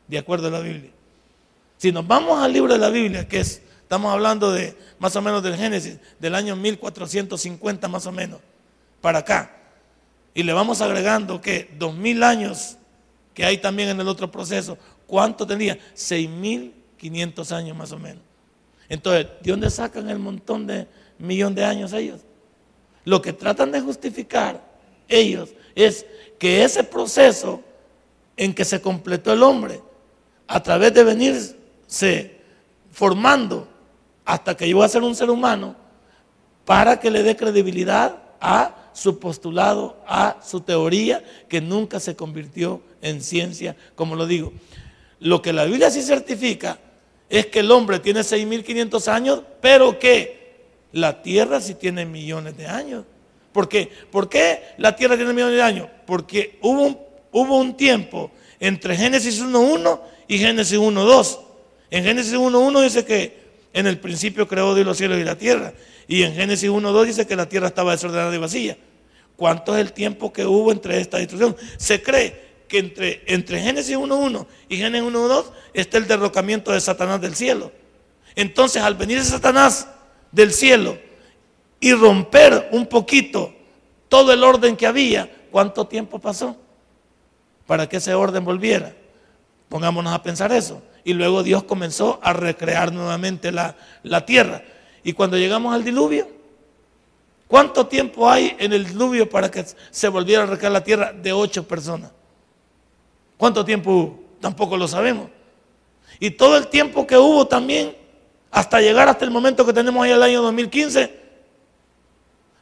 de 0.07 0.19
acuerdo 0.19 0.49
a 0.49 0.51
la 0.51 0.61
Biblia. 0.61 0.91
Si 1.79 1.93
nos 1.93 2.07
vamos 2.07 2.43
al 2.43 2.53
libro 2.53 2.73
de 2.73 2.79
la 2.79 2.91
Biblia, 2.91 3.29
que 3.29 3.41
es, 3.41 3.63
estamos 3.83 4.13
hablando 4.13 4.51
de 4.51 4.77
más 4.99 5.15
o 5.17 5.23
menos 5.23 5.43
del 5.43 5.57
Génesis, 5.57 5.99
del 6.19 6.35
año 6.35 6.57
1450 6.57 7.89
más 7.89 8.07
o 8.07 8.13
menos, 8.13 8.41
para 9.01 9.21
acá, 9.21 9.57
y 10.35 10.43
le 10.43 10.53
vamos 10.53 10.81
agregando 10.81 11.41
que 11.41 11.71
2.000 11.79 12.23
años 12.23 12.77
que 13.33 13.45
hay 13.45 13.59
también 13.59 13.91
en 13.91 14.01
el 14.01 14.09
otro 14.09 14.31
proceso, 14.31 14.79
¿cuánto 15.07 15.47
tenía? 15.47 15.79
6.500 15.95 17.53
años 17.53 17.77
más 17.77 17.93
o 17.93 17.99
menos. 17.99 18.23
Entonces, 18.89 19.27
¿de 19.43 19.51
dónde 19.51 19.71
sacan 19.71 20.09
el 20.09 20.19
montón 20.19 20.67
de 20.67 20.87
millón 21.19 21.55
de 21.55 21.65
años 21.65 21.93
ellos? 21.93 22.21
Lo 23.05 23.21
que 23.21 23.33
tratan 23.33 23.73
de 23.73 23.81
justificar 23.81 24.63
ellos 25.09 25.51
es 25.77 26.07
que 26.39 26.65
ese 26.65 26.83
proceso 26.83 27.61
en 28.37 28.53
que 28.53 28.65
se 28.65 28.81
completó 28.81 29.33
el 29.33 29.45
hombre, 29.45 29.81
a 30.49 30.63
través 30.63 30.93
de 30.95 31.05
venirse 31.05 32.37
formando 32.91 33.69
hasta 34.25 34.57
que 34.57 34.67
llegó 34.67 34.83
a 34.83 34.89
ser 34.89 35.03
un 35.03 35.15
ser 35.15 35.31
humano, 35.31 35.77
para 36.65 36.99
que 36.99 37.11
le 37.11 37.23
dé 37.23 37.37
credibilidad 37.37 38.17
a 38.41 38.91
su 38.93 39.21
postulado, 39.21 40.03
a 40.07 40.39
su 40.45 40.61
teoría, 40.61 41.23
que 41.49 41.61
nunca 41.61 42.01
se 42.01 42.17
convirtió 42.17 42.81
en 43.03 43.23
ciencia, 43.23 43.77
como 43.95 44.17
lo 44.17 44.27
digo. 44.27 44.53
Lo 45.21 45.43
que 45.43 45.53
la 45.53 45.65
Biblia 45.65 45.91
sí 45.91 46.03
certifica 46.03 46.79
es 47.29 47.47
que 47.47 47.61
el 47.61 47.71
hombre 47.71 47.99
tiene 48.01 48.21
6.500 48.21 49.09
años, 49.09 49.43
pero 49.61 49.99
que 49.99 50.65
la 50.93 51.23
tierra 51.23 51.61
sí 51.61 51.75
tiene 51.75 52.07
millones 52.07 52.57
de 52.57 52.67
años. 52.67 53.05
¿Por 53.57 53.71
qué? 53.71 53.91
¿Por 54.11 54.29
qué 54.29 54.75
la 54.77 54.95
tierra 54.95 55.17
tiene 55.17 55.33
millones 55.33 55.57
de 55.57 55.63
años? 55.63 55.89
Porque 56.05 56.59
hubo 56.61 56.95
un, 57.33 57.75
tiempo 57.75 58.31
entre 58.61 58.95
Génesis 58.95 59.43
1.1 59.43 59.99
y 60.29 60.37
Génesis 60.37 60.79
1.2. 60.79 61.39
En 61.91 62.05
Génesis 62.05 62.35
1.1 62.35 62.83
dice 62.83 63.07
que 63.07 63.47
en 63.73 63.87
el 63.87 63.99
principio 63.99 64.47
creó 64.47 64.75
Dios 64.75 64.87
los 64.87 64.99
cielos 64.99 65.19
y 65.19 65.25
la 65.25 65.39
tierra. 65.39 65.73
Y 66.07 66.23
en 66.25 66.35
Génesis 66.35 66.69
1.2 66.69 67.07
dice 67.07 67.27
que 67.27 67.35
la 67.35 67.49
tierra 67.49 67.69
estaba 67.69 67.93
desordenada 67.93 68.35
y 68.35 68.39
vacía. 68.39 68.77
¿Cuánto 69.37 69.75
es 69.75 69.81
el 69.81 69.95
tiempo 69.95 70.35
que 70.35 70.45
hubo 70.45 70.71
entre 70.71 71.01
esta 71.01 71.17
destrucción? 71.17 71.57
Se 71.79 72.03
cree 72.03 72.39
que 72.69 72.77
entre, 72.77 73.23
entre 73.27 73.63
Génesis 73.63 73.97
1.1 73.97 74.47
y 74.69 74.77
Génesis 74.77 75.09
1.2 75.09 75.45
está 75.73 75.97
el 75.97 76.07
derrocamiento 76.07 76.73
de 76.73 76.81
Satanás 76.83 77.23
del 77.23 77.35
cielo. 77.35 77.73
Entonces, 78.35 78.83
al 78.83 78.97
venir 78.97 79.25
Satanás 79.25 79.89
del 80.31 80.53
cielo 80.53 81.06
y 81.81 81.93
romper 81.93 82.69
un 82.73 82.87
poquito 82.87 83.53
todo 84.09 84.33
el 84.33 84.43
orden 84.43 84.77
que 84.77 84.87
había, 84.87 85.31
¿cuánto 85.51 85.87
tiempo 85.87 86.19
pasó 86.19 86.57
para 87.67 87.89
que 87.89 87.99
ese 87.99 88.15
orden 88.15 88.45
volviera? 88.45 88.95
Pongámonos 89.69 90.13
a 90.13 90.23
pensar 90.23 90.53
eso. 90.53 90.83
Y 91.05 91.13
luego 91.13 91.43
Dios 91.43 91.65
comenzó 91.65 92.19
a 92.23 92.33
recrear 92.33 92.93
nuevamente 92.93 93.53
la, 93.53 93.77
la 94.03 94.27
tierra. 94.27 94.63
Y 95.05 95.13
cuando 95.13 95.37
llegamos 95.37 95.75
al 95.75 95.85
diluvio, 95.85 96.29
¿cuánto 97.47 97.87
tiempo 97.87 98.29
hay 98.29 98.57
en 98.59 98.73
el 98.73 98.87
diluvio 98.87 99.29
para 99.29 99.51
que 99.51 99.65
se 99.91 100.09
volviera 100.09 100.43
a 100.43 100.47
recrear 100.47 100.73
la 100.73 100.83
tierra 100.83 101.13
de 101.13 101.33
ocho 101.33 101.67
personas? 101.67 102.11
¿Cuánto 103.37 103.65
tiempo 103.65 103.91
hubo? 103.91 104.21
Tampoco 104.41 104.77
lo 104.77 104.89
sabemos. 104.89 105.29
Y 106.19 106.31
todo 106.31 106.57
el 106.57 106.69
tiempo 106.69 107.07
que 107.07 107.17
hubo 107.17 107.47
también, 107.47 107.95
hasta 108.51 108.81
llegar 108.81 109.09
hasta 109.09 109.25
el 109.25 109.31
momento 109.31 109.67
que 109.67 109.73
tenemos 109.73 110.03
ahí 110.05 110.13
el 110.13 110.23
año 110.23 110.43
2015. 110.43 111.26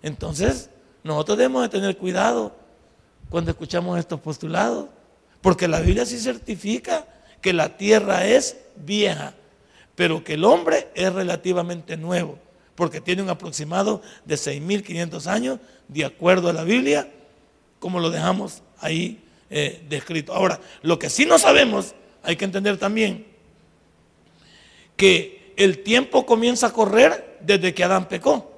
Entonces, 0.05 0.69
nosotros 1.03 1.39
debemos 1.39 1.63
de 1.63 1.71
tener 1.71 1.97
cuidado 1.97 2.55
cuando 3.31 3.51
escuchamos 3.51 3.99
estos 3.99 4.21
postulados, 4.21 4.89
porque 5.41 5.67
la 5.67 5.81
Biblia 5.81 6.05
sí 6.05 6.19
certifica 6.19 7.07
que 7.41 7.55
la 7.55 7.79
tierra 7.79 8.27
es 8.27 8.59
vieja, 8.77 9.33
pero 9.95 10.23
que 10.23 10.35
el 10.35 10.45
hombre 10.45 10.91
es 10.95 11.11
relativamente 11.11 11.97
nuevo, 11.97 12.39
porque 12.75 13.01
tiene 13.01 13.23
un 13.23 13.31
aproximado 13.31 14.03
de 14.27 14.35
6.500 14.35 15.27
años, 15.27 15.59
de 15.89 16.05
acuerdo 16.05 16.51
a 16.51 16.53
la 16.53 16.65
Biblia, 16.65 17.11
como 17.79 17.99
lo 17.99 18.11
dejamos 18.11 18.63
ahí 18.81 19.25
eh, 19.49 19.87
descrito. 19.89 20.35
Ahora, 20.35 20.61
lo 20.83 20.99
que 20.99 21.09
sí 21.09 21.25
no 21.25 21.39
sabemos, 21.39 21.95
hay 22.23 22.37
que 22.37 22.45
entender 22.45 22.77
también, 22.77 23.27
que 24.99 25.55
el 25.57 25.83
tiempo 25.83 26.27
comienza 26.27 26.67
a 26.67 26.73
correr 26.75 27.39
desde 27.41 27.73
que 27.73 27.85
Adán 27.85 28.07
pecó. 28.07 28.54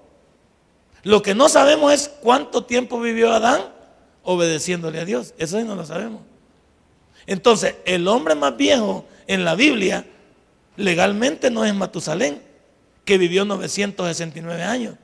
Lo 1.06 1.22
que 1.22 1.36
no 1.36 1.48
sabemos 1.48 1.92
es 1.92 2.08
cuánto 2.20 2.64
tiempo 2.64 2.98
vivió 2.98 3.32
Adán 3.32 3.60
obedeciéndole 4.24 4.98
a 4.98 5.04
Dios. 5.04 5.34
Eso 5.38 5.56
sí 5.56 5.62
no 5.62 5.76
lo 5.76 5.86
sabemos. 5.86 6.22
Entonces, 7.28 7.76
el 7.84 8.08
hombre 8.08 8.34
más 8.34 8.56
viejo 8.56 9.04
en 9.28 9.44
la 9.44 9.54
Biblia 9.54 10.04
legalmente 10.74 11.48
no 11.48 11.64
es 11.64 11.72
Matusalén, 11.72 12.42
que 13.04 13.18
vivió 13.18 13.44
969 13.44 14.64
años. 14.64 14.96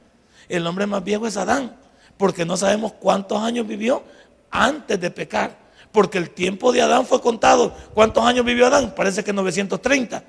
El 0.48 0.66
hombre 0.66 0.88
más 0.88 1.04
viejo 1.04 1.28
es 1.28 1.36
Adán, 1.36 1.76
porque 2.16 2.44
no 2.44 2.56
sabemos 2.56 2.94
cuántos 2.94 3.38
años 3.38 3.64
vivió 3.64 4.02
antes 4.50 5.00
de 5.00 5.08
pecar. 5.12 5.56
Porque 5.92 6.18
el 6.18 6.30
tiempo 6.30 6.72
de 6.72 6.82
Adán 6.82 7.06
fue 7.06 7.20
contado. 7.20 7.76
¿Cuántos 7.94 8.24
años 8.24 8.44
vivió 8.44 8.66
Adán? 8.66 8.92
Parece 8.96 9.22
que 9.22 9.32
930. 9.32 10.24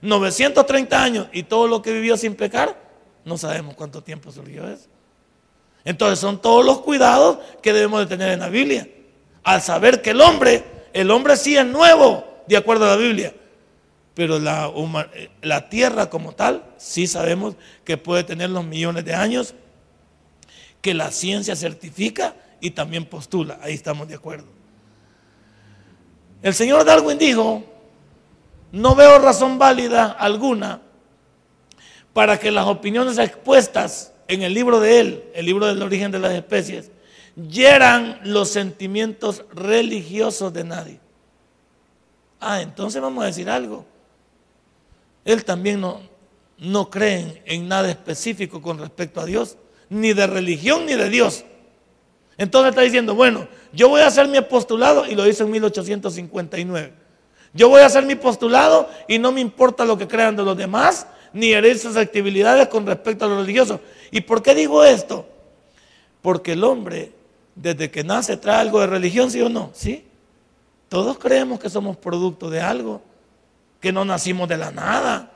930 0.00 1.02
años 1.02 1.28
y 1.30 1.42
todo 1.42 1.68
lo 1.68 1.82
que 1.82 1.92
vivió 1.92 2.16
sin 2.16 2.34
pecar, 2.36 2.74
no 3.26 3.36
sabemos 3.36 3.74
cuánto 3.74 4.02
tiempo 4.02 4.32
surgió 4.32 4.66
eso. 4.66 4.88
Entonces 5.84 6.18
son 6.18 6.40
todos 6.40 6.64
los 6.64 6.80
cuidados 6.80 7.38
que 7.62 7.72
debemos 7.72 8.00
de 8.00 8.06
tener 8.06 8.32
en 8.32 8.40
la 8.40 8.48
Biblia. 8.48 8.88
Al 9.42 9.62
saber 9.62 10.02
que 10.02 10.10
el 10.10 10.20
hombre, 10.20 10.64
el 10.92 11.10
hombre 11.10 11.36
sí 11.36 11.56
es 11.56 11.66
nuevo, 11.66 12.24
de 12.46 12.56
acuerdo 12.56 12.84
a 12.84 12.88
la 12.88 12.96
Biblia, 12.96 13.34
pero 14.14 14.38
la, 14.38 14.70
la 15.40 15.68
tierra 15.68 16.10
como 16.10 16.32
tal, 16.32 16.64
sí 16.76 17.06
sabemos 17.06 17.54
que 17.84 17.96
puede 17.96 18.24
tener 18.24 18.50
los 18.50 18.64
millones 18.64 19.04
de 19.04 19.14
años 19.14 19.54
que 20.82 20.94
la 20.94 21.10
ciencia 21.10 21.56
certifica 21.56 22.34
y 22.60 22.72
también 22.72 23.04
postula. 23.04 23.58
Ahí 23.62 23.74
estamos 23.74 24.08
de 24.08 24.14
acuerdo. 24.14 24.46
El 26.42 26.54
señor 26.54 26.84
Darwin 26.84 27.18
dijo 27.18 27.64
no 28.72 28.94
veo 28.94 29.18
razón 29.18 29.58
válida 29.58 30.12
alguna 30.12 30.80
para 32.12 32.38
que 32.38 32.50
las 32.50 32.66
opiniones 32.66 33.18
expuestas 33.18 34.12
en 34.30 34.42
el 34.42 34.54
libro 34.54 34.78
de 34.78 35.00
él, 35.00 35.24
el 35.34 35.44
libro 35.44 35.66
del 35.66 35.82
origen 35.82 36.12
de 36.12 36.20
las 36.20 36.32
especies, 36.32 36.92
hieran 37.48 38.20
los 38.24 38.48
sentimientos 38.48 39.44
religiosos 39.52 40.52
de 40.52 40.62
nadie. 40.62 41.00
Ah, 42.38 42.62
entonces 42.62 43.02
vamos 43.02 43.24
a 43.24 43.26
decir 43.26 43.50
algo. 43.50 43.84
Él 45.24 45.44
también 45.44 45.80
no, 45.80 46.00
no 46.58 46.90
cree 46.90 47.42
en 47.44 47.66
nada 47.66 47.90
específico 47.90 48.62
con 48.62 48.78
respecto 48.78 49.20
a 49.20 49.26
Dios, 49.26 49.56
ni 49.88 50.12
de 50.12 50.28
religión 50.28 50.86
ni 50.86 50.94
de 50.94 51.10
Dios. 51.10 51.44
Entonces 52.38 52.70
está 52.70 52.82
diciendo, 52.82 53.16
bueno, 53.16 53.48
yo 53.72 53.88
voy 53.88 54.00
a 54.02 54.06
hacer 54.06 54.28
mi 54.28 54.36
apostolado 54.36 55.06
y 55.06 55.16
lo 55.16 55.26
hizo 55.26 55.42
en 55.42 55.50
1859. 55.50 56.92
Yo 57.52 57.68
voy 57.68 57.82
a 57.82 57.86
hacer 57.86 58.06
mi 58.06 58.14
postulado 58.14 58.88
y 59.08 59.18
no 59.18 59.32
me 59.32 59.40
importa 59.40 59.84
lo 59.84 59.98
que 59.98 60.06
crean 60.06 60.36
de 60.36 60.44
los 60.44 60.56
demás, 60.56 61.08
ni 61.32 61.52
herir 61.52 61.78
sus 61.78 61.96
actividades 61.96 62.68
con 62.68 62.86
respecto 62.86 63.24
a 63.24 63.28
lo 63.28 63.40
religioso. 63.40 63.80
¿Y 64.10 64.22
por 64.22 64.42
qué 64.42 64.54
digo 64.54 64.84
esto? 64.84 65.26
Porque 66.22 66.52
el 66.52 66.64
hombre, 66.64 67.12
desde 67.54 67.90
que 67.90 68.04
nace, 68.04 68.36
trae 68.36 68.60
algo 68.60 68.80
de 68.80 68.86
religión, 68.86 69.30
¿sí 69.30 69.40
o 69.40 69.48
no? 69.48 69.70
¿Sí? 69.72 70.04
Todos 70.88 71.18
creemos 71.18 71.60
que 71.60 71.70
somos 71.70 71.96
producto 71.96 72.50
de 72.50 72.60
algo, 72.60 73.00
que 73.80 73.92
no 73.92 74.04
nacimos 74.04 74.48
de 74.48 74.56
la 74.56 74.70
nada, 74.70 75.32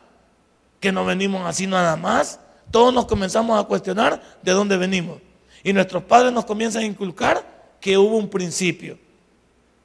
que 0.81 0.93
no 0.93 1.05
venimos 1.05 1.47
así 1.47 1.67
nada 1.67 1.97
más. 1.97 2.41
Todos 2.71 2.93
nos 2.93 3.07
comenzamos 3.07 3.59
a 3.59 3.65
cuestionar 3.65 4.21
de 4.43 4.53
dónde 4.53 4.77
venimos. 4.77 5.19
Y 5.63 5.73
nuestros 5.73 6.03
padres 6.03 6.33
nos 6.33 6.45
comienzan 6.45 6.83
a 6.83 6.87
inculcar 6.87 7.55
que 7.81 7.97
hubo 7.97 8.17
un 8.17 8.29
principio, 8.29 8.99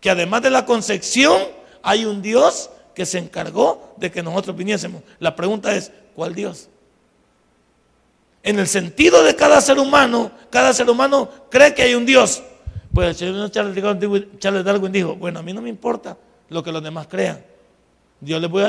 que 0.02 0.10
además 0.10 0.42
de 0.42 0.50
la 0.50 0.66
concepción, 0.66 1.42
hay 1.84 2.06
un 2.06 2.22
Dios 2.22 2.70
que 2.96 3.06
se 3.06 3.18
encargó 3.18 3.94
de 3.98 4.12
que 4.12 4.24
nosotros 4.24 4.56
viniésemos. 4.56 5.04
La 5.20 5.36
pregunta 5.36 5.76
es, 5.76 5.92
¿cuál 6.16 6.36
Dios? 6.36 6.70
En 8.44 8.60
el 8.60 8.68
sentido 8.68 9.24
de 9.24 9.36
cada 9.36 9.60
ser 9.62 9.80
humano, 9.80 10.32
cada 10.50 10.74
ser 10.74 10.90
humano 10.90 11.30
cree 11.50 11.74
que 11.74 11.84
hay 11.84 11.96
un 11.96 12.06
Dios. 12.06 12.42
Pues 12.94 13.18
Charles 13.18 14.66
Darwin 14.66 14.92
dijo, 14.92 15.16
bueno, 15.16 15.40
a 15.40 15.42
mí 15.42 15.54
no 15.54 15.62
me 15.62 15.70
importa 15.70 16.18
lo 16.50 16.64
que 16.64 16.72
los 16.72 16.84
demás 16.84 17.08
crean. 17.08 17.44
Yo 18.22 18.40
les 18.40 18.50
voy 18.50 18.64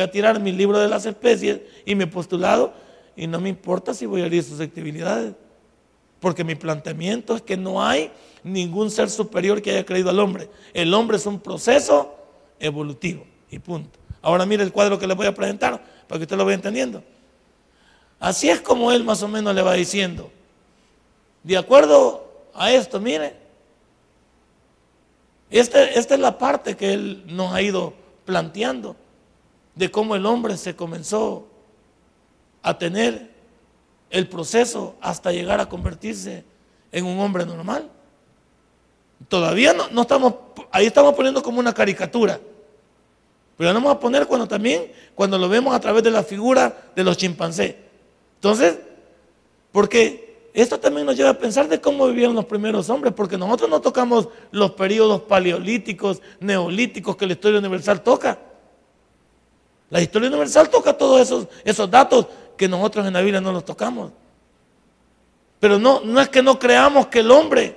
a, 0.00 0.10
tirar 0.10 0.40
mi 0.40 0.52
libro 0.52 0.78
de 0.78 0.88
las 0.88 1.06
especies 1.06 1.60
y 1.86 1.94
mi 1.94 2.06
postulado 2.06 2.72
y 3.16 3.26
no 3.26 3.40
me 3.40 3.48
importa 3.48 3.94
si 3.94 4.06
voy 4.06 4.22
a 4.22 4.26
herir 4.26 4.42
susceptibilidades. 4.42 5.34
Porque 6.20 6.44
mi 6.44 6.54
planteamiento 6.54 7.36
es 7.36 7.42
que 7.42 7.56
no 7.56 7.82
hay 7.82 8.10
ningún 8.42 8.90
ser 8.90 9.08
superior 9.08 9.62
que 9.62 9.70
haya 9.70 9.86
creído 9.86 10.10
al 10.10 10.18
hombre. 10.18 10.50
El 10.74 10.92
hombre 10.92 11.16
es 11.16 11.26
un 11.26 11.40
proceso 11.40 12.14
evolutivo 12.58 13.24
y 13.50 13.58
punto. 13.58 13.98
Ahora 14.20 14.44
mire 14.44 14.64
el 14.64 14.72
cuadro 14.72 14.98
que 14.98 15.06
le 15.06 15.14
voy 15.14 15.26
a 15.26 15.34
presentar 15.34 15.82
para 16.08 16.18
que 16.18 16.24
usted 16.24 16.36
lo 16.36 16.44
vaya 16.44 16.56
entendiendo. 16.56 17.02
Así 18.20 18.50
es 18.50 18.60
como 18.60 18.90
él 18.92 19.04
más 19.04 19.22
o 19.22 19.28
menos 19.28 19.54
le 19.54 19.62
va 19.62 19.74
diciendo. 19.74 20.30
De 21.42 21.56
acuerdo 21.56 22.26
a 22.54 22.72
esto, 22.72 23.00
mire, 23.00 23.36
este, 25.50 25.98
esta 25.98 26.14
es 26.14 26.20
la 26.20 26.36
parte 26.36 26.76
que 26.76 26.92
él 26.92 27.24
nos 27.26 27.54
ha 27.54 27.62
ido 27.62 27.94
planteando 28.24 28.96
de 29.74 29.90
cómo 29.90 30.16
el 30.16 30.26
hombre 30.26 30.56
se 30.56 30.74
comenzó 30.74 31.46
a 32.62 32.76
tener 32.76 33.30
el 34.10 34.28
proceso 34.28 34.96
hasta 35.00 35.32
llegar 35.32 35.60
a 35.60 35.68
convertirse 35.68 36.44
en 36.90 37.06
un 37.06 37.18
hombre 37.20 37.46
normal. 37.46 37.88
Todavía 39.28 39.72
no, 39.72 39.88
no 39.90 40.02
estamos, 40.02 40.34
ahí 40.70 40.86
estamos 40.86 41.14
poniendo 41.14 41.42
como 41.42 41.60
una 41.60 41.72
caricatura. 41.72 42.40
Pero 43.56 43.72
vamos 43.72 43.92
a 43.92 43.98
poner 43.98 44.26
cuando 44.26 44.46
también, 44.46 44.92
cuando 45.14 45.38
lo 45.38 45.48
vemos 45.48 45.74
a 45.74 45.80
través 45.80 46.02
de 46.02 46.10
la 46.10 46.22
figura 46.22 46.90
de 46.94 47.04
los 47.04 47.16
chimpancés. 47.16 47.74
Entonces, 48.38 48.78
porque 49.72 50.50
esto 50.54 50.78
también 50.78 51.06
nos 51.06 51.16
lleva 51.16 51.30
a 51.30 51.38
pensar 51.38 51.68
de 51.68 51.80
cómo 51.80 52.06
vivieron 52.06 52.34
los 52.34 52.44
primeros 52.44 52.88
hombres, 52.88 53.12
porque 53.14 53.36
nosotros 53.36 53.68
no 53.68 53.80
tocamos 53.80 54.28
los 54.52 54.72
periodos 54.72 55.22
paleolíticos, 55.22 56.22
neolíticos 56.40 57.16
que 57.16 57.26
la 57.26 57.32
historia 57.32 57.58
universal 57.58 58.02
toca. 58.02 58.38
La 59.90 60.00
historia 60.00 60.28
universal 60.28 60.68
toca 60.68 60.96
todos 60.96 61.20
esos, 61.20 61.48
esos 61.64 61.90
datos 61.90 62.26
que 62.56 62.68
nosotros 62.68 63.06
en 63.06 63.12
la 63.12 63.20
Biblia 63.20 63.40
no 63.40 63.52
los 63.52 63.64
tocamos. 63.64 64.12
Pero 65.58 65.78
no, 65.78 66.00
no 66.00 66.20
es 66.20 66.28
que 66.28 66.42
no 66.42 66.58
creamos 66.58 67.08
que 67.08 67.20
el 67.20 67.30
hombre 67.30 67.76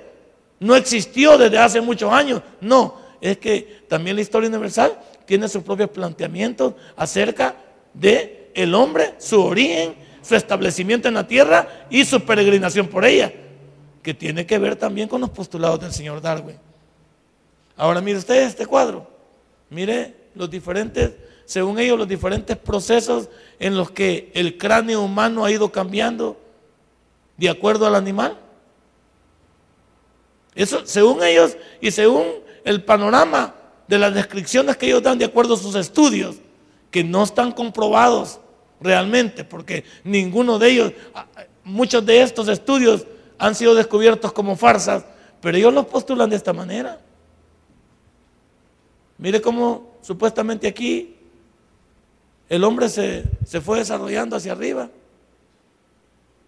no 0.60 0.76
existió 0.76 1.36
desde 1.36 1.58
hace 1.58 1.80
muchos 1.80 2.12
años, 2.12 2.40
no, 2.60 2.96
es 3.20 3.38
que 3.38 3.84
también 3.88 4.14
la 4.14 4.22
historia 4.22 4.48
universal 4.48 4.96
tiene 5.26 5.48
sus 5.48 5.62
propios 5.62 5.90
planteamientos 5.90 6.74
acerca 6.96 7.56
de 7.94 8.50
el 8.54 8.74
hombre, 8.74 9.14
su 9.18 9.42
origen, 9.42 10.01
su 10.22 10.34
establecimiento 10.34 11.08
en 11.08 11.14
la 11.14 11.26
tierra 11.26 11.86
y 11.90 12.04
su 12.04 12.20
peregrinación 12.20 12.88
por 12.88 13.04
ella, 13.04 13.32
que 14.02 14.14
tiene 14.14 14.46
que 14.46 14.58
ver 14.58 14.76
también 14.76 15.08
con 15.08 15.20
los 15.20 15.30
postulados 15.30 15.80
del 15.80 15.92
señor 15.92 16.20
Darwin. 16.20 16.56
Ahora 17.76 18.00
mire 18.00 18.18
usted 18.18 18.42
este 18.42 18.66
cuadro, 18.66 19.08
mire 19.70 20.14
los 20.34 20.48
diferentes, 20.50 21.12
según 21.44 21.78
ellos, 21.78 21.98
los 21.98 22.08
diferentes 22.08 22.56
procesos 22.56 23.28
en 23.58 23.76
los 23.76 23.90
que 23.90 24.30
el 24.34 24.56
cráneo 24.56 25.02
humano 25.02 25.44
ha 25.44 25.50
ido 25.50 25.70
cambiando 25.70 26.40
de 27.36 27.48
acuerdo 27.48 27.86
al 27.86 27.94
animal. 27.94 28.38
Eso, 30.54 30.86
según 30.86 31.22
ellos 31.22 31.56
y 31.80 31.90
según 31.90 32.26
el 32.64 32.84
panorama 32.84 33.54
de 33.88 33.98
las 33.98 34.14
descripciones 34.14 34.76
que 34.76 34.86
ellos 34.86 35.02
dan 35.02 35.18
de 35.18 35.24
acuerdo 35.24 35.54
a 35.54 35.58
sus 35.58 35.74
estudios, 35.74 36.36
que 36.90 37.02
no 37.02 37.24
están 37.24 37.52
comprobados 37.52 38.38
realmente, 38.82 39.44
porque 39.44 39.84
ninguno 40.04 40.58
de 40.58 40.70
ellos, 40.70 40.92
muchos 41.64 42.04
de 42.04 42.22
estos 42.22 42.48
estudios 42.48 43.06
han 43.38 43.54
sido 43.54 43.74
descubiertos 43.74 44.32
como 44.32 44.56
farsas, 44.56 45.04
pero 45.40 45.56
ellos 45.56 45.72
los 45.72 45.86
postulan 45.86 46.30
de 46.30 46.36
esta 46.36 46.52
manera. 46.52 47.00
Mire 49.18 49.40
cómo 49.40 49.96
supuestamente 50.02 50.66
aquí 50.66 51.16
el 52.48 52.64
hombre 52.64 52.88
se, 52.88 53.24
se 53.46 53.60
fue 53.60 53.78
desarrollando 53.78 54.36
hacia 54.36 54.52
arriba 54.52 54.90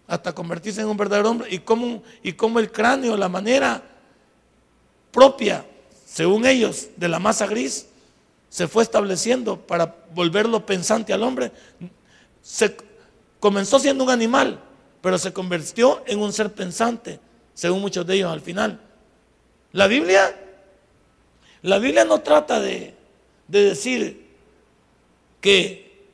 hasta 0.06 0.34
convertirse 0.34 0.82
en 0.82 0.88
un 0.88 0.96
verdadero 0.96 1.30
hombre 1.30 1.48
y 1.50 1.60
cómo, 1.60 2.02
y 2.22 2.32
cómo 2.34 2.58
el 2.58 2.70
cráneo, 2.70 3.16
la 3.16 3.28
manera 3.28 3.82
propia 5.10 5.64
según 6.14 6.46
ellos, 6.46 6.90
de 6.96 7.08
la 7.08 7.18
masa 7.18 7.44
gris, 7.48 7.88
se 8.48 8.68
fue 8.68 8.84
estableciendo 8.84 9.58
para 9.58 9.96
volverlo 10.14 10.64
pensante 10.64 11.12
al 11.12 11.24
hombre. 11.24 11.50
Se 12.44 12.76
comenzó 13.40 13.80
siendo 13.80 14.04
un 14.04 14.10
animal, 14.10 14.60
pero 15.00 15.16
se 15.16 15.32
convirtió 15.32 16.02
en 16.06 16.20
un 16.20 16.30
ser 16.30 16.52
pensante, 16.52 17.18
según 17.54 17.80
muchos 17.80 18.06
de 18.06 18.16
ellos 18.16 18.30
al 18.30 18.42
final. 18.42 18.80
La 19.72 19.86
Biblia, 19.86 20.38
la 21.62 21.78
Biblia 21.78 22.04
no 22.04 22.20
trata 22.20 22.60
de, 22.60 22.94
de 23.48 23.64
decir 23.64 24.28
que 25.40 26.06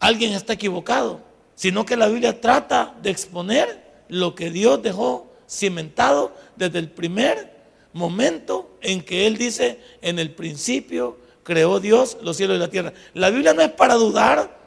alguien 0.00 0.32
está 0.32 0.54
equivocado, 0.54 1.20
sino 1.54 1.84
que 1.84 1.98
la 1.98 2.08
Biblia 2.08 2.40
trata 2.40 2.94
de 3.02 3.10
exponer 3.10 4.04
lo 4.08 4.34
que 4.34 4.50
Dios 4.50 4.82
dejó 4.82 5.30
cimentado 5.46 6.34
desde 6.56 6.78
el 6.78 6.90
primer 6.90 7.54
momento 7.92 8.70
en 8.80 9.02
que 9.02 9.26
Él 9.26 9.36
dice, 9.36 9.80
en 10.00 10.18
el 10.18 10.30
principio 10.30 11.18
creó 11.42 11.78
Dios 11.78 12.16
los 12.22 12.38
cielos 12.38 12.56
y 12.56 12.60
la 12.60 12.70
tierra. 12.70 12.94
La 13.12 13.28
Biblia 13.28 13.52
no 13.52 13.60
es 13.60 13.70
para 13.72 13.94
dudar, 13.94 14.59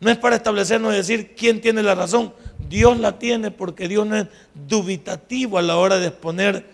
no 0.00 0.10
es 0.10 0.16
para 0.16 0.36
establecernos 0.36 0.94
y 0.94 0.96
decir 0.96 1.34
quién 1.36 1.60
tiene 1.60 1.82
la 1.82 1.94
razón. 1.94 2.32
Dios 2.68 2.98
la 2.98 3.18
tiene 3.18 3.50
porque 3.50 3.86
Dios 3.86 4.06
no 4.06 4.16
es 4.16 4.26
dubitativo 4.54 5.58
a 5.58 5.62
la 5.62 5.76
hora 5.76 5.98
de 5.98 6.08
exponer 6.08 6.64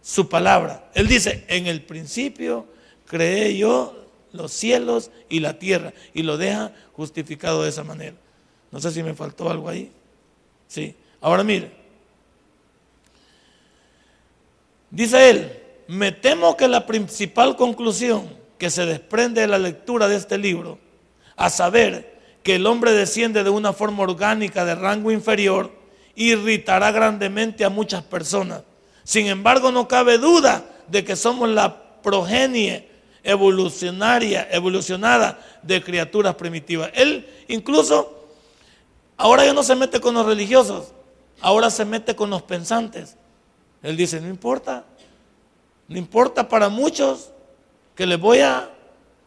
su 0.00 0.28
palabra. 0.28 0.88
Él 0.94 1.08
dice, 1.08 1.44
en 1.48 1.66
el 1.66 1.82
principio 1.82 2.66
creé 3.06 3.56
yo 3.56 4.06
los 4.32 4.52
cielos 4.52 5.10
y 5.28 5.40
la 5.40 5.58
tierra 5.58 5.92
y 6.14 6.22
lo 6.22 6.36
deja 6.36 6.72
justificado 6.92 7.62
de 7.62 7.68
esa 7.68 7.82
manera. 7.82 8.16
No 8.70 8.80
sé 8.80 8.92
si 8.92 9.02
me 9.02 9.14
faltó 9.14 9.50
algo 9.50 9.68
ahí. 9.68 9.90
Sí. 10.68 10.94
Ahora 11.20 11.42
mire. 11.42 11.82
Dice 14.90 15.30
él, 15.30 15.60
me 15.88 16.12
temo 16.12 16.56
que 16.56 16.68
la 16.68 16.86
principal 16.86 17.56
conclusión 17.56 18.28
que 18.58 18.70
se 18.70 18.86
desprende 18.86 19.40
de 19.40 19.48
la 19.48 19.58
lectura 19.58 20.06
de 20.06 20.16
este 20.16 20.38
libro, 20.38 20.78
a 21.34 21.50
saber 21.50 22.11
que 22.42 22.56
el 22.56 22.66
hombre 22.66 22.92
desciende 22.92 23.44
de 23.44 23.50
una 23.50 23.72
forma 23.72 24.02
orgánica 24.02 24.64
de 24.64 24.74
rango 24.74 25.10
inferior, 25.10 25.70
irritará 26.14 26.90
grandemente 26.90 27.64
a 27.64 27.70
muchas 27.70 28.02
personas. 28.02 28.62
Sin 29.04 29.26
embargo, 29.26 29.72
no 29.72 29.88
cabe 29.88 30.18
duda 30.18 30.64
de 30.88 31.04
que 31.04 31.16
somos 31.16 31.48
la 31.48 32.00
progenie 32.02 32.88
evolucionaria, 33.22 34.48
evolucionada 34.50 35.38
de 35.62 35.82
criaturas 35.82 36.34
primitivas. 36.34 36.90
Él 36.94 37.26
incluso, 37.48 38.26
ahora 39.16 39.44
ya 39.44 39.52
no 39.52 39.62
se 39.62 39.76
mete 39.76 40.00
con 40.00 40.14
los 40.14 40.26
religiosos, 40.26 40.92
ahora 41.40 41.70
se 41.70 41.84
mete 41.84 42.16
con 42.16 42.30
los 42.30 42.42
pensantes. 42.42 43.16
Él 43.82 43.96
dice, 43.96 44.20
no 44.20 44.28
importa, 44.28 44.84
no 45.88 45.98
importa 45.98 46.48
para 46.48 46.68
muchos 46.68 47.30
que 47.94 48.06
les 48.06 48.18
voy 48.18 48.40
a, 48.40 48.70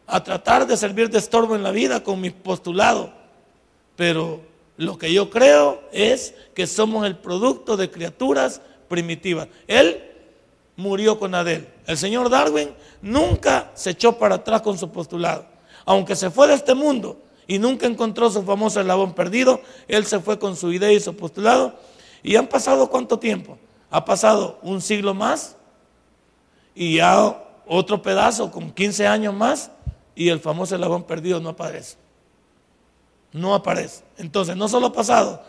a 0.06 0.22
tratar 0.22 0.66
de 0.66 0.76
servir 0.76 1.10
de 1.10 1.18
estorbo 1.18 1.56
en 1.56 1.62
la 1.62 1.70
vida 1.70 2.02
con 2.02 2.20
mis 2.20 2.32
postulados, 2.32 3.10
pero 3.96 4.40
lo 4.76 4.98
que 4.98 5.12
yo 5.12 5.30
creo 5.30 5.82
es 5.92 6.34
que 6.54 6.66
somos 6.66 7.06
el 7.06 7.16
producto 7.16 7.76
de 7.76 7.90
criaturas 7.90 8.60
primitivas. 8.88 9.48
Él 9.66 10.02
murió 10.76 11.18
con 11.18 11.34
Adel. 11.34 11.68
El 11.86 11.96
señor 11.96 12.28
Darwin 12.28 12.70
nunca 13.00 13.70
se 13.74 13.90
echó 13.90 14.18
para 14.18 14.36
atrás 14.36 14.60
con 14.60 14.78
su 14.78 14.90
postulado. 14.90 15.46
Aunque 15.84 16.14
se 16.14 16.30
fue 16.30 16.46
de 16.48 16.54
este 16.54 16.74
mundo 16.74 17.18
y 17.46 17.58
nunca 17.58 17.86
encontró 17.86 18.30
su 18.30 18.42
famoso 18.42 18.80
eslabón 18.80 19.14
perdido, 19.14 19.60
él 19.88 20.04
se 20.04 20.20
fue 20.20 20.38
con 20.38 20.56
su 20.56 20.72
idea 20.72 20.92
y 20.92 21.00
su 21.00 21.16
postulado. 21.16 21.74
¿Y 22.22 22.36
han 22.36 22.46
pasado 22.46 22.90
cuánto 22.90 23.18
tiempo? 23.18 23.58
Ha 23.90 24.04
pasado 24.04 24.58
un 24.62 24.82
siglo 24.82 25.14
más 25.14 25.56
y 26.74 26.96
ya 26.96 27.42
otro 27.66 28.02
pedazo 28.02 28.50
con 28.50 28.70
15 28.70 29.06
años 29.06 29.34
más 29.34 29.70
y 30.16 30.30
el 30.30 30.40
famoso 30.40 30.74
eslabón 30.74 31.04
perdido 31.04 31.38
no 31.38 31.50
aparece. 31.50 31.96
No 33.32 33.54
aparece. 33.54 34.02
Entonces, 34.16 34.56
no 34.56 34.66
solo 34.66 34.86
ha 34.86 34.92
pasado 34.92 35.44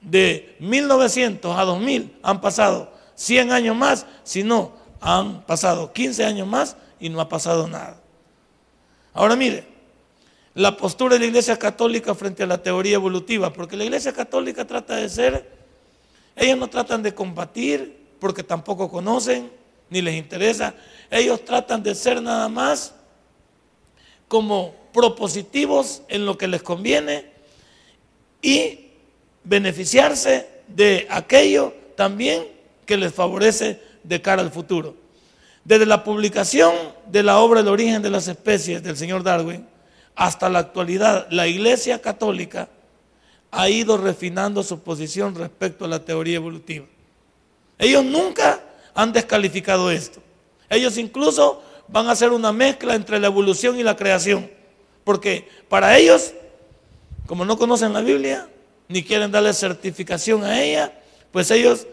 de 0.00 0.54
1900 0.60 1.58
a 1.58 1.64
2000, 1.64 2.18
han 2.22 2.40
pasado 2.40 2.92
100 3.14 3.50
años 3.50 3.74
más, 3.74 4.06
sino 4.22 4.72
han 5.00 5.42
pasado 5.42 5.92
15 5.92 6.24
años 6.24 6.46
más 6.46 6.76
y 7.00 7.08
no 7.08 7.20
ha 7.20 7.28
pasado 7.28 7.66
nada. 7.66 8.00
Ahora 9.14 9.34
mire, 9.34 9.66
la 10.54 10.76
postura 10.76 11.14
de 11.14 11.20
la 11.20 11.26
Iglesia 11.26 11.58
Católica 11.58 12.14
frente 12.14 12.42
a 12.42 12.46
la 12.46 12.62
teoría 12.62 12.96
evolutiva, 12.96 13.52
porque 13.52 13.76
la 13.76 13.84
Iglesia 13.84 14.12
Católica 14.12 14.66
trata 14.66 14.96
de 14.96 15.08
ser, 15.08 15.50
ellos 16.36 16.58
no 16.58 16.68
tratan 16.68 17.02
de 17.02 17.14
combatir 17.14 18.06
porque 18.20 18.42
tampoco 18.42 18.90
conocen, 18.90 19.50
ni 19.88 20.02
les 20.02 20.16
interesa. 20.16 20.74
Ellos 21.10 21.44
tratan 21.44 21.82
de 21.82 21.94
ser 21.94 22.20
nada 22.20 22.48
más 22.48 22.94
como 24.28 24.74
propositivos 24.92 26.02
en 26.08 26.26
lo 26.26 26.38
que 26.38 26.48
les 26.48 26.62
conviene 26.62 27.26
y 28.42 28.90
beneficiarse 29.44 30.48
de 30.68 31.06
aquello 31.10 31.74
también 31.96 32.46
que 32.84 32.96
les 32.96 33.12
favorece 33.12 33.80
de 34.02 34.22
cara 34.22 34.42
al 34.42 34.50
futuro. 34.50 34.94
Desde 35.64 35.86
la 35.86 36.04
publicación 36.04 36.72
de 37.08 37.22
la 37.22 37.38
obra 37.38 37.60
El 37.60 37.68
origen 37.68 38.02
de 38.02 38.10
las 38.10 38.28
especies 38.28 38.82
del 38.82 38.96
señor 38.96 39.22
Darwin 39.22 39.66
hasta 40.14 40.48
la 40.48 40.60
actualidad, 40.60 41.26
la 41.30 41.46
Iglesia 41.46 42.00
Católica 42.00 42.68
ha 43.50 43.68
ido 43.68 43.96
refinando 43.96 44.62
su 44.62 44.80
posición 44.80 45.34
respecto 45.34 45.84
a 45.84 45.88
la 45.88 46.04
teoría 46.04 46.36
evolutiva. 46.36 46.86
Ellos 47.78 48.04
nunca 48.04 48.62
han 48.94 49.12
descalificado 49.12 49.90
esto. 49.90 50.20
Ellos 50.68 50.96
incluso 50.98 51.62
van 51.88 52.08
a 52.08 52.12
hacer 52.12 52.30
una 52.30 52.52
mezcla 52.52 52.94
entre 52.94 53.18
la 53.18 53.26
evolución 53.26 53.78
y 53.78 53.82
la 53.82 53.96
creación. 53.96 54.50
Porque 55.04 55.48
para 55.68 55.96
ellos, 55.96 56.32
como 57.26 57.44
no 57.44 57.56
conocen 57.56 57.92
la 57.92 58.00
Biblia, 58.00 58.48
ni 58.88 59.02
quieren 59.02 59.30
darle 59.30 59.52
certificación 59.52 60.44
a 60.44 60.62
ella, 60.62 61.00
pues 61.32 61.50
ellos 61.50 61.86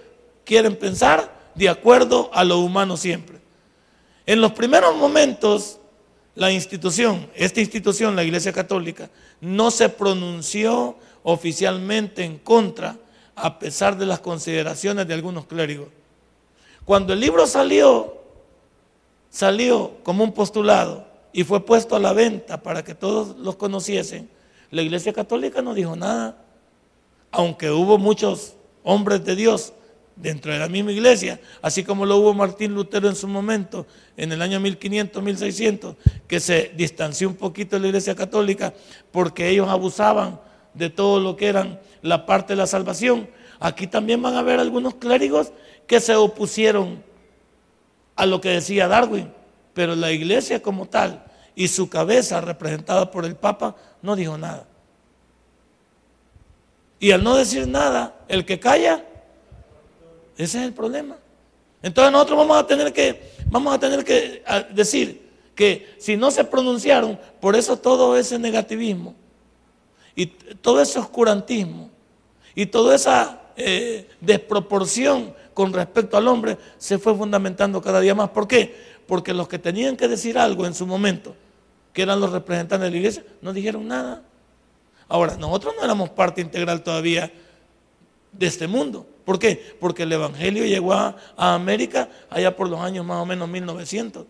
quieren 0.46 0.76
pensar 0.76 1.52
de 1.56 1.70
acuerdo 1.70 2.30
a 2.34 2.44
lo 2.44 2.60
humano 2.60 2.98
siempre. 2.98 3.40
En 4.26 4.42
los 4.42 4.54
primeros 4.54 4.96
momentos, 4.96 5.80
la 6.36 6.52
institución, 6.52 7.30
esta 7.36 7.60
institución, 7.60 8.16
la 8.16 8.24
Iglesia 8.24 8.54
Católica, 8.54 9.10
no 9.42 9.70
se 9.70 9.90
pronunció 9.90 10.98
oficialmente 11.24 12.24
en 12.24 12.40
contra, 12.40 12.98
a 13.36 13.60
pesar 13.60 13.98
de 13.98 14.06
las 14.06 14.20
consideraciones 14.20 15.08
de 15.08 15.14
algunos 15.14 15.46
clérigos. 15.46 15.88
Cuando 16.86 17.14
el 17.14 17.20
libro 17.20 17.48
salió, 17.48 18.23
salió 19.34 19.98
como 20.04 20.24
un 20.24 20.32
postulado 20.32 21.08
y 21.34 21.44
fue 21.44 21.66
puesto 21.66 21.96
a 21.96 22.00
la 22.00 22.14
venta 22.14 22.62
para 22.62 22.84
que 22.84 22.94
todos 22.94 23.36
los 23.38 23.56
conociesen, 23.56 24.30
la 24.70 24.84
Iglesia 24.84 25.12
Católica 25.12 25.64
no 25.64 25.74
dijo 25.74 25.96
nada, 25.96 26.38
aunque 27.32 27.72
hubo 27.72 27.98
muchos 27.98 28.54
hombres 28.84 29.26
de 29.26 29.36
Dios 29.36 29.74
dentro 30.16 30.54
de 30.54 30.60
la 30.60 30.70
misma 30.70 30.92
iglesia, 30.92 31.40
así 31.64 31.84
como 31.84 32.06
lo 32.06 32.18
hubo 32.18 32.36
Martín 32.36 32.76
Lutero 32.76 33.10
en 33.10 33.16
su 33.16 33.28
momento, 33.28 33.88
en 34.16 34.32
el 34.32 34.40
año 34.40 34.60
1500, 34.60 35.24
1600, 35.24 35.96
que 36.28 36.40
se 36.40 36.72
distanció 36.76 37.28
un 37.28 37.36
poquito 37.36 37.76
de 37.76 37.82
la 37.82 37.88
iglesia 37.88 38.14
católica 38.14 38.72
porque 39.12 39.50
ellos 39.50 39.68
abusaban 39.68 40.40
de 40.76 40.92
todo 40.92 41.20
lo 41.20 41.36
que 41.36 41.48
eran 41.48 41.80
la 42.04 42.28
parte 42.28 42.54
de 42.54 42.58
la 42.58 42.68
salvación. 42.68 43.28
Aquí 43.60 43.88
también 43.88 44.22
van 44.22 44.36
a 44.36 44.40
haber 44.40 44.60
algunos 44.60 44.94
clérigos 44.94 45.52
que 45.88 46.00
se 46.00 46.16
opusieron 46.16 47.02
a 48.16 48.26
lo 48.26 48.42
que 48.42 48.50
decía 48.50 48.88
Darwin, 48.88 49.32
pero 49.74 49.96
la 49.96 50.12
iglesia 50.12 50.62
como 50.62 50.88
tal 50.88 51.24
y 51.56 51.68
su 51.68 51.90
cabeza 51.90 52.42
representada 52.42 53.10
por 53.12 53.26
el 53.26 53.36
Papa 53.36 53.76
no 54.02 54.16
dijo 54.16 54.38
nada. 54.38 54.66
Y 57.00 57.12
al 57.12 57.24
no 57.24 57.36
decir 57.36 57.68
nada, 57.68 58.16
el 58.28 58.46
que 58.46 58.60
calla, 58.60 59.04
ese 60.38 60.60
es 60.60 60.66
el 60.66 60.74
problema. 60.74 61.18
Entonces 61.82 62.12
nosotros 62.12 62.38
vamos 62.38 62.58
a 62.58 62.66
tener 62.66 62.94
que, 62.94 63.34
vamos 63.48 63.74
a 63.74 63.80
tener 63.80 64.06
que 64.06 64.44
decir 64.72 65.30
que 65.54 65.96
si 66.00 66.16
no 66.16 66.32
se 66.32 66.44
pronunciaron, 66.46 67.20
por 67.40 67.56
eso 67.56 67.78
todo 67.78 68.18
ese 68.18 68.40
negativismo 68.40 69.16
y 70.16 70.28
todo 70.28 70.82
ese 70.82 71.00
oscurantismo 71.00 71.90
y 72.56 72.68
toda 72.68 72.96
esa 72.96 73.42
eh, 73.56 74.10
desproporción 74.22 75.34
con 75.54 75.74
respecto 75.74 76.18
al 76.18 76.28
hombre 76.28 76.58
se 76.78 76.98
fue 76.98 77.16
fundamentando 77.16 77.82
cada 77.82 78.00
día 78.00 78.16
más. 78.16 78.30
¿Por 78.30 78.48
qué? 78.48 78.76
Porque 79.08 79.34
los 79.34 79.48
que 79.48 79.60
tenían 79.60 79.96
que 79.96 80.08
decir 80.08 80.38
algo 80.38 80.66
en 80.66 80.74
su 80.74 80.88
momento, 80.88 81.36
que 81.92 82.02
eran 82.02 82.20
los 82.20 82.32
representantes 82.32 82.86
de 82.86 82.92
la 82.92 82.98
iglesia, 82.98 83.24
no 83.42 83.54
dijeron 83.54 83.88
nada. 83.88 84.24
Ahora, 85.08 85.38
nosotros 85.38 85.76
no 85.78 85.84
éramos 85.84 86.10
parte 86.10 86.42
integral 86.42 86.82
todavía 86.84 87.32
de 88.32 88.48
este 88.48 88.68
mundo. 88.68 89.06
¿Por 89.26 89.40
qué? 89.40 89.76
Porque 89.80 90.04
el 90.04 90.12
Evangelio 90.12 90.66
llegó 90.66 90.94
a, 90.94 91.16
América 91.38 92.10
allá 92.30 92.56
por 92.56 92.70
los 92.70 92.80
años 92.80 93.06
más 93.06 93.18
o 93.18 93.26
menos 93.26 93.48
1900, 93.48 94.26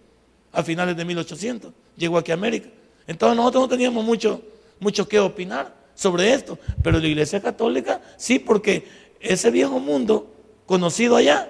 a 0.52 0.64
finales 0.64 0.96
de 0.96 1.06
1800, 1.06 1.72
llegó 1.98 2.18
aquí 2.18 2.32
a 2.32 2.36
América. 2.36 2.70
Entonces 3.08 3.36
nosotros 3.36 3.64
no 3.64 3.70
teníamos 3.70 4.04
mucho, 4.04 4.42
mucho 4.80 5.08
que 5.08 5.20
opinar 5.20 5.74
sobre 5.96 6.34
esto, 6.34 6.60
pero 6.84 7.00
la 7.00 7.08
Iglesia 7.08 7.42
Católica 7.42 8.02
sí, 8.18 8.40
porque 8.40 8.88
ese 9.20 9.50
viejo 9.52 9.80
mundo 9.80 10.33
conocido 10.66 11.16
allá, 11.16 11.50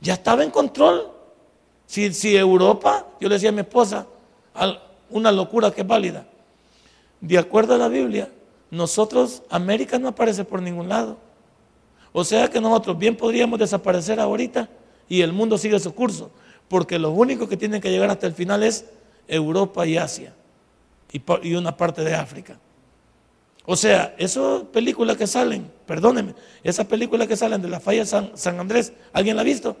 ya 0.00 0.14
estaba 0.14 0.44
en 0.44 0.50
control 0.50 1.12
Si, 1.86 2.12
si 2.12 2.36
Europa, 2.36 3.06
yo 3.20 3.28
le 3.28 3.36
decía 3.36 3.50
a 3.50 3.52
mi 3.52 3.60
esposa, 3.60 4.06
una 5.10 5.30
locura 5.30 5.70
que 5.70 5.82
es 5.82 5.86
válida. 5.86 6.26
De 7.20 7.38
acuerdo 7.38 7.74
a 7.74 7.78
la 7.78 7.88
Biblia, 7.88 8.28
nosotros, 8.70 9.42
América 9.50 9.98
no 9.98 10.08
aparece 10.08 10.44
por 10.44 10.60
ningún 10.60 10.88
lado. 10.88 11.16
O 12.12 12.24
sea 12.24 12.48
que 12.48 12.60
nosotros 12.60 12.98
bien 12.98 13.16
podríamos 13.16 13.58
desaparecer 13.58 14.18
ahorita 14.18 14.68
y 15.08 15.20
el 15.20 15.32
mundo 15.32 15.58
sigue 15.58 15.78
su 15.78 15.94
curso, 15.94 16.30
porque 16.68 16.98
lo 16.98 17.10
único 17.10 17.48
que 17.48 17.56
tienen 17.56 17.80
que 17.80 17.90
llegar 17.90 18.10
hasta 18.10 18.26
el 18.26 18.32
final 18.32 18.62
es 18.62 18.86
Europa 19.28 19.86
y 19.86 19.96
Asia 19.96 20.34
y, 21.12 21.54
una 21.54 21.76
parte 21.76 22.02
de 22.02 22.14
África. 22.14 22.58
O 23.66 23.74
sea, 23.74 24.14
esas 24.16 24.62
películas 24.72 25.16
que 25.16 25.26
salen, 25.26 25.70
perdónenme, 25.86 26.34
esas 26.62 26.86
películas 26.86 27.26
que 27.26 27.36
salen 27.36 27.60
de 27.60 27.68
la 27.68 27.80
falla 27.80 28.06
San, 28.06 28.30
San 28.34 28.60
Andrés, 28.60 28.92
¿alguien 29.12 29.34
la 29.34 29.42
ha 29.42 29.44
visto? 29.44 29.76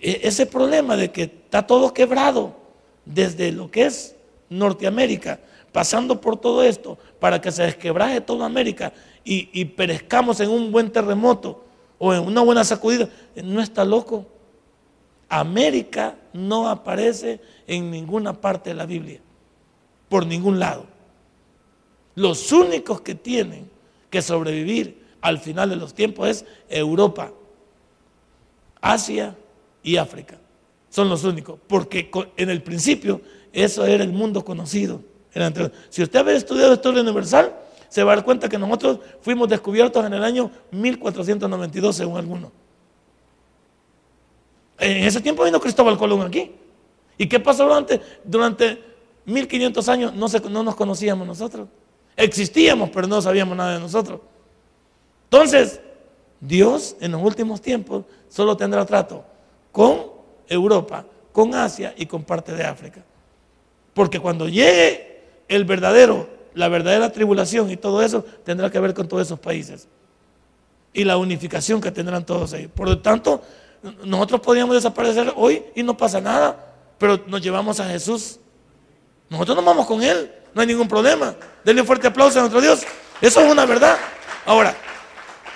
E, 0.00 0.20
ese 0.24 0.46
problema 0.46 0.96
de 0.96 1.12
que 1.12 1.22
está 1.22 1.64
todo 1.64 1.94
quebrado 1.94 2.56
desde 3.04 3.52
lo 3.52 3.70
que 3.70 3.86
es 3.86 4.16
Norteamérica, 4.50 5.38
pasando 5.70 6.20
por 6.20 6.36
todo 6.40 6.64
esto, 6.64 6.98
para 7.20 7.40
que 7.40 7.52
se 7.52 7.62
desquebraje 7.62 8.20
toda 8.20 8.46
América 8.46 8.92
y, 9.24 9.48
y 9.52 9.64
perezcamos 9.64 10.40
en 10.40 10.50
un 10.50 10.72
buen 10.72 10.90
terremoto 10.90 11.64
o 11.98 12.12
en 12.12 12.26
una 12.26 12.40
buena 12.40 12.64
sacudida, 12.64 13.08
no 13.36 13.62
está 13.62 13.84
loco. 13.84 14.26
América 15.28 16.16
no 16.32 16.68
aparece 16.68 17.40
en 17.68 17.92
ninguna 17.92 18.38
parte 18.40 18.70
de 18.70 18.74
la 18.74 18.86
Biblia, 18.86 19.20
por 20.08 20.26
ningún 20.26 20.58
lado. 20.58 20.91
Los 22.14 22.52
únicos 22.52 23.00
que 23.00 23.14
tienen 23.14 23.70
que 24.10 24.22
sobrevivir 24.22 25.02
al 25.20 25.38
final 25.38 25.70
de 25.70 25.76
los 25.76 25.94
tiempos 25.94 26.28
es 26.28 26.44
Europa, 26.68 27.32
Asia 28.80 29.36
y 29.82 29.96
África. 29.96 30.38
Son 30.90 31.08
los 31.08 31.24
únicos, 31.24 31.58
porque 31.66 32.10
en 32.36 32.50
el 32.50 32.62
principio 32.62 33.22
eso 33.52 33.86
era 33.86 34.04
el 34.04 34.12
mundo 34.12 34.44
conocido. 34.44 35.00
Si 35.88 36.02
usted 36.02 36.26
ha 36.26 36.32
estudiado 36.32 36.74
historia 36.74 37.00
universal, 37.00 37.56
se 37.88 38.02
va 38.02 38.12
a 38.12 38.16
dar 38.16 38.24
cuenta 38.24 38.48
que 38.48 38.58
nosotros 38.58 38.98
fuimos 39.20 39.48
descubiertos 39.48 40.04
en 40.04 40.12
el 40.12 40.24
año 40.24 40.50
1492, 40.70 41.96
según 41.96 42.18
algunos. 42.18 42.50
En 44.78 45.04
ese 45.04 45.20
tiempo 45.20 45.44
vino 45.44 45.60
Cristóbal 45.60 45.96
Colón 45.96 46.22
aquí. 46.22 46.52
¿Y 47.16 47.26
qué 47.26 47.38
pasó 47.38 47.64
durante, 47.64 48.00
durante 48.24 48.82
1500 49.26 49.88
años? 49.88 50.14
No, 50.14 50.26
no 50.50 50.62
nos 50.62 50.74
conocíamos 50.74 51.26
nosotros. 51.26 51.68
Existíamos, 52.16 52.90
pero 52.90 53.06
no 53.06 53.20
sabíamos 53.22 53.56
nada 53.56 53.74
de 53.74 53.80
nosotros. 53.80 54.20
Entonces, 55.24 55.80
Dios 56.40 56.96
en 57.00 57.12
los 57.12 57.22
últimos 57.22 57.60
tiempos 57.60 58.04
solo 58.28 58.56
tendrá 58.56 58.84
trato 58.84 59.24
con 59.70 60.12
Europa, 60.48 61.04
con 61.32 61.54
Asia 61.54 61.94
y 61.96 62.06
con 62.06 62.24
parte 62.24 62.52
de 62.52 62.64
África. 62.64 63.02
Porque 63.94 64.20
cuando 64.20 64.48
llegue 64.48 65.22
el 65.48 65.64
verdadero, 65.64 66.28
la 66.54 66.68
verdadera 66.68 67.12
tribulación 67.12 67.70
y 67.70 67.76
todo 67.76 68.02
eso, 68.02 68.24
tendrá 68.44 68.70
que 68.70 68.78
ver 68.80 68.92
con 68.92 69.08
todos 69.08 69.26
esos 69.26 69.38
países. 69.38 69.88
Y 70.92 71.04
la 71.04 71.16
unificación 71.16 71.80
que 71.80 71.90
tendrán 71.90 72.26
todos 72.26 72.52
ellos. 72.52 72.70
Por 72.74 72.88
lo 72.88 72.98
tanto, 73.00 73.40
nosotros 74.04 74.40
podríamos 74.40 74.74
desaparecer 74.74 75.32
hoy 75.36 75.62
y 75.74 75.82
no 75.82 75.96
pasa 75.96 76.20
nada, 76.20 76.74
pero 76.98 77.18
nos 77.26 77.40
llevamos 77.40 77.80
a 77.80 77.88
Jesús. 77.88 78.38
Nosotros 79.30 79.56
nos 79.56 79.64
vamos 79.64 79.86
con 79.86 80.02
Él, 80.02 80.30
no 80.54 80.60
hay 80.60 80.66
ningún 80.66 80.88
problema. 80.88 81.34
Denle 81.64 81.82
un 81.82 81.86
fuerte 81.86 82.06
aplauso 82.06 82.38
a 82.38 82.42
nuestro 82.42 82.60
Dios. 82.60 82.82
Eso 83.20 83.40
es 83.40 83.50
una 83.50 83.64
verdad. 83.66 83.96
Ahora, 84.44 84.76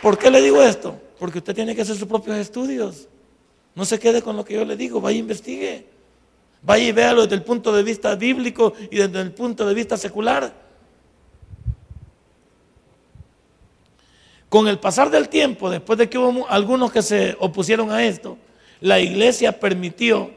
¿por 0.01 0.19
qué 0.19 0.31
le 0.31 0.41
digo 0.41 0.63
esto? 0.63 0.99
Porque 1.19 1.39
usted 1.39 1.55
tiene 1.55 1.75
que 1.75 1.83
hacer 1.83 1.97
sus 1.97 2.09
propios 2.09 2.37
estudios. 2.37 3.09
No 3.75 3.85
se 3.85 3.99
quede 3.99 4.23
con 4.23 4.37
lo 4.37 4.45
que 4.45 4.55
yo 4.55 4.65
le 4.65 4.77
digo, 4.77 5.01
vaya 5.01 5.17
e 5.17 5.21
investigue. 5.21 5.87
Vaya 6.63 6.85
y 6.85 6.93
véalo 6.93 7.23
desde 7.23 7.37
el 7.37 7.43
punto 7.43 7.73
de 7.73 7.83
vista 7.83 8.15
bíblico 8.15 8.73
y 8.91 8.97
desde 8.97 9.21
el 9.21 9.33
punto 9.33 9.67
de 9.67 9.75
vista 9.75 9.97
secular. 9.97 10.53
Con 14.49 14.69
el 14.69 14.79
pasar 14.79 15.11
del 15.11 15.29
tiempo, 15.29 15.69
después 15.69 15.99
de 15.99 16.09
que 16.09 16.17
hubo 16.17 16.49
algunos 16.49 16.93
que 16.93 17.03
se 17.03 17.37
opusieron 17.41 17.91
a 17.91 18.05
esto, 18.05 18.39
la 18.81 19.01
iglesia 19.01 19.59
permitió 19.59 20.31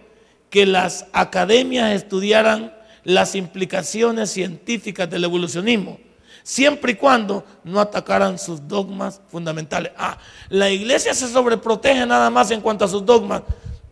que 0.50 0.66
las 0.66 1.06
academias 1.14 1.94
estudiaran 1.94 2.74
las 3.04 3.36
implicaciones 3.36 4.32
científicas 4.32 5.10
del 5.10 5.24
evolucionismo, 5.24 6.00
siempre 6.44 6.94
y 6.94 6.96
cuando 6.96 7.44
no 7.64 7.80
atacaran 7.80 8.38
sus 8.38 8.68
dogmas 8.68 9.22
fundamentales. 9.30 9.92
Ah, 9.98 10.18
la 10.50 10.70
iglesia 10.70 11.14
se 11.14 11.28
sobreprotege 11.28 12.06
nada 12.06 12.30
más 12.30 12.52
en 12.52 12.62
cuanto 12.62 12.86
a 12.86 12.88
sus 12.88 13.06
dogmas. 13.06 13.44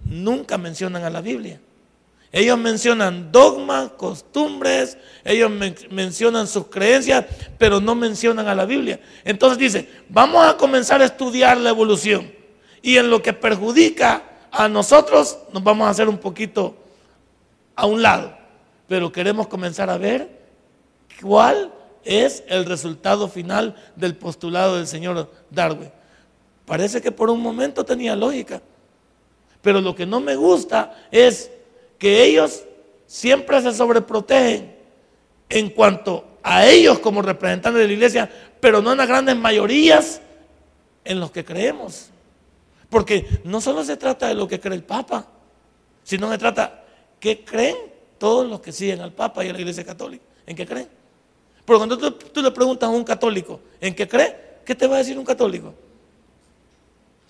Nunca 0.04 0.58
mencionan 0.58 1.04
a 1.04 1.10
la 1.10 1.22
Biblia. 1.22 1.60
Ellos 2.32 2.58
mencionan 2.58 3.32
dogmas, 3.32 3.92
costumbres, 3.92 4.98
ellos 5.24 5.50
mencionan 5.90 6.48
sus 6.48 6.68
creencias, 6.68 7.26
pero 7.58 7.80
no 7.80 7.96
mencionan 7.96 8.48
a 8.48 8.56
la 8.56 8.66
Biblia. 8.66 9.00
Entonces 9.24 9.58
dice, 9.58 9.90
vamos 10.10 10.46
a 10.46 10.58
comenzar 10.58 11.02
a 11.02 11.06
estudiar 11.06 11.58
la 11.58 11.70
evolución. 11.70 12.32
Y 12.82 12.98
en 12.98 13.10
lo 13.10 13.22
que 13.22 13.34
perjudica 13.34 14.24
a 14.52 14.68
nosotros, 14.68 15.38
nos 15.54 15.64
vamos 15.64 15.88
a 15.88 15.92
hacer 15.92 16.10
un 16.10 16.18
poquito 16.18 16.76
a 17.76 17.86
un 17.86 18.02
lado. 18.02 18.38
Pero 18.88 19.12
queremos 19.12 19.48
comenzar 19.48 19.90
a 19.90 19.98
ver 19.98 20.30
cuál 21.22 21.74
es 22.04 22.44
el 22.48 22.66
resultado 22.66 23.28
final 23.28 23.76
del 23.96 24.16
postulado 24.16 24.78
del 24.78 24.88
señor 24.88 25.30
Darwin. 25.50 25.92
Parece 26.66 27.02
que 27.02 27.12
por 27.12 27.30
un 27.30 27.42
momento 27.42 27.84
tenía 27.84 28.16
lógica. 28.16 28.62
Pero 29.62 29.82
lo 29.82 29.96
que 29.96 30.06
no 30.06 30.20
me 30.20 30.36
gusta 30.36 31.08
es 31.12 31.52
que 31.98 32.24
ellos 32.24 32.64
siempre 33.06 33.62
se 33.62 33.74
sobreprotegen 33.74 34.76
en 35.50 35.70
cuanto 35.70 36.26
a 36.44 36.66
ellos 36.66 37.00
como 37.00 37.22
representantes 37.22 37.82
de 37.82 37.88
la 37.88 37.94
iglesia, 37.94 38.32
pero 38.60 38.82
no 38.82 38.92
en 38.92 38.98
las 38.98 39.08
grandes 39.08 39.36
mayorías 39.36 40.22
en 41.04 41.20
los 41.20 41.32
que 41.32 41.44
creemos. 41.44 42.10
Porque 42.90 43.42
no 43.44 43.60
solo 43.60 43.84
se 43.84 43.98
trata 43.98 44.28
de 44.28 44.36
lo 44.36 44.48
que 44.48 44.60
cree 44.60 44.76
el 44.76 44.84
Papa, 44.84 45.28
sino 46.04 46.32
se 46.32 46.38
trata 46.38 46.86
qué 47.20 47.44
creen 47.44 47.76
todos 48.18 48.48
los 48.48 48.62
que 48.62 48.72
siguen 48.72 49.02
al 49.02 49.14
Papa 49.14 49.46
y 49.46 49.50
a 49.50 49.54
la 49.54 49.60
iglesia 49.60 49.84
católica. 49.84 50.24
¿En 50.46 50.56
qué 50.56 50.66
creen? 50.66 50.88
Porque 51.66 51.78
cuando 51.78 51.98
tú, 51.98 52.12
tú 52.12 52.42
le 52.42 52.52
preguntas 52.52 52.88
a 52.88 52.92
un 52.92 53.04
católico, 53.04 53.60
¿en 53.82 53.94
qué 53.94 54.08
cree? 54.08 54.36
¿Qué 54.66 54.76
te 54.76 54.88
va 54.88 54.96
a 54.96 55.00
decir 55.00 55.18
un 55.18 55.26
católico? 55.26 55.74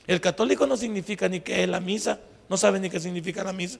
El 0.05 0.21
católico 0.21 0.65
no 0.65 0.77
significa 0.77 1.27
ni 1.27 1.41
qué 1.41 1.63
es 1.63 1.69
la 1.69 1.79
misa, 1.79 2.19
no 2.47 2.55
sabe 2.55 2.79
ni 2.79 2.89
qué 2.89 2.99
significa 2.99 3.43
la 3.43 3.53
misa. 3.53 3.79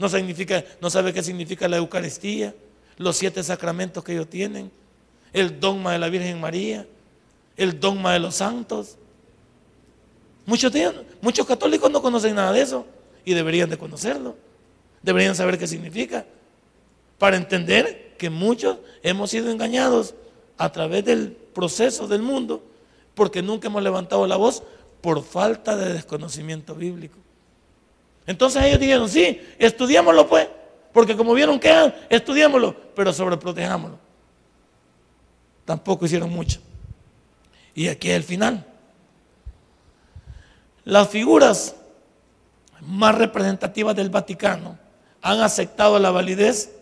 No, 0.00 0.08
significa, 0.08 0.64
no 0.80 0.88
sabe 0.88 1.12
qué 1.12 1.22
significa 1.22 1.68
la 1.68 1.76
Eucaristía, 1.76 2.54
los 2.96 3.18
siete 3.18 3.42
sacramentos 3.42 4.02
que 4.02 4.12
ellos 4.12 4.30
tienen, 4.30 4.70
el 5.34 5.60
dogma 5.60 5.92
de 5.92 5.98
la 5.98 6.08
Virgen 6.08 6.40
María, 6.40 6.86
el 7.58 7.78
dogma 7.78 8.14
de 8.14 8.18
los 8.18 8.36
santos. 8.36 8.96
Muchos, 10.46 10.72
muchos 11.20 11.46
católicos 11.46 11.90
no 11.90 12.00
conocen 12.00 12.34
nada 12.34 12.50
de 12.50 12.62
eso 12.62 12.86
y 13.26 13.34
deberían 13.34 13.68
de 13.68 13.76
conocerlo. 13.76 14.36
Deberían 15.02 15.34
saber 15.34 15.58
qué 15.58 15.66
significa. 15.66 16.26
Para 17.18 17.36
entender 17.36 18.14
que 18.18 18.30
muchos 18.30 18.78
hemos 19.02 19.30
sido 19.30 19.50
engañados 19.50 20.14
a 20.58 20.70
través 20.70 21.04
del 21.04 21.32
proceso 21.32 22.06
del 22.06 22.22
mundo 22.22 22.62
porque 23.14 23.42
nunca 23.42 23.68
hemos 23.68 23.82
levantado 23.82 24.26
la 24.26 24.36
voz 24.36 24.62
por 25.00 25.22
falta 25.22 25.76
de 25.76 25.94
desconocimiento 25.94 26.74
bíblico. 26.74 27.18
Entonces 28.26 28.62
ellos 28.64 28.78
dijeron, 28.78 29.08
sí, 29.08 29.40
estudiémoslo 29.58 30.28
pues, 30.28 30.48
porque 30.92 31.16
como 31.16 31.34
vieron 31.34 31.58
que 31.58 31.92
estudiémoslo, 32.08 32.76
pero 32.94 33.12
sobreprotejámoslo. 33.12 33.98
Tampoco 35.64 36.04
hicieron 36.04 36.30
mucho. 36.30 36.60
Y 37.74 37.88
aquí 37.88 38.10
es 38.10 38.16
el 38.16 38.24
final. 38.24 38.66
Las 40.84 41.08
figuras 41.08 41.76
más 42.80 43.14
representativas 43.14 43.94
del 43.94 44.10
Vaticano 44.10 44.78
han 45.22 45.40
aceptado 45.40 45.98
la 45.98 46.10
validez 46.10 46.72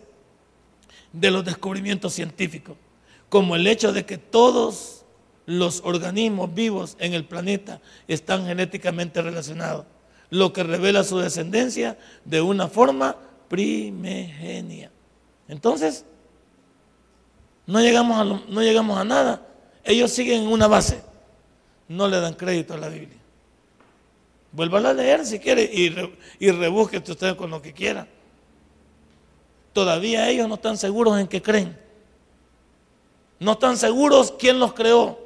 de 1.13 1.31
los 1.31 1.43
descubrimientos 1.43 2.13
científicos, 2.13 2.77
como 3.29 3.55
el 3.55 3.67
hecho 3.67 3.93
de 3.93 4.05
que 4.05 4.17
todos 4.17 5.05
los 5.45 5.81
organismos 5.83 6.53
vivos 6.53 6.95
en 6.99 7.13
el 7.13 7.25
planeta 7.25 7.81
están 8.07 8.45
genéticamente 8.45 9.21
relacionados 9.21 9.85
lo 10.29 10.53
que 10.53 10.63
revela 10.63 11.03
su 11.03 11.17
descendencia 11.19 11.97
de 12.25 12.41
una 12.41 12.67
forma 12.67 13.15
primigenia. 13.47 14.91
Entonces, 15.47 16.05
no 17.65 17.81
llegamos 17.81 18.97
a, 18.97 19.03
nada. 19.03 19.47
Ellos 19.83 20.11
siguen 20.11 20.43
en 20.43 20.47
una 20.49 20.67
base. 20.67 21.01
No 21.87 22.07
le 22.07 22.19
dan 22.19 22.35
crédito 22.35 22.75
a 22.75 22.77
la 22.77 22.89
Biblia. 22.89 23.17
Vuelvan 24.51 24.85
a 24.85 24.93
leer 24.93 25.25
si 25.25 25.39
quiere 25.39 25.63
y, 25.63 25.95
y 26.39 26.51
rebúsquete 26.51 27.11
usted 27.11 27.35
con 27.35 27.49
lo 27.49 27.61
que 27.61 27.73
quiera. 27.73 28.07
Todavía 29.73 30.29
ellos 30.29 30.47
no 30.47 30.55
están 30.55 30.77
seguros 30.77 31.19
en 31.19 31.27
qué 31.27 31.41
creen. 31.41 31.77
No 33.39 33.53
están 33.53 33.77
seguros 33.77 34.33
quién 34.37 34.59
los 34.59 34.73
creó. 34.73 35.17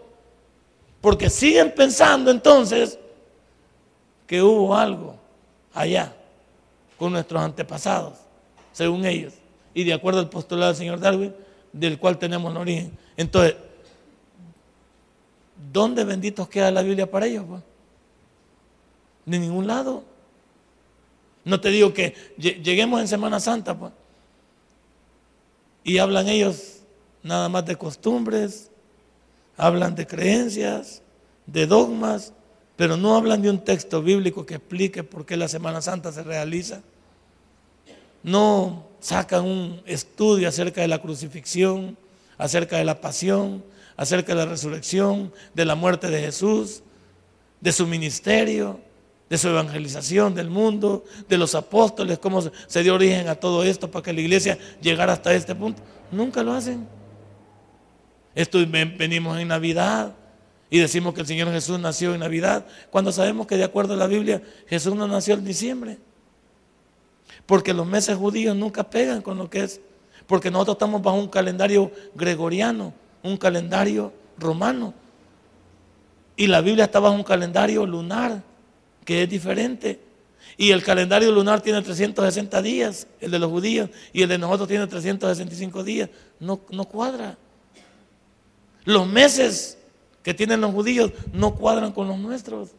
Porque 1.02 1.30
siguen 1.30 1.74
pensando 1.76 2.32
entonces 2.32 2.98
que 4.28 4.42
hubo 4.42 4.76
algo 4.76 5.16
allá, 5.74 6.16
con 6.98 7.12
nuestros 7.12 7.42
antepasados, 7.42 8.14
según 8.72 9.06
ellos, 9.06 9.34
y 9.74 9.84
de 9.84 9.94
acuerdo 9.94 10.20
al 10.20 10.30
postulado 10.30 10.72
del 10.72 10.78
señor 10.78 11.00
Darwin, 11.00 11.36
del 11.74 12.00
cual 12.00 12.18
tenemos 12.18 12.52
el 12.52 12.58
origen. 12.58 12.98
Entonces, 13.18 13.56
¿dónde 15.72 16.04
benditos 16.04 16.48
queda 16.48 16.72
la 16.72 16.84
Biblia 16.84 17.10
para 17.10 17.26
ellos? 17.26 17.44
Pues? 17.48 17.62
De 19.26 19.40
ningún 19.40 19.68
lado. 19.68 20.04
No 21.44 21.60
te 21.60 21.70
digo 21.70 21.94
que 21.94 22.16
lleguemos 22.38 23.02
en 23.02 23.08
Semana 23.08 23.40
Santa, 23.40 23.78
pues, 23.78 23.92
y 25.84 25.98
hablan 25.98 26.28
ellos 26.28 26.82
nada 27.22 27.50
más 27.50 27.66
de 27.66 27.76
costumbres, 27.76 28.70
hablan 29.58 29.96
de 29.96 30.08
creencias, 30.08 31.02
de 31.46 31.68
dogmas, 31.68 32.34
pero 32.76 32.98
no 32.98 33.16
hablan 33.16 33.42
de 33.42 33.50
un 33.50 33.64
texto 33.64 34.02
bíblico 34.02 34.46
que 34.46 34.56
explique 34.56 35.04
por 35.04 35.26
qué 35.26 35.38
la 35.38 35.48
Semana 35.48 35.82
Santa 35.82 36.12
se 36.12 36.24
realiza. 36.24 36.82
No 38.24 38.86
sacan 39.00 39.46
un 39.46 39.82
estudio 39.86 40.48
acerca 40.48 40.82
de 40.82 40.88
la 40.88 41.02
crucifixión, 41.02 41.98
acerca 42.38 42.78
de 42.78 42.86
la 42.86 43.02
pasión, 43.02 43.64
acerca 43.96 44.34
de 44.34 44.40
la 44.40 44.46
resurrección, 44.46 45.32
de 45.54 45.66
la 45.66 45.76
muerte 45.76 46.10
de 46.10 46.22
Jesús, 46.22 46.82
de 47.62 47.72
su 47.72 47.86
ministerio, 47.86 48.80
de 49.34 49.40
su 49.40 49.48
evangelización 49.48 50.36
del 50.36 50.52
mundo, 50.52 51.06
de 51.28 51.40
los 51.40 51.56
apóstoles, 51.56 52.20
cómo 52.20 52.40
se 52.68 52.84
dio 52.84 52.94
origen 52.94 53.28
a 53.28 53.34
todo 53.34 53.64
esto 53.64 53.90
para 53.90 54.04
que 54.04 54.14
la 54.14 54.22
iglesia 54.22 54.60
llegara 54.80 55.14
hasta 55.14 55.34
este 55.34 55.56
punto. 55.56 55.82
Nunca 56.12 56.44
lo 56.44 56.54
hacen. 56.54 56.88
Esto 58.36 58.60
venimos 58.60 59.40
en 59.40 59.48
Navidad 59.48 60.14
y 60.70 60.78
decimos 60.78 61.16
que 61.16 61.22
el 61.22 61.26
Señor 61.26 61.52
Jesús 61.52 61.80
nació 61.80 62.14
en 62.14 62.20
Navidad, 62.20 62.68
cuando 62.92 63.12
sabemos 63.12 63.48
que 63.48 63.58
de 63.58 63.64
acuerdo 63.64 63.96
a 63.96 63.98
la 63.98 64.06
Biblia 64.06 64.40
Jesús 64.68 64.94
no 64.94 65.08
nació 65.08 65.34
en 65.34 65.46
diciembre. 65.46 65.98
Porque 67.48 67.74
los 67.74 67.88
meses 67.88 68.16
judíos 68.16 68.56
nunca 68.56 68.88
pegan 68.88 69.24
con 69.24 69.40
lo 69.40 69.50
que 69.50 69.64
es. 69.64 69.82
Porque 70.28 70.52
nosotros 70.52 70.76
estamos 70.76 71.02
bajo 71.02 71.18
un 71.18 71.30
calendario 71.30 71.92
gregoriano, 72.14 72.94
un 73.24 73.38
calendario 73.38 74.14
romano. 74.38 74.94
Y 76.36 76.46
la 76.46 76.62
Biblia 76.62 76.86
está 76.86 77.00
bajo 77.00 77.16
un 77.16 77.24
calendario 77.24 77.84
lunar, 77.88 78.53
que 79.04 79.24
es 79.24 79.30
diferente. 79.30 80.00
Y 80.58 80.72
el 80.72 80.84
calendario 80.84 81.32
lunar 81.32 81.62
tiene 81.62 81.82
360 81.82 82.62
días, 82.62 83.08
el 83.20 83.32
de 83.32 83.40
los 83.40 83.50
judíos, 83.50 83.90
y 84.12 84.22
el 84.22 84.30
de 84.30 84.38
nosotros 84.38 84.68
tiene 84.68 84.86
365 84.88 85.84
días. 85.84 86.10
No, 86.40 86.62
no 86.70 86.86
cuadra. 86.86 87.38
Los 88.86 89.08
meses 89.08 89.78
que 90.22 90.34
tienen 90.34 90.62
los 90.62 90.72
judíos 90.72 91.12
no 91.32 91.56
cuadran 91.56 91.92
con 91.92 92.08
los 92.08 92.18
nuestros. 92.18 92.70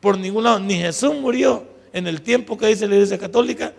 Por 0.00 0.18
ningún 0.18 0.44
lado, 0.44 0.60
ni 0.60 0.74
Jesús 0.74 1.14
murió 1.14 1.64
en 1.92 2.06
el 2.06 2.22
tiempo 2.22 2.56
que 2.58 2.66
dice 2.66 2.86
la 2.86 2.94
Iglesia 2.94 3.18
Católica, 3.18 3.72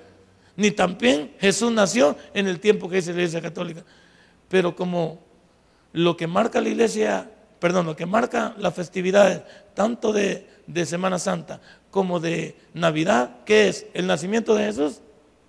ni 0.55 0.71
también 0.71 1.33
Jesús 1.39 1.71
nació 1.71 2.17
en 2.33 2.47
el 2.47 2.59
tiempo 2.59 2.89
que 2.89 2.97
dice 2.97 3.11
la 3.11 3.19
Iglesia 3.19 3.41
Católica. 3.41 3.83
Pero 4.49 4.75
como 4.75 5.19
lo 5.93 6.15
que 6.17 6.27
marca 6.27 6.61
la 6.61 6.69
Iglesia, 6.69 7.29
perdón, 7.59 7.85
lo 7.85 7.95
que 7.95 8.05
marca 8.05 8.55
las 8.57 8.73
festividades, 8.73 9.41
tanto 9.73 10.13
de, 10.13 10.47
de 10.67 10.85
Semana 10.85 11.19
Santa 11.19 11.61
como 11.91 12.19
de 12.19 12.57
Navidad, 12.73 13.37
¿qué 13.45 13.69
es? 13.69 13.85
¿El 13.93 14.07
nacimiento 14.07 14.53
de 14.53 14.65
Jesús? 14.65 14.99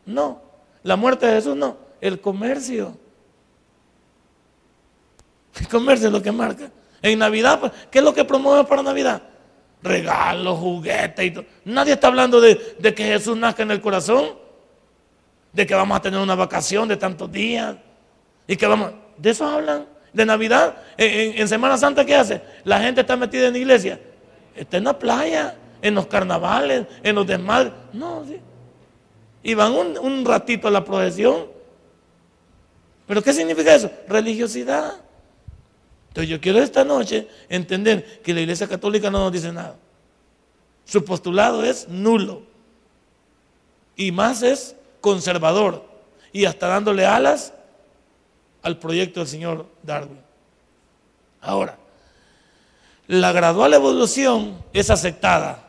No. 0.05 0.41
¿La 0.85 0.95
muerte 0.95 1.27
de 1.27 1.33
Jesús? 1.33 1.57
No. 1.57 1.77
El 2.01 2.21
comercio. 2.21 2.97
El 5.61 5.69
comercio 5.69 6.07
es 6.07 6.13
lo 6.13 6.23
que 6.23 6.31
marca. 6.31 6.71
En 7.03 7.19
Navidad, 7.19 7.59
pues, 7.61 7.73
¿qué 7.91 7.99
es 7.99 8.05
lo 8.05 8.15
que 8.15 8.25
promueve 8.25 8.65
para 8.65 8.83
Navidad? 8.83 9.23
Regalos, 9.83 10.59
juguetes 10.59 11.25
y 11.25 11.31
todo. 11.31 11.45
Nadie 11.65 11.95
está 11.95 12.09
hablando 12.09 12.41
de, 12.41 12.77
que 12.81 13.05
Jesús 13.05 13.37
nazca 13.37 13.63
en 13.63 13.71
el 13.71 13.81
corazón, 13.81 14.37
de 15.53 15.67
que 15.67 15.75
vamos 15.75 15.97
a 15.97 16.03
tener 16.03 16.21
una 16.21 16.35
vacación 16.35 16.89
de 16.89 16.97
tantos 16.97 17.31
días 17.31 17.77
y 18.47 18.57
que 18.57 18.67
vamos. 18.67 18.93
De 19.17 19.31
eso 19.31 19.47
hablan. 19.47 19.87
De 20.13 20.25
Navidad, 20.25 20.77
en, 20.97 21.47
Semana 21.47 21.77
Santa, 21.77 22.05
¿qué 22.05 22.15
hace? 22.15 22.41
La 22.65 22.81
gente 22.81 23.03
está 23.03 23.17
metida 23.17 23.49
en 23.49 23.53
la 23.53 23.59
iglesia. 23.59 24.01
Está 24.57 24.79
en 24.79 24.85
la 24.85 24.99
playa, 24.99 25.57
en 25.83 25.95
los 25.95 26.07
carnavales, 26.07 26.87
en 27.03 27.15
los 27.15 27.27
desmadres. 27.27 27.73
No, 27.93 28.25
sí. 28.27 28.41
Y 29.43 29.55
van 29.55 29.73
un, 29.73 30.25
ratito 30.25 30.67
a 30.67 30.71
la 30.71 30.85
procesión. 30.85 31.47
¿Pero 33.07 33.23
qué 33.23 33.33
significa 33.33 33.75
eso? 33.75 33.91
Religiosidad. 34.09 34.95
Entonces 36.09 36.29
yo 36.29 36.41
quiero 36.41 36.59
esta 36.59 36.85
noche 36.85 37.29
entender 37.49 38.21
que 38.23 38.35
la 38.35 38.41
Iglesia 38.41 38.67
Católica 38.67 39.11
no 39.11 39.19
nos 39.21 39.33
dice 39.33 39.53
nada. 39.53 39.77
Su 40.85 41.05
postulado 41.05 41.63
es 41.63 41.89
nulo. 41.89 42.43
Y 43.95 44.11
más 44.11 44.43
es 44.43 44.75
conservador. 45.01 45.85
Y 46.33 46.47
hasta 46.47 46.67
dándole 46.67 47.07
alas 47.07 47.53
al 48.63 48.79
proyecto 48.79 49.21
del 49.21 49.29
señor 49.29 49.67
Darwin. 49.83 50.19
Ahora, 51.41 51.79
la 53.09 53.33
gradual 53.33 53.75
evolución 53.75 54.57
es 54.73 54.91
aceptada, 54.91 55.63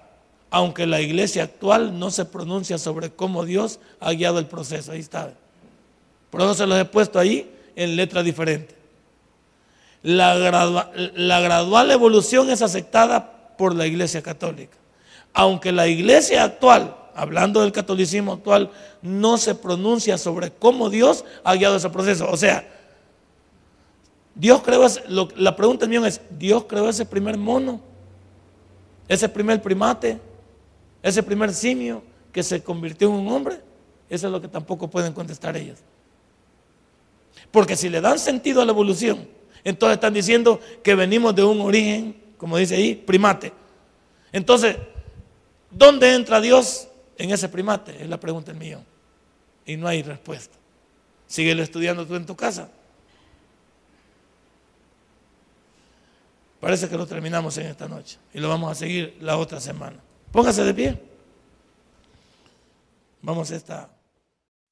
aunque 0.49 0.87
la 0.87 1.01
iglesia 1.01 1.43
actual 1.43 1.99
no 1.99 2.09
se 2.09 2.25
pronuncia 2.25 2.77
sobre 2.77 3.11
cómo 3.11 3.45
Dios 3.45 3.79
ha 3.99 4.11
guiado 4.13 4.39
el 4.39 4.47
proceso. 4.47 4.91
Ahí 4.91 4.99
está. 4.99 5.33
Por 6.31 6.41
eso 6.41 6.53
se 6.53 6.65
los 6.65 6.79
he 6.79 6.85
puesto 6.85 7.19
ahí 7.19 7.51
en 7.75 7.95
letras 7.95 8.25
diferentes. 8.25 8.75
La, 10.03 10.35
gradual 11.41 11.91
evolución 11.91 12.49
es 12.49 12.61
aceptada 12.61 13.55
por 13.57 13.75
la 13.75 13.85
Iglesia 13.85 14.21
Católica. 14.21 14.77
Aunque 15.33 15.71
la 15.71 15.87
Iglesia 15.87 16.43
actual, 16.43 16.95
hablando 17.15 17.61
del 17.61 17.71
catolicismo 17.71 18.33
actual, 18.33 18.71
no 19.01 19.37
se 19.37 19.53
pronuncia 19.53 20.17
sobre 20.17 20.51
cómo 20.51 20.89
Dios 20.89 21.25
ha 21.43 21.55
guiado 21.55 21.75
ese 21.75 21.89
proceso. 21.89 22.29
O 22.31 22.37
sea, 22.37 22.67
Dios 24.37 24.61
creó, 24.61 24.85
ese, 24.85 25.03
la 25.07 25.55
pregunta 25.55 25.87
mía 25.87 26.07
es, 26.07 26.21
¿Dios 26.29 26.65
creó 26.67 26.87
ese 26.89 27.05
primer 27.05 27.37
mono? 27.37 27.81
Ese 29.07 29.27
primer 29.27 29.61
primate, 29.61 30.19
ese 31.01 31.23
primer 31.23 31.53
simio 31.53 32.03
que 32.31 32.43
se 32.43 32.61
convirtió 32.61 33.07
en 33.07 33.15
un 33.15 33.27
hombre. 33.29 33.59
Eso 34.09 34.27
es 34.27 34.31
lo 34.31 34.39
que 34.39 34.47
tampoco 34.47 34.89
pueden 34.89 35.13
contestar 35.13 35.57
ellos. 35.57 35.79
Porque 37.51 37.75
si 37.75 37.89
le 37.89 37.99
dan 37.99 38.19
sentido 38.19 38.61
a 38.61 38.65
la 38.65 38.71
evolución, 38.71 39.27
entonces 39.63 39.95
están 39.95 40.13
diciendo 40.13 40.59
que 40.83 40.93
venimos 40.93 41.33
de 41.35 41.43
un 41.43 41.59
origen, 41.61 42.15
como 42.37 42.57
dice 42.57 42.75
ahí, 42.75 42.93
primate. 42.95 43.51
Entonces, 44.31 44.77
¿dónde 45.71 46.13
entra 46.13 46.39
Dios 46.39 46.87
en 47.17 47.31
ese 47.31 47.49
primate? 47.49 48.03
Es 48.03 48.07
la 48.07 48.19
pregunta 48.19 48.51
del 48.51 48.59
millón. 48.59 48.85
Y 49.65 49.77
no 49.77 49.87
hay 49.87 50.03
respuesta. 50.03 50.55
Síguelo 51.25 51.63
estudiando 51.63 52.05
tú 52.05 52.15
en 52.15 52.25
tu 52.25 52.35
casa. 52.35 52.69
Parece 56.59 56.89
que 56.89 56.97
lo 56.97 57.05
terminamos 57.05 57.57
en 57.57 57.67
esta 57.67 57.87
noche 57.87 58.17
y 58.33 58.39
lo 58.39 58.49
vamos 58.49 58.71
a 58.71 58.75
seguir 58.75 59.17
la 59.21 59.37
otra 59.37 59.59
semana. 59.59 59.97
Póngase 60.31 60.63
de 60.63 60.73
pie. 60.73 61.01
Vamos 63.21 63.51
a 63.51 63.55
esta. 63.55 63.89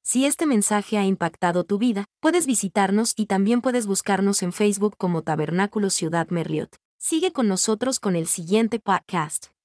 Si 0.02 0.24
este 0.24 0.46
mensaje 0.46 0.98
ha 0.98 1.04
impactado 1.04 1.64
tu 1.64 1.78
vida, 1.78 2.04
puedes 2.20 2.46
visitarnos 2.46 3.12
y 3.16 3.26
también 3.26 3.60
puedes 3.60 3.86
buscarnos 3.86 4.42
en 4.42 4.52
Facebook 4.52 4.96
como 4.96 5.22
Tabernáculo 5.22 5.90
Ciudad 5.90 6.28
Merliot. 6.30 6.76
Sigue 6.98 7.32
con 7.32 7.48
nosotros 7.48 8.00
con 8.00 8.14
el 8.16 8.26
siguiente 8.26 8.78
podcast. 8.78 9.55